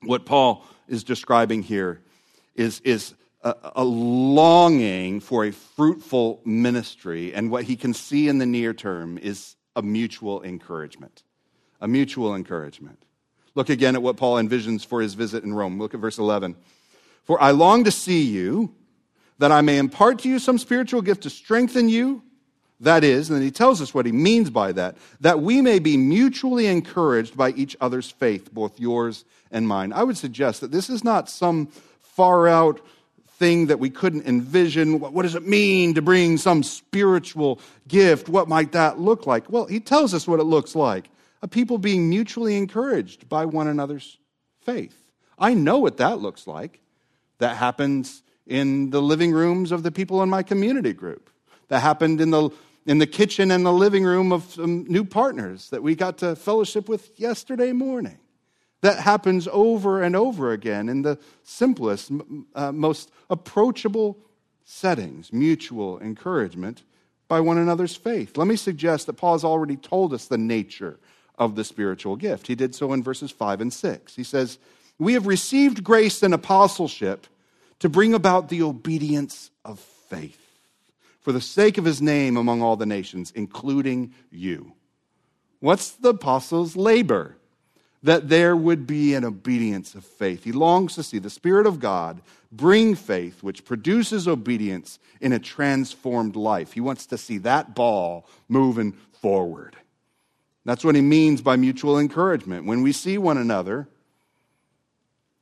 What 0.00 0.24
Paul 0.24 0.64
is 0.88 1.04
describing 1.04 1.62
here 1.62 2.00
is, 2.54 2.80
is 2.80 3.12
a, 3.48 3.72
a, 3.76 3.84
longing 3.84 5.20
for 5.20 5.44
a 5.44 5.50
fruitful 5.50 6.40
ministry, 6.44 7.34
and 7.34 7.50
what 7.50 7.64
he 7.64 7.76
can 7.76 7.94
see 7.94 8.28
in 8.28 8.38
the 8.38 8.46
near 8.46 8.74
term 8.74 9.18
is 9.18 9.56
a 9.76 9.82
mutual 9.82 10.42
encouragement. 10.42 11.22
A 11.80 11.88
mutual 11.88 12.34
encouragement. 12.34 13.04
Look 13.54 13.70
again 13.70 13.94
at 13.94 14.02
what 14.02 14.16
Paul 14.16 14.36
envisions 14.36 14.84
for 14.84 15.00
his 15.00 15.14
visit 15.14 15.44
in 15.44 15.54
Rome. 15.54 15.78
Look 15.78 15.94
at 15.94 16.00
verse 16.00 16.18
11. 16.18 16.56
For 17.24 17.40
I 17.42 17.50
long 17.50 17.84
to 17.84 17.90
see 17.90 18.22
you, 18.22 18.74
that 19.38 19.52
I 19.52 19.60
may 19.60 19.78
impart 19.78 20.20
to 20.20 20.28
you 20.28 20.38
some 20.38 20.58
spiritual 20.58 21.02
gift 21.02 21.22
to 21.22 21.30
strengthen 21.30 21.88
you. 21.88 22.22
That 22.80 23.02
is, 23.02 23.28
and 23.28 23.36
then 23.36 23.44
he 23.44 23.50
tells 23.50 23.82
us 23.82 23.92
what 23.92 24.06
he 24.06 24.12
means 24.12 24.50
by 24.50 24.70
that, 24.72 24.96
that 25.20 25.40
we 25.40 25.60
may 25.60 25.80
be 25.80 25.96
mutually 25.96 26.66
encouraged 26.66 27.36
by 27.36 27.50
each 27.50 27.76
other's 27.80 28.10
faith, 28.10 28.52
both 28.52 28.78
yours 28.78 29.24
and 29.50 29.66
mine. 29.66 29.92
I 29.92 30.04
would 30.04 30.16
suggest 30.16 30.60
that 30.60 30.70
this 30.70 30.88
is 30.88 31.02
not 31.02 31.28
some 31.28 31.66
far 32.00 32.46
out 32.46 32.80
thing 33.38 33.66
that 33.66 33.78
we 33.78 33.88
couldn't 33.88 34.26
envision. 34.26 34.98
What, 34.98 35.22
does 35.22 35.36
it 35.36 35.46
mean 35.46 35.94
to 35.94 36.02
bring 36.02 36.36
some 36.36 36.62
spiritual 36.62 37.60
gift? 37.86 38.28
What 38.28 38.48
might 38.48 38.72
that 38.72 38.98
look 38.98 39.26
like? 39.26 39.50
Well, 39.50 39.66
he 39.66 39.80
tells 39.80 40.12
us 40.12 40.26
what 40.26 40.40
it 40.40 40.44
looks 40.44 40.74
like 40.74 41.08
a 41.40 41.46
people 41.46 41.78
being 41.78 42.08
mutually 42.08 42.56
encouraged 42.56 43.28
by 43.28 43.46
one 43.46 43.68
another's 43.68 44.18
faith. 44.62 45.08
I 45.38 45.54
know 45.54 45.78
what 45.78 45.98
that 45.98 46.18
looks 46.18 46.48
like. 46.48 46.80
That 47.38 47.56
happens 47.56 48.24
in 48.44 48.90
the 48.90 49.00
living 49.00 49.30
rooms 49.30 49.70
of 49.70 49.84
the 49.84 49.92
people 49.92 50.20
in 50.24 50.28
my 50.28 50.42
community 50.42 50.92
group. 50.92 51.30
That 51.68 51.78
happened 51.78 52.20
in 52.20 52.30
the, 52.30 52.50
in 52.86 52.98
the 52.98 53.06
kitchen 53.06 53.52
and 53.52 53.64
the 53.64 53.72
living 53.72 54.02
room 54.02 54.32
of 54.32 54.52
some 54.52 54.84
new 54.88 55.04
partners 55.04 55.70
that 55.70 55.80
we 55.80 55.94
got 55.94 56.18
to 56.18 56.34
fellowship 56.34 56.88
with 56.88 57.20
yesterday 57.20 57.70
morning. 57.70 58.18
That 58.80 59.00
happens 59.00 59.48
over 59.50 60.02
and 60.02 60.14
over 60.14 60.52
again 60.52 60.88
in 60.88 61.02
the 61.02 61.18
simplest, 61.42 62.12
uh, 62.54 62.72
most 62.72 63.10
approachable 63.28 64.18
settings, 64.64 65.32
mutual 65.32 65.98
encouragement 66.00 66.84
by 67.26 67.40
one 67.40 67.58
another's 67.58 67.96
faith. 67.96 68.36
Let 68.36 68.46
me 68.46 68.56
suggest 68.56 69.06
that 69.06 69.14
Paul 69.14 69.34
has 69.34 69.44
already 69.44 69.76
told 69.76 70.14
us 70.14 70.26
the 70.26 70.38
nature 70.38 70.98
of 71.38 71.56
the 71.56 71.64
spiritual 71.64 72.16
gift. 72.16 72.46
He 72.46 72.54
did 72.54 72.74
so 72.74 72.92
in 72.92 73.02
verses 73.02 73.30
5 73.30 73.60
and 73.60 73.72
6. 73.72 74.14
He 74.14 74.24
says, 74.24 74.58
We 74.98 75.14
have 75.14 75.26
received 75.26 75.82
grace 75.82 76.22
and 76.22 76.34
apostleship 76.34 77.26
to 77.80 77.88
bring 77.88 78.14
about 78.14 78.48
the 78.48 78.62
obedience 78.62 79.50
of 79.64 79.80
faith 79.80 80.40
for 81.20 81.32
the 81.32 81.40
sake 81.40 81.78
of 81.78 81.84
his 81.84 82.00
name 82.00 82.36
among 82.36 82.62
all 82.62 82.76
the 82.76 82.86
nations, 82.86 83.32
including 83.34 84.14
you. 84.30 84.72
What's 85.60 85.90
the 85.90 86.10
apostle's 86.10 86.76
labor? 86.76 87.37
That 88.02 88.28
there 88.28 88.56
would 88.56 88.86
be 88.86 89.14
an 89.14 89.24
obedience 89.24 89.94
of 89.94 90.04
faith. 90.04 90.44
He 90.44 90.52
longs 90.52 90.94
to 90.94 91.02
see 91.02 91.18
the 91.18 91.30
Spirit 91.30 91.66
of 91.66 91.80
God 91.80 92.20
bring 92.52 92.94
faith, 92.94 93.42
which 93.42 93.64
produces 93.64 94.28
obedience 94.28 94.98
in 95.20 95.32
a 95.32 95.38
transformed 95.38 96.36
life. 96.36 96.72
He 96.72 96.80
wants 96.80 97.06
to 97.06 97.18
see 97.18 97.38
that 97.38 97.74
ball 97.74 98.26
moving 98.48 98.92
forward. 98.92 99.76
That's 100.64 100.84
what 100.84 100.94
he 100.94 101.00
means 101.00 101.40
by 101.40 101.56
mutual 101.56 101.98
encouragement. 101.98 102.66
When 102.66 102.82
we 102.82 102.92
see 102.92 103.18
one 103.18 103.38
another, 103.38 103.88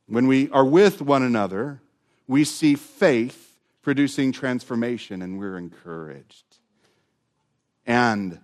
when 0.07 0.27
we 0.27 0.49
are 0.51 0.65
with 0.65 1.01
one 1.01 1.21
another, 1.21 1.81
we 2.27 2.43
see 2.43 2.75
faith 2.75 3.57
producing 3.81 4.31
transformation 4.31 5.21
and 5.21 5.37
we're 5.37 5.57
encouraged. 5.57 6.45
And 7.85 8.39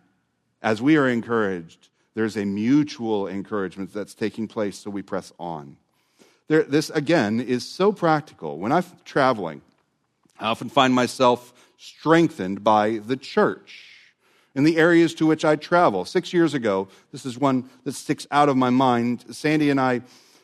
as 0.62 0.82
we 0.82 0.98
are 0.98 1.08
encouraged, 1.08 1.90
there's 2.16 2.38
a 2.38 2.46
mutual 2.46 3.28
encouragement 3.28 3.94
that's 3.94 4.14
taking 4.14 4.48
place, 4.48 4.78
so 4.78 4.90
we 4.90 5.02
press 5.02 5.34
on. 5.40 5.78
There, 6.48 6.64
this, 6.64 6.90
again, 6.90 7.40
is 7.40 7.68
so 7.68 7.92
practical. 7.92 8.60
When 8.60 8.72
I'm 8.72 8.84
traveling, 9.06 9.62
I 10.40 10.48
often 10.48 10.70
find 10.70 10.94
myself 10.94 11.54
strengthened 11.78 12.64
by 12.64 13.00
the 13.00 13.18
church 13.18 13.90
in 14.56 14.64
the 14.64 14.78
areas 14.78 15.14
to 15.16 15.26
which 15.26 15.44
I 15.44 15.56
travel. 15.56 16.06
Six 16.06 16.34
years 16.34 16.54
ago, 16.54 16.88
this 17.12 17.26
is 17.26 17.38
one 17.38 17.70
that 17.86 17.94
sticks 17.94 18.28
out 18.30 18.50
of 18.50 18.58
my 18.58 18.70
mind. 18.70 19.26
Sandy 19.32 19.70
and 19.70 19.80
I 19.80 20.02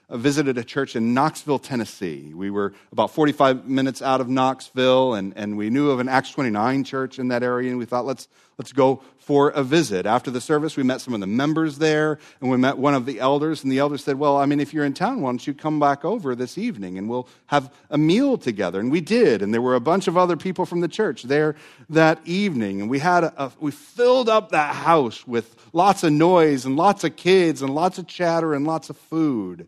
Uh, 0.10 0.18
visited 0.18 0.57
a 0.57 0.64
church 0.64 0.95
in 0.95 1.14
Knoxville, 1.14 1.60
Tennessee. 1.60 2.34
We 2.34 2.49
were 2.49 2.74
about 2.91 3.12
45 3.12 3.68
minutes 3.68 4.01
out 4.01 4.22
of 4.22 4.28
Knoxville, 4.28 5.14
and, 5.14 5.34
and 5.36 5.55
we 5.55 5.70
knew 5.70 5.91
of 5.91 5.99
an 5.99 6.10
Acts 6.10 6.32
29 6.32 6.84
church 6.84 7.20
in 7.20 7.28
that 7.28 7.43
area, 7.43 7.70
and 7.70 7.78
we 7.78 7.86
thought, 7.86 8.07
let's, 8.07 8.28
let's 8.57 8.74
go 8.74 9.03
for 9.20 9.49
a 9.49 9.62
visit. 9.62 10.07
After 10.07 10.32
the 10.32 10.41
service, 10.41 10.76
we 10.76 10.82
met 10.82 11.01
some 11.01 11.14
of 11.14 11.20
the 11.20 11.28
members 11.28 11.78
there, 11.78 12.18
and 12.41 12.49
we 12.49 12.57
met 12.57 12.80
one 12.80 12.95
of 12.95 13.05
the 13.05 13.20
elders, 13.20 13.62
and 13.62 13.72
the 13.72 13.78
elder 13.78 13.99
said, 13.99 14.18
Well, 14.18 14.36
I 14.38 14.47
mean, 14.47 14.60
if 14.60 14.74
you're 14.74 14.84
in 14.84 14.95
town, 14.95 15.22
why 15.22 15.30
don't 15.30 15.45
you 15.45 15.53
come 15.53 15.80
back 15.80 16.03
over 16.03 16.34
this 16.34 16.57
evening, 16.57 16.97
and 16.97 17.07
we'll 17.07 17.28
have 17.45 17.72
a 17.91 17.97
meal 17.99 18.39
together? 18.39 18.80
And 18.80 18.91
we 18.91 19.01
did, 19.01 19.43
and 19.43 19.53
there 19.53 19.62
were 19.62 19.76
a 19.76 19.80
bunch 19.80 20.07
of 20.07 20.18
other 20.18 20.36
people 20.36 20.66
from 20.66 20.80
the 20.80 20.88
church 20.88 21.22
there 21.22 21.55
that 21.88 22.20
evening, 22.26 22.82
and 22.82 22.89
we 22.89 22.97
had 22.97 23.26
a, 23.26 23.43
a 23.43 23.51
we 23.60 23.70
filled 23.70 24.28
up 24.28 24.49
that 24.49 24.74
house 24.74 25.28
with 25.28 25.55
lots 25.72 26.03
of 26.03 26.12
noise, 26.12 26.66
and 26.66 26.76
lots 26.76 27.03
of 27.03 27.16
kids, 27.16 27.62
and 27.62 27.76
lots 27.76 27.99
of 27.99 28.07
chatter, 28.07 28.55
and 28.55 28.66
lots 28.66 28.89
of 28.89 28.97
food. 28.97 29.68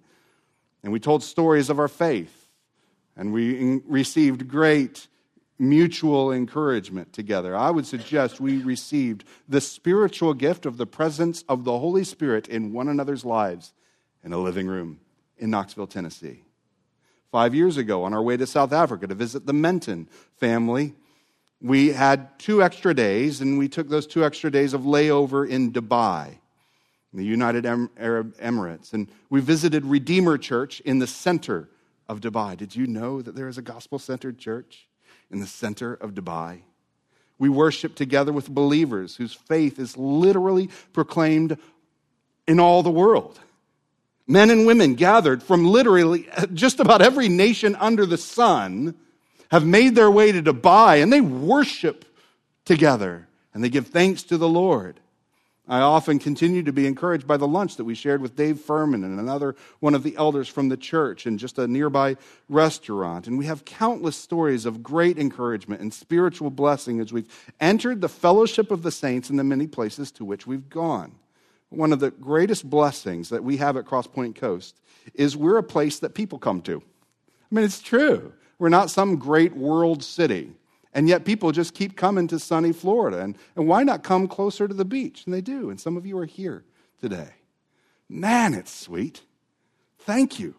And 0.84 0.92
we 0.92 1.00
told 1.00 1.24
stories 1.24 1.70
of 1.70 1.80
our 1.80 1.88
faith. 1.88 2.50
And 3.16 3.34
we 3.34 3.82
received 3.86 4.48
great 4.48 5.08
mutual 5.60 6.32
encouragement 6.32 7.14
together. 7.14 7.56
I 7.56 7.70
would 7.70 7.86
suggest 7.86 8.42
we 8.42 8.64
received 8.64 9.24
the 9.48 9.62
spiritual 9.62 10.34
gift 10.34 10.66
of 10.66 10.78
the 10.78 10.88
presence 10.88 11.44
of 11.48 11.66
the 11.66 11.78
Holy 11.78 12.04
Spirit 12.04 12.48
in 12.48 12.74
one 12.74 12.88
another's 12.88 13.24
lives 13.24 13.74
in 14.24 14.34
a 14.34 14.40
living 14.40 14.68
room 14.68 15.00
in 15.38 15.52
Knoxville, 15.52 15.88
Tennessee. 15.88 16.44
Five 17.32 17.54
years 17.54 17.78
ago, 17.78 18.04
on 18.04 18.14
our 18.14 18.22
way 18.22 18.38
to 18.38 18.48
South 18.48 18.74
Africa 18.74 19.08
to 19.08 19.16
visit 19.16 19.46
the 19.46 19.54
Menton 19.54 20.10
family, 20.38 20.96
we 21.62 21.90
had 21.90 22.40
two 22.40 22.64
extra 22.64 22.94
days, 22.94 23.40
and 23.40 23.60
we 23.60 23.70
took 23.70 23.88
those 23.88 24.08
two 24.08 24.26
extra 24.26 24.50
days 24.50 24.74
of 24.74 24.82
layover 24.82 25.48
in 25.48 25.72
Dubai 25.72 26.41
the 27.14 27.26
United 27.26 27.66
Arab 27.66 28.38
Emirates. 28.38 28.94
And 28.94 29.08
we 29.30 29.42
visited 29.42 29.86
Redeemer 29.86 30.38
Church 30.38 30.80
in 30.82 31.00
the 31.00 31.08
center 31.08 31.70
of 32.08 32.22
Dubai. 32.22 32.56
Did 32.56 32.76
you 32.76 32.88
know 32.88 33.22
that 33.22 33.36
there 33.36 33.48
is 33.48 33.58
a 33.58 33.62
gospel 33.62 34.00
centered 34.00 34.38
church 34.38 34.88
in 35.30 35.40
the 35.40 35.48
center 35.48 35.94
of 35.94 36.14
Dubai? 36.14 36.62
We 37.38 37.50
worship 37.50 37.96
together 37.96 38.32
with 38.32 38.50
believers 38.50 39.16
whose 39.16 39.34
faith 39.34 39.80
is 39.80 39.98
literally 39.98 40.70
proclaimed 40.94 41.58
in 42.48 42.60
all 42.60 42.84
the 42.84 42.92
world. 42.92 43.40
Men 44.28 44.50
and 44.50 44.66
women 44.66 44.96
gathered 44.96 45.44
from 45.44 45.66
literally 45.66 46.30
just 46.54 46.80
about 46.80 47.02
every 47.02 47.28
nation 47.28 47.76
under 47.76 48.06
the 48.06 48.18
sun 48.18 48.96
have 49.50 49.66
made 49.66 49.96
their 49.96 50.10
way 50.10 50.32
to 50.32 50.42
Dubai 50.42 51.04
and 51.04 51.12
they 51.12 51.20
worship 51.20 52.06
together 52.64 53.28
and 53.54 53.64
they 53.64 53.70
give 53.70 53.88
thanks 53.88 54.24
to 54.24 54.38
the 54.38 54.48
Lord. 54.48 55.00
I 55.68 55.80
often 55.80 56.18
continue 56.18 56.64
to 56.64 56.74
be 56.74 56.88
encouraged 56.88 57.28
by 57.28 57.38
the 57.38 57.48
lunch 57.48 57.78
that 57.78 57.84
we 57.84 57.94
shared 57.94 58.22
with 58.22 58.36
Dave 58.36 58.60
Furman 58.60 59.04
and 59.04 59.20
another 59.20 59.56
one 59.80 59.94
of 59.94 60.04
the 60.04 60.18
elders 60.18 60.48
from 60.48 60.70
the 60.70 60.78
church 60.78 61.28
in 61.28 61.38
just 61.38 61.60
a 61.60 61.68
nearby 61.68 62.18
restaurant. 62.50 63.28
And 63.28 63.38
we 63.38 63.46
have 63.46 63.64
countless 63.64 64.16
stories 64.16 64.66
of 64.66 64.82
great 64.82 65.20
encouragement 65.20 65.82
and 65.82 65.94
spiritual 65.94 66.50
blessing 66.50 67.00
as 67.00 67.14
we've 67.14 67.30
entered 67.60 68.02
the 68.02 68.10
fellowship 68.10 68.72
of 68.72 68.82
the 68.82 68.92
saints 68.92 69.30
in 69.30 69.38
the 69.38 69.44
many 69.44 69.68
places 69.68 70.12
to 70.14 70.26
which 70.26 70.48
we've 70.48 70.68
gone. 70.70 71.14
One 71.70 71.94
of 71.94 72.00
the 72.00 72.12
greatest 72.12 72.70
blessings 72.70 73.30
that 73.30 73.44
we 73.44 73.58
have 73.58 73.78
at 73.78 73.86
CrossPointe 73.86 74.36
Coast 74.36 74.82
is 75.14 75.38
we're 75.38 75.58
a 75.58 75.64
place 75.64 76.00
that 76.00 76.16
people 76.16 76.40
come 76.40 76.62
to. 76.64 76.82
I 77.52 77.56
mean, 77.56 77.64
it's 77.64 77.82
true. 77.82 78.34
We're 78.60 78.70
not 78.70 78.90
some 78.90 79.18
great 79.18 79.56
world 79.56 80.04
city. 80.04 80.52
And 80.94 81.08
yet 81.08 81.26
people 81.26 81.52
just 81.52 81.74
keep 81.74 81.96
coming 81.96 82.28
to 82.28 82.40
sunny 82.40 82.74
Florida. 82.74 83.20
And, 83.20 83.38
and 83.56 83.68
why 83.68 83.84
not 83.84 84.04
come 84.04 84.28
closer 84.28 84.68
to 84.68 84.74
the 84.74 84.86
beach? 84.86 85.24
And 85.26 85.34
they 85.34 85.42
do. 85.42 85.70
And 85.70 85.80
some 85.80 85.96
of 85.98 86.06
you 86.06 86.18
are 86.18 86.26
here 86.26 86.66
today. 87.00 87.30
Man, 88.10 88.54
it's 88.54 88.74
sweet. 88.74 89.22
Thank 90.00 90.40
you 90.40 90.56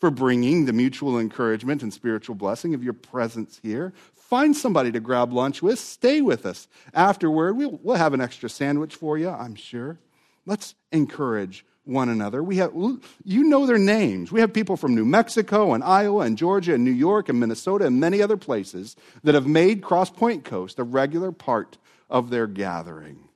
for 0.00 0.10
bringing 0.10 0.64
the 0.64 0.72
mutual 0.72 1.18
encouragement 1.18 1.82
and 1.82 1.92
spiritual 1.92 2.34
blessing 2.34 2.74
of 2.74 2.82
your 2.82 2.92
presence 2.92 3.60
here. 3.62 3.92
Find 4.14 4.56
somebody 4.56 4.90
to 4.92 5.00
grab 5.00 5.32
lunch 5.32 5.62
with. 5.62 5.78
Stay 5.78 6.20
with 6.20 6.46
us. 6.46 6.66
Afterward, 6.94 7.54
we'll, 7.54 7.78
we'll 7.82 7.96
have 7.96 8.14
an 8.14 8.20
extra 8.20 8.48
sandwich 8.48 8.94
for 8.94 9.18
you, 9.18 9.28
I'm 9.28 9.54
sure. 9.54 9.98
Let's 10.46 10.74
encourage 10.92 11.64
one 11.84 12.08
another. 12.08 12.42
We 12.42 12.56
have, 12.56 12.72
you 12.74 13.44
know 13.44 13.66
their 13.66 13.78
names. 13.78 14.32
We 14.32 14.40
have 14.40 14.52
people 14.52 14.76
from 14.76 14.94
New 14.94 15.04
Mexico 15.04 15.74
and 15.74 15.84
Iowa 15.84 16.20
and 16.24 16.38
Georgia 16.38 16.74
and 16.74 16.84
New 16.84 16.90
York 16.90 17.28
and 17.28 17.38
Minnesota 17.38 17.86
and 17.86 18.00
many 18.00 18.22
other 18.22 18.36
places 18.36 18.96
that 19.22 19.34
have 19.34 19.46
made 19.46 19.82
CrossPointe 19.82 20.44
Coast 20.44 20.78
a 20.78 20.84
regular 20.84 21.30
part 21.30 21.76
of 22.08 22.30
their 22.30 22.46
gathering 22.46 23.28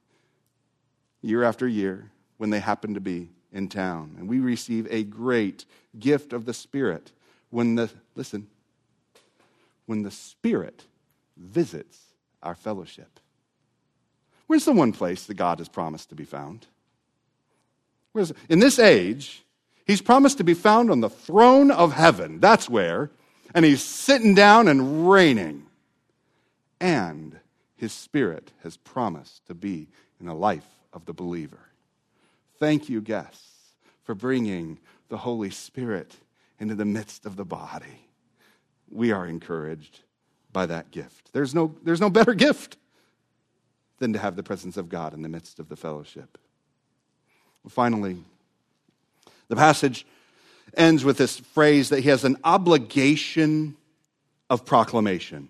year 1.20 1.42
after 1.42 1.68
year 1.68 2.11
when 2.38 2.51
they 2.51 2.61
happen 2.61 2.94
to 2.94 3.01
be 3.01 3.30
in 3.53 3.68
town. 3.68 4.14
And 4.18 4.28
we 4.28 4.40
receive 4.40 4.86
a 4.90 5.03
great 5.03 5.64
gift 5.99 6.32
of 6.32 6.44
the 6.44 6.55
Spirit 6.55 7.12
when 7.51 7.74
the, 7.74 7.90
listen, 8.14 8.46
when 9.86 10.03
the 10.03 10.11
Spirit 10.11 10.84
visits 11.36 11.99
our 12.42 12.55
fellowship. 12.55 13.20
Where's 14.46 14.64
the 14.64 14.72
one 14.72 14.92
place 14.92 15.24
that 15.24 15.34
God 15.34 15.59
has 15.59 15.68
promised 15.68 16.09
to 16.09 16.14
be 16.14 16.24
found? 16.24 16.66
In 18.48 18.59
this 18.59 18.78
age, 18.78 19.44
he's 19.86 20.02
promised 20.02 20.38
to 20.38 20.44
be 20.44 20.54
found 20.54 20.90
on 20.90 21.00
the 21.00 21.11
throne 21.11 21.70
of 21.70 21.92
heaven. 21.92 22.40
That's 22.40 22.68
where. 22.68 23.11
And 23.54 23.64
he's 23.64 23.82
sitting 23.82 24.34
down 24.34 24.68
and 24.68 25.09
reigning. 25.11 25.66
And 26.80 27.38
his 27.76 27.92
spirit 27.92 28.52
has 28.62 28.76
promised 28.76 29.46
to 29.46 29.54
be 29.54 29.88
in 30.20 30.26
the 30.26 30.34
life 30.34 30.66
of 30.92 31.04
the 31.06 31.12
believer. 31.12 31.61
Thank 32.59 32.88
you, 32.88 33.00
guests, 33.00 33.72
for 34.02 34.14
bringing 34.14 34.78
the 35.09 35.18
Holy 35.18 35.50
Spirit 35.50 36.16
into 36.59 36.74
the 36.74 36.84
midst 36.84 37.24
of 37.24 37.36
the 37.36 37.44
body. 37.44 38.09
We 38.90 39.12
are 39.12 39.26
encouraged 39.26 40.00
by 40.52 40.66
that 40.66 40.90
gift. 40.90 41.32
There's 41.32 41.54
no, 41.54 41.74
there's 41.84 42.00
no 42.00 42.11
better 42.11 42.34
gift 42.34 42.76
than 43.98 44.12
to 44.12 44.18
have 44.18 44.34
the 44.34 44.42
presence 44.42 44.76
of 44.76 44.88
God 44.88 45.14
in 45.14 45.22
the 45.22 45.28
midst 45.28 45.59
of 45.59 45.68
the 45.68 45.76
fellowship. 45.76 46.38
Finally, 47.68 48.16
the 49.48 49.56
passage 49.56 50.06
ends 50.76 51.04
with 51.04 51.18
this 51.18 51.38
phrase 51.38 51.88
that 51.88 52.00
he 52.00 52.09
has 52.09 52.24
an 52.24 52.36
obligation 52.44 53.76
of 54.50 54.64
proclamation. 54.64 55.48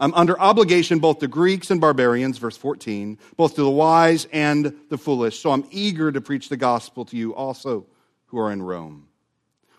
I'm 0.00 0.14
under 0.14 0.38
obligation 0.38 1.00
both 1.00 1.18
to 1.20 1.28
Greeks 1.28 1.70
and 1.70 1.80
barbarians, 1.80 2.38
verse 2.38 2.56
14, 2.56 3.18
both 3.36 3.56
to 3.56 3.62
the 3.62 3.70
wise 3.70 4.28
and 4.32 4.72
the 4.90 4.98
foolish. 4.98 5.40
So 5.40 5.50
I'm 5.50 5.66
eager 5.70 6.12
to 6.12 6.20
preach 6.20 6.48
the 6.48 6.56
gospel 6.56 7.04
to 7.06 7.16
you 7.16 7.34
also 7.34 7.86
who 8.26 8.38
are 8.38 8.52
in 8.52 8.62
Rome. 8.62 9.08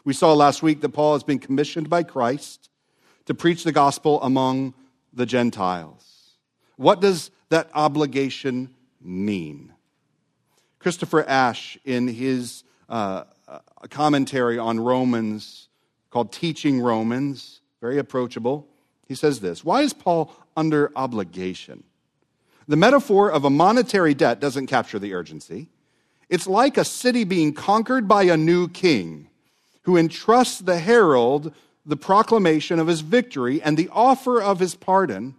We 0.03 0.13
saw 0.13 0.33
last 0.33 0.61
week 0.61 0.81
that 0.81 0.89
Paul 0.89 1.13
has 1.13 1.23
been 1.23 1.39
commissioned 1.39 1.89
by 1.89 2.03
Christ 2.03 2.69
to 3.25 3.33
preach 3.33 3.63
the 3.63 3.71
gospel 3.71 4.21
among 4.21 4.73
the 5.13 5.25
Gentiles. 5.25 6.35
What 6.75 6.99
does 6.99 7.31
that 7.49 7.69
obligation 7.73 8.73
mean? 9.01 9.73
Christopher 10.79 11.27
Ash, 11.27 11.77
in 11.83 12.07
his 12.07 12.63
uh, 12.87 13.25
commentary 13.89 14.57
on 14.57 14.79
Romans 14.79 15.67
called 16.09 16.31
Teaching 16.31 16.81
Romans, 16.81 17.61
very 17.81 17.97
approachable, 17.97 18.67
he 19.07 19.15
says 19.15 19.39
this 19.39 19.63
Why 19.63 19.81
is 19.81 19.93
Paul 19.93 20.33
under 20.55 20.91
obligation? 20.95 21.83
The 22.67 22.75
metaphor 22.75 23.31
of 23.31 23.45
a 23.45 23.49
monetary 23.49 24.13
debt 24.13 24.39
doesn't 24.39 24.67
capture 24.67 24.99
the 24.99 25.13
urgency. 25.13 25.69
It's 26.29 26.45
like 26.45 26.77
a 26.77 26.85
city 26.85 27.23
being 27.23 27.53
conquered 27.53 28.07
by 28.07 28.23
a 28.23 28.37
new 28.37 28.67
king 28.69 29.27
who 29.83 29.97
entrusts 29.97 30.59
the 30.59 30.77
herald 30.77 31.53
the 31.85 31.97
proclamation 31.97 32.77
of 32.77 32.85
his 32.85 33.01
victory 33.01 33.61
and 33.61 33.75
the 33.75 33.89
offer 33.91 34.39
of 34.39 34.59
his 34.59 34.75
pardon. 34.75 35.35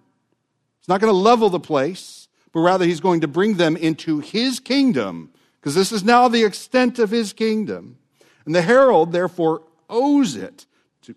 He's 0.80 0.88
not 0.88 1.00
going 1.00 1.12
to 1.12 1.16
level 1.16 1.48
the 1.48 1.60
place 1.60 2.19
but 2.52 2.60
rather 2.60 2.84
he's 2.84 3.00
going 3.00 3.20
to 3.20 3.28
bring 3.28 3.54
them 3.54 3.76
into 3.76 4.20
his 4.20 4.60
kingdom, 4.60 5.30
because 5.60 5.74
this 5.74 5.92
is 5.92 6.02
now 6.02 6.28
the 6.28 6.44
extent 6.44 6.98
of 6.98 7.10
his 7.10 7.32
kingdom. 7.32 7.98
And 8.44 8.54
the 8.54 8.62
herald, 8.62 9.12
therefore, 9.12 9.62
owes 9.88 10.36
it 10.36 10.66
to, 11.02 11.14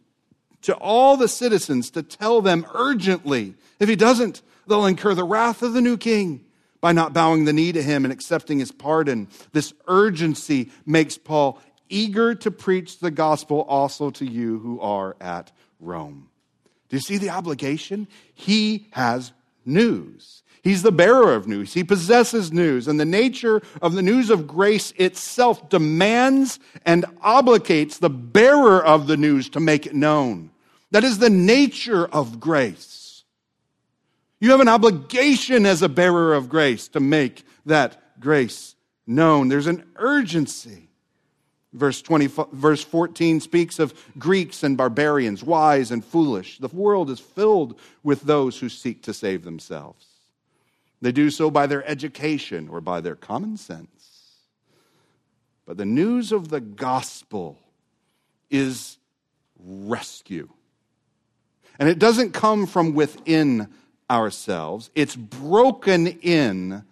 to 0.63 0.73
all 0.75 1.15
the 1.15 1.27
citizens 1.27 1.89
to 1.91 2.03
tell 2.03 2.41
them 2.41 2.65
urgently. 2.73 3.55
If 3.79 3.88
he 3.89 3.95
doesn't, 3.95 4.41
they'll 4.67 4.86
incur 4.86 5.13
the 5.13 5.23
wrath 5.23 5.61
of 5.61 5.73
the 5.73 5.81
new 5.81 5.97
king 5.97 6.43
by 6.81 6.91
not 6.91 7.13
bowing 7.13 7.45
the 7.45 7.53
knee 7.53 7.71
to 7.71 7.81
him 7.81 8.03
and 8.03 8.11
accepting 8.11 8.59
his 8.59 8.71
pardon. 8.71 9.29
This 9.53 9.73
urgency 9.88 10.69
makes 10.86 11.17
Paul 11.17 11.59
eager 11.88 12.36
to 12.36 12.51
preach 12.51 12.99
the 12.99 13.11
gospel 13.11 13.61
also 13.61 14.09
to 14.11 14.25
you 14.25 14.59
who 14.59 14.81
are 14.81 15.15
at 15.21 15.51
Rome. 15.79 16.29
Do 16.89 16.97
you 16.97 17.01
see 17.01 17.17
the 17.17 17.29
obligation? 17.29 18.07
He 18.34 18.88
has 18.91 19.31
news. 19.65 20.43
He's 20.64 20.82
the 20.82 20.93
bearer 20.93 21.36
of 21.36 21.45
news. 21.45 21.74
He 21.74 21.84
possesses 21.84 22.53
news. 22.53 22.88
And 22.88 22.97
the 22.97 23.05
nature 23.05 23.61
of 23.82 23.93
the 23.93 24.01
news 24.01 24.30
of 24.30 24.47
grace 24.47 24.93
itself 24.95 25.68
demands 25.68 26.57
and 26.86 27.03
obligates 27.22 27.99
the 27.99 28.09
bearer 28.09 28.84
of 28.84 29.05
the 29.07 29.18
news 29.18 29.49
to 29.49 29.59
make 29.59 29.86
it 29.86 29.93
known. 29.93 30.51
That 30.91 31.03
is 31.03 31.18
the 31.18 31.30
nature 31.30 32.05
of 32.05 32.39
grace. 32.39 33.26
You 34.39 34.51
have 34.51 34.61
an 34.61 34.70
obligation 34.70 35.66
as 35.66 35.82
a 35.82 35.89
bearer 35.89 36.34
of 36.34 36.47
grace 36.47 36.88
to 36.89 37.01
make 37.01 37.45
that 37.66 38.20
grace 38.22 38.76
known. 39.05 39.49
There's 39.49 39.68
an 39.68 39.84
urgency. 39.97 40.88
Verse, 41.74 42.01
20, 42.01 42.30
verse 42.53 42.84
14 42.84 43.41
speaks 43.41 43.80
of 43.80 43.93
Greeks 44.18 44.64
and 44.64 44.78
barbarians, 44.78 45.43
wise 45.43 45.91
and 45.91 46.05
foolish. 46.05 46.59
The 46.59 46.68
world 46.68 47.09
is 47.09 47.20
filled 47.20 47.80
with 48.03 48.22
those 48.22 48.59
who 48.59 48.70
seek 48.70 49.01
to 49.03 49.14
save 49.14 49.43
themselves. 49.43 50.12
They 51.04 51.12
do 51.12 51.30
so 51.30 51.51
by 51.51 51.68
their 51.68 51.86
education 51.86 52.70
or 52.70 52.80
by 52.80 53.01
their 53.01 53.16
common 53.16 53.58
sense. 53.58 53.89
But 55.66 55.76
the 55.76 55.86
news 55.86 56.32
of 56.32 56.47
the 56.47 56.62
gospel 56.62 57.60
is 58.49 58.97
rescue. 59.60 60.47
And 61.78 61.89
it 61.89 61.99
doesn't 61.99 62.32
come 62.32 62.66
from 62.66 62.93
within 62.93 63.68
ourselves, 64.10 64.91
it's 64.95 65.18
broken 65.18 66.08
in 66.08 66.86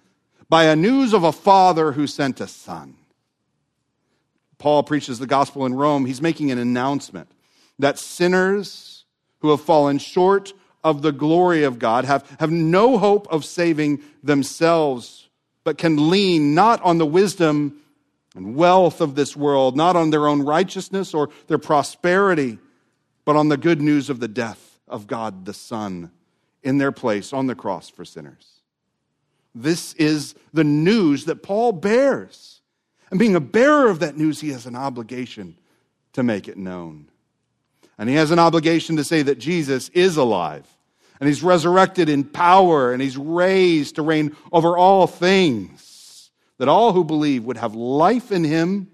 by 0.50 0.66
a 0.66 0.76
news 0.76 1.14
of 1.14 1.24
a 1.24 1.32
father 1.32 1.94
who 1.94 2.06
sent 2.06 2.42
a 2.42 2.48
son. 2.48 2.96
Paul 4.58 4.84
preaches 4.84 5.20
the 5.20 5.28
gospel 5.28 5.66
in 5.66 5.74
Rome. 5.74 6.06
He's 6.06 6.22
making 6.22 6.52
an 6.52 6.58
announcement 6.58 7.32
that 7.80 7.98
sinners 7.98 9.06
who 9.40 9.52
have 9.52 9.62
fallen 9.62 10.00
short 10.00 10.52
of 10.84 11.02
the 11.02 11.12
glory 11.12 11.64
of 11.64 11.80
God, 11.80 12.06
have, 12.06 12.28
have 12.40 12.52
no 12.52 12.98
hope 12.98 13.28
of 13.32 13.46
saving 13.46 14.02
themselves, 14.24 15.30
but 15.64 15.78
can 15.78 16.10
lean 16.10 16.56
not 16.56 16.82
on 16.82 16.98
the 16.98 17.06
wisdom 17.06 17.82
and 18.36 18.56
wealth 18.56 19.02
of 19.02 19.16
this 19.16 19.36
world, 19.36 19.76
not 19.76 19.96
on 19.96 20.10
their 20.10 20.28
own 20.28 20.42
righteousness 20.44 21.14
or 21.14 21.30
their 21.48 21.58
prosperity, 21.58 22.58
but 23.26 23.36
on 23.36 23.50
the 23.50 23.58
good 23.58 23.82
news 23.82 24.10
of 24.10 24.20
the 24.20 24.28
death 24.28 24.80
of 24.88 25.08
God 25.08 25.46
the 25.46 25.54
Son 25.54 26.12
in 26.64 26.78
their 26.78 26.92
place 26.92 27.34
on 27.34 27.48
the 27.48 27.56
cross 27.56 27.90
for 27.90 28.06
sinners. 28.06 28.48
This 29.54 29.94
is 29.94 30.36
the 30.54 30.64
news 30.64 31.26
that 31.26 31.44
Paul 31.44 31.74
bears. 31.74 32.62
And 33.10 33.20
being 33.20 33.36
a 33.36 33.42
bearer 33.42 33.90
of 33.90 34.00
that 34.00 34.16
news, 34.16 34.40
he 34.40 34.50
has 34.50 34.66
an 34.66 34.76
obligation 34.76 35.58
to 36.14 36.24
make 36.24 36.48
it 36.48 36.58
known. 36.58 37.11
And 38.02 38.10
he 38.10 38.16
has 38.16 38.32
an 38.32 38.40
obligation 38.40 38.96
to 38.96 39.04
say 39.04 39.22
that 39.22 39.38
Jesus 39.38 39.90
is 39.90 40.18
alive 40.18 40.66
and 41.20 41.28
he's 41.28 41.44
resurrected 41.44 42.10
in 42.10 42.24
power 42.24 42.92
and 42.92 43.00
he's 43.00 43.16
raised 43.16 43.94
to 43.94 44.02
reign 44.02 44.36
over 44.52 44.76
all 44.76 45.06
things. 45.06 46.32
that 46.58 46.68
all 46.68 46.94
who 46.94 47.04
believe 47.04 47.44
would 47.44 47.58
have 47.58 47.76
life 47.76 48.32
in 48.32 48.44
him 48.44 48.90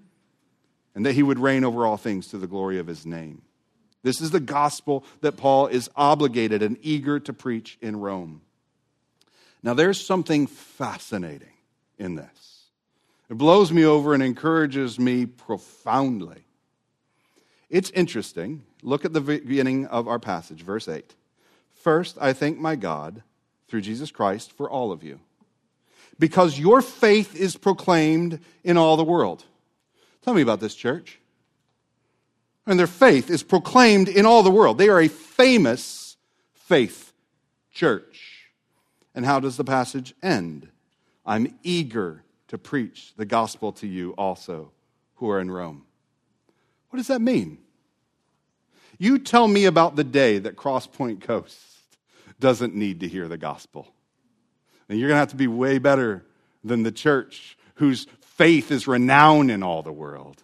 and 0.94 1.06
that 1.06 1.14
he 1.14 1.24
would 1.24 1.40
reign 1.40 1.64
over 1.64 1.86
all 1.86 1.96
things 1.96 2.28
to 2.28 2.38
the 2.38 2.48
glory 2.48 2.80
of 2.80 2.88
his 2.88 3.06
name. 3.06 3.44
This 4.04 4.20
is 4.20 4.32
the 4.32 4.42
gospel 4.42 5.06
that 5.22 5.38
Paul 5.38 5.68
is 5.68 5.90
obligated 5.96 6.62
and 6.62 6.78
eager 6.82 7.18
to 7.18 7.32
preach 7.32 7.78
in 7.82 8.02
Rome. 8.02 8.42
Now, 9.64 9.74
there's 9.74 10.06
something 10.06 10.48
fascinating 10.48 11.54
in 11.98 12.16
this. 12.16 12.66
It 13.30 13.38
blows 13.38 13.72
me 13.72 13.86
over 13.86 14.14
and 14.14 14.22
encourages 14.22 15.00
me 15.00 15.26
profoundly. 15.26 16.44
It's 17.70 17.90
interesting. 17.92 18.64
Look 18.84 19.06
at 19.06 19.14
the 19.14 19.22
beginning 19.22 19.86
of 19.88 20.08
our 20.08 20.20
passage, 20.20 20.62
verse 20.62 20.88
8. 20.88 21.16
First, 21.76 22.18
I 22.20 22.34
thank 22.34 22.60
my 22.60 22.76
God 22.76 23.24
through 23.68 23.82
Jesus 23.82 24.12
Christ 24.12 24.52
for 24.52 24.70
all 24.70 24.92
of 24.92 25.04
you, 25.04 25.20
because 26.20 26.60
your 26.60 26.82
faith 26.82 27.36
is 27.36 27.56
proclaimed 27.56 28.40
in 28.64 28.78
all 28.78 28.98
the 28.98 29.04
world. 29.04 29.44
Tell 30.22 30.34
me 30.34 30.42
about 30.42 30.60
this 30.60 30.76
church. 30.76 31.20
And 32.66 32.78
their 32.78 32.88
faith 32.88 33.30
is 33.30 33.44
proclaimed 33.44 34.10
in 34.10 34.26
all 34.26 34.44
the 34.44 34.52
world. 34.52 34.78
They 34.78 34.90
are 34.90 35.00
a 35.00 35.08
famous 35.08 36.18
faith 36.54 37.14
church. 37.72 38.50
And 39.16 39.26
how 39.26 39.40
does 39.40 39.56
the 39.56 39.64
passage 39.64 40.14
end? 40.22 40.68
I'm 41.26 41.58
eager 41.64 42.24
to 42.50 42.58
preach 42.58 43.14
the 43.16 43.26
gospel 43.26 43.72
to 43.74 43.88
you 43.88 44.12
also 44.18 44.72
who 45.16 45.30
are 45.30 45.40
in 45.40 45.50
Rome. 45.50 45.86
What 46.90 46.98
does 46.98 47.08
that 47.08 47.22
mean? 47.22 47.60
You 48.98 49.20
tell 49.20 49.48
me 49.48 49.66
about 49.66 49.96
the 49.96 50.04
day 50.04 50.40
that 50.40 50.56
CrossPointe 50.56 51.22
Coast 51.22 51.58
doesn't 52.40 52.76
need 52.76 53.02
to 53.02 53.08
hear 53.08 53.28
the 53.28 53.38
gospel. 53.38 53.88
And 54.90 55.00
you're 55.00 55.10
going 55.10 55.16
to 55.16 55.20
have 55.20 55.30
to 55.30 55.36
be 55.36 55.48
way 55.48 55.78
better 55.78 56.26
than 56.64 56.84
the 56.84 56.92
church 56.92 57.58
whose 57.76 58.08
faith 58.22 58.72
is 58.72 58.88
renowned 58.88 59.52
in 59.52 59.64
all 59.64 59.84
the 59.84 59.92
world. 59.92 60.42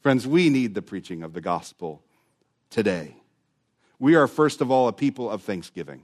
Friends, 0.00 0.26
we 0.26 0.50
need 0.50 0.74
the 0.74 0.82
preaching 0.82 1.22
of 1.22 1.32
the 1.32 1.40
gospel 1.40 2.02
today. 2.70 3.16
We 3.98 4.16
are, 4.16 4.26
first 4.26 4.60
of 4.60 4.70
all, 4.70 4.88
a 4.88 4.92
people 4.92 5.30
of 5.30 5.42
thanksgiving. 5.42 6.02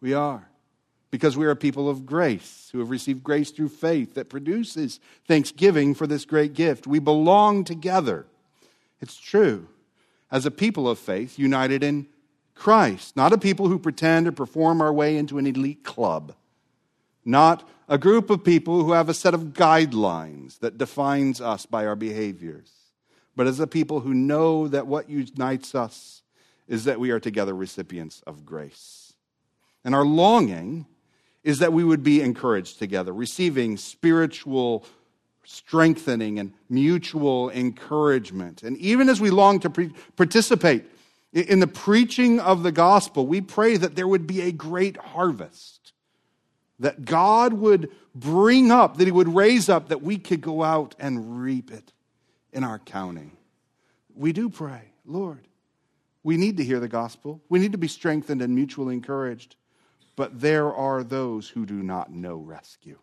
We 0.00 0.14
are. 0.14 0.48
Because 1.10 1.36
we 1.36 1.46
are 1.46 1.50
a 1.50 1.56
people 1.56 1.88
of 1.88 2.04
grace 2.04 2.68
who 2.70 2.80
have 2.80 2.90
received 2.90 3.24
grace 3.24 3.50
through 3.50 3.70
faith 3.70 4.14
that 4.14 4.28
produces 4.28 5.00
thanksgiving 5.26 5.94
for 5.94 6.06
this 6.06 6.26
great 6.26 6.52
gift. 6.52 6.86
We 6.86 6.98
belong 6.98 7.64
together. 7.64 8.26
It's 9.00 9.16
true. 9.16 9.68
As 10.30 10.44
a 10.44 10.50
people 10.50 10.88
of 10.88 10.98
faith, 10.98 11.38
united 11.38 11.82
in 11.82 12.06
Christ, 12.54 13.16
not 13.16 13.32
a 13.32 13.38
people 13.38 13.68
who 13.68 13.78
pretend 13.78 14.26
to 14.26 14.32
perform 14.32 14.80
our 14.80 14.92
way 14.92 15.16
into 15.16 15.38
an 15.38 15.46
elite 15.46 15.84
club, 15.84 16.34
not 17.24 17.68
a 17.88 17.98
group 17.98 18.28
of 18.30 18.44
people 18.44 18.84
who 18.84 18.92
have 18.92 19.08
a 19.08 19.14
set 19.14 19.32
of 19.32 19.52
guidelines 19.54 20.58
that 20.58 20.76
defines 20.76 21.40
us 21.40 21.66
by 21.66 21.86
our 21.86 21.96
behaviors, 21.96 22.70
but 23.36 23.46
as 23.46 23.60
a 23.60 23.66
people 23.66 24.00
who 24.00 24.12
know 24.12 24.68
that 24.68 24.86
what 24.86 25.08
unites 25.08 25.74
us 25.74 26.22
is 26.66 26.84
that 26.84 27.00
we 27.00 27.10
are 27.10 27.20
together 27.20 27.54
recipients 27.54 28.22
of 28.26 28.44
grace. 28.44 29.14
And 29.84 29.94
our 29.94 30.04
longing 30.04 30.86
is 31.44 31.60
that 31.60 31.72
we 31.72 31.84
would 31.84 32.02
be 32.02 32.20
encouraged 32.20 32.78
together, 32.78 33.12
receiving 33.12 33.76
spiritual 33.76 34.84
strengthening 35.50 36.38
and 36.38 36.52
mutual 36.68 37.48
encouragement. 37.50 38.62
And 38.62 38.76
even 38.76 39.08
as 39.08 39.18
we 39.18 39.30
long 39.30 39.58
to 39.60 39.70
pre- 39.70 39.94
participate 40.14 40.84
in 41.32 41.60
the 41.60 41.66
preaching 41.66 42.38
of 42.38 42.62
the 42.62 42.70
gospel, 42.70 43.26
we 43.26 43.40
pray 43.40 43.78
that 43.78 43.96
there 43.96 44.06
would 44.06 44.26
be 44.26 44.42
a 44.42 44.52
great 44.52 44.98
harvest, 44.98 45.94
that 46.80 47.06
God 47.06 47.54
would 47.54 47.90
bring 48.14 48.70
up, 48.70 48.98
that 48.98 49.06
He 49.06 49.10
would 49.10 49.34
raise 49.34 49.70
up, 49.70 49.88
that 49.88 50.02
we 50.02 50.18
could 50.18 50.42
go 50.42 50.62
out 50.62 50.94
and 50.98 51.40
reap 51.40 51.70
it 51.70 51.94
in 52.52 52.62
our 52.62 52.78
counting. 52.78 53.32
We 54.14 54.34
do 54.34 54.50
pray, 54.50 54.92
Lord, 55.06 55.48
we 56.22 56.36
need 56.36 56.58
to 56.58 56.64
hear 56.64 56.78
the 56.78 56.88
gospel. 56.88 57.40
We 57.48 57.58
need 57.58 57.72
to 57.72 57.78
be 57.78 57.88
strengthened 57.88 58.42
and 58.42 58.54
mutually 58.54 58.94
encouraged. 58.94 59.56
But 60.14 60.40
there 60.40 60.74
are 60.74 61.02
those 61.02 61.48
who 61.48 61.64
do 61.64 61.82
not 61.82 62.12
know 62.12 62.36
rescue. 62.36 62.98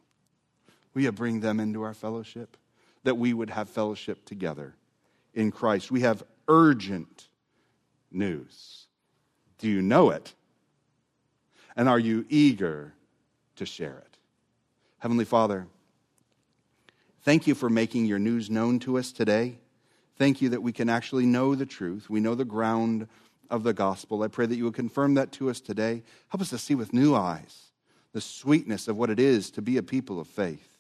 We 0.96 1.04
have 1.04 1.16
bring 1.16 1.42
them 1.42 1.60
into 1.60 1.84
our 1.84 1.94
fellowship, 1.94 2.58
that 3.04 3.18
we 3.18 3.34
would 3.34 3.52
have 3.52 3.70
fellowship 3.70 4.26
together 4.26 4.74
in 5.36 5.52
Christ. 5.52 5.92
We 5.92 6.02
have 6.02 6.24
urgent 6.48 7.28
news. 8.12 8.88
Do 9.60 9.70
you 9.70 9.82
know 9.82 10.10
it? 10.10 10.34
And 11.76 11.88
are 11.90 12.00
you 12.00 12.26
eager 12.30 12.94
to 13.58 13.66
share 13.66 13.98
it? 13.98 14.18
Heavenly 15.00 15.26
Father, 15.26 15.68
thank 17.24 17.46
you 17.46 17.54
for 17.54 17.70
making 17.70 18.06
your 18.06 18.20
news 18.20 18.50
known 18.50 18.80
to 18.80 18.98
us 18.98 19.12
today. 19.12 19.58
Thank 20.18 20.42
you 20.42 20.50
that 20.50 20.64
we 20.64 20.72
can 20.72 20.90
actually 20.90 21.26
know 21.26 21.56
the 21.56 21.66
truth. 21.66 22.10
We 22.10 22.22
know 22.22 22.36
the 22.36 22.46
ground 22.46 23.08
of 23.50 23.64
the 23.64 23.74
gospel. 23.74 24.24
I 24.24 24.30
pray 24.30 24.46
that 24.46 24.56
you 24.56 24.64
would 24.64 24.74
confirm 24.74 25.16
that 25.16 25.34
to 25.34 25.50
us 25.50 25.60
today. 25.60 26.04
Help 26.30 26.42
us 26.42 26.50
to 26.52 26.58
see 26.58 26.74
with 26.74 26.94
new 26.94 27.14
eyes 27.14 27.64
the 28.14 28.22
sweetness 28.22 28.88
of 28.88 28.96
what 28.96 29.10
it 29.10 29.20
is 29.20 29.52
to 29.52 29.62
be 29.62 29.76
a 29.76 29.84
people 29.84 30.22
of 30.22 30.28
faith. 30.28 30.75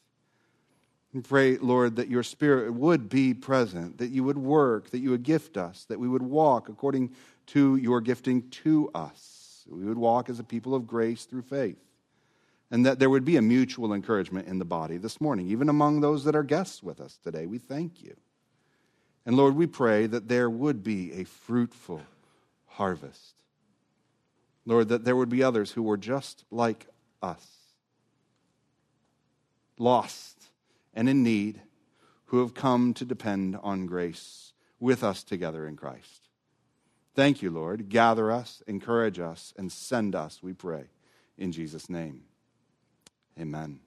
Pray, 1.23 1.57
Lord, 1.57 1.95
that 1.95 2.09
your 2.09 2.23
Spirit 2.23 2.73
would 2.73 3.07
be 3.09 3.33
present, 3.33 3.99
that 3.99 4.09
you 4.09 4.23
would 4.23 4.37
work, 4.37 4.89
that 4.89 4.99
you 4.99 5.11
would 5.11 5.23
gift 5.23 5.55
us, 5.55 5.85
that 5.85 5.99
we 5.99 6.07
would 6.07 6.21
walk 6.21 6.67
according 6.67 7.11
to 7.47 7.77
your 7.77 8.01
gifting 8.01 8.49
to 8.49 8.89
us. 8.93 9.65
We 9.69 9.85
would 9.85 9.97
walk 9.97 10.29
as 10.29 10.39
a 10.39 10.43
people 10.43 10.75
of 10.75 10.87
grace 10.87 11.25
through 11.25 11.43
faith. 11.43 11.77
And 12.71 12.85
that 12.85 12.99
there 12.99 13.09
would 13.09 13.23
be 13.23 13.37
a 13.37 13.41
mutual 13.41 13.93
encouragement 13.93 14.47
in 14.47 14.59
the 14.59 14.65
body 14.65 14.97
this 14.97 15.21
morning, 15.21 15.47
even 15.49 15.69
among 15.69 16.01
those 16.01 16.23
that 16.25 16.35
are 16.35 16.43
guests 16.43 16.83
with 16.83 16.99
us 16.99 17.17
today. 17.23 17.45
We 17.45 17.59
thank 17.59 18.01
you. 18.03 18.15
And 19.25 19.37
Lord, 19.37 19.55
we 19.55 19.67
pray 19.67 20.07
that 20.07 20.27
there 20.27 20.49
would 20.49 20.83
be 20.83 21.13
a 21.13 21.23
fruitful 21.23 22.01
harvest. 22.65 23.35
Lord, 24.65 24.89
that 24.89 25.05
there 25.05 25.15
would 25.15 25.29
be 25.29 25.43
others 25.43 25.71
who 25.71 25.83
were 25.83 25.97
just 25.97 26.43
like 26.51 26.87
us, 27.21 27.45
lost 29.77 30.34
and 30.95 31.09
in 31.09 31.21
need 31.21 31.61
who 32.25 32.39
have 32.39 32.53
come 32.53 32.93
to 32.95 33.05
depend 33.05 33.57
on 33.61 33.85
grace 33.85 34.53
with 34.79 35.03
us 35.03 35.23
together 35.23 35.67
in 35.67 35.75
Christ. 35.75 36.29
Thank 37.13 37.41
you, 37.41 37.49
Lord. 37.49 37.89
Gather 37.89 38.31
us, 38.31 38.63
encourage 38.67 39.19
us, 39.19 39.53
and 39.57 39.71
send 39.71 40.15
us, 40.15 40.41
we 40.41 40.53
pray, 40.53 40.85
in 41.37 41.51
Jesus' 41.51 41.89
name. 41.89 42.23
Amen. 43.39 43.84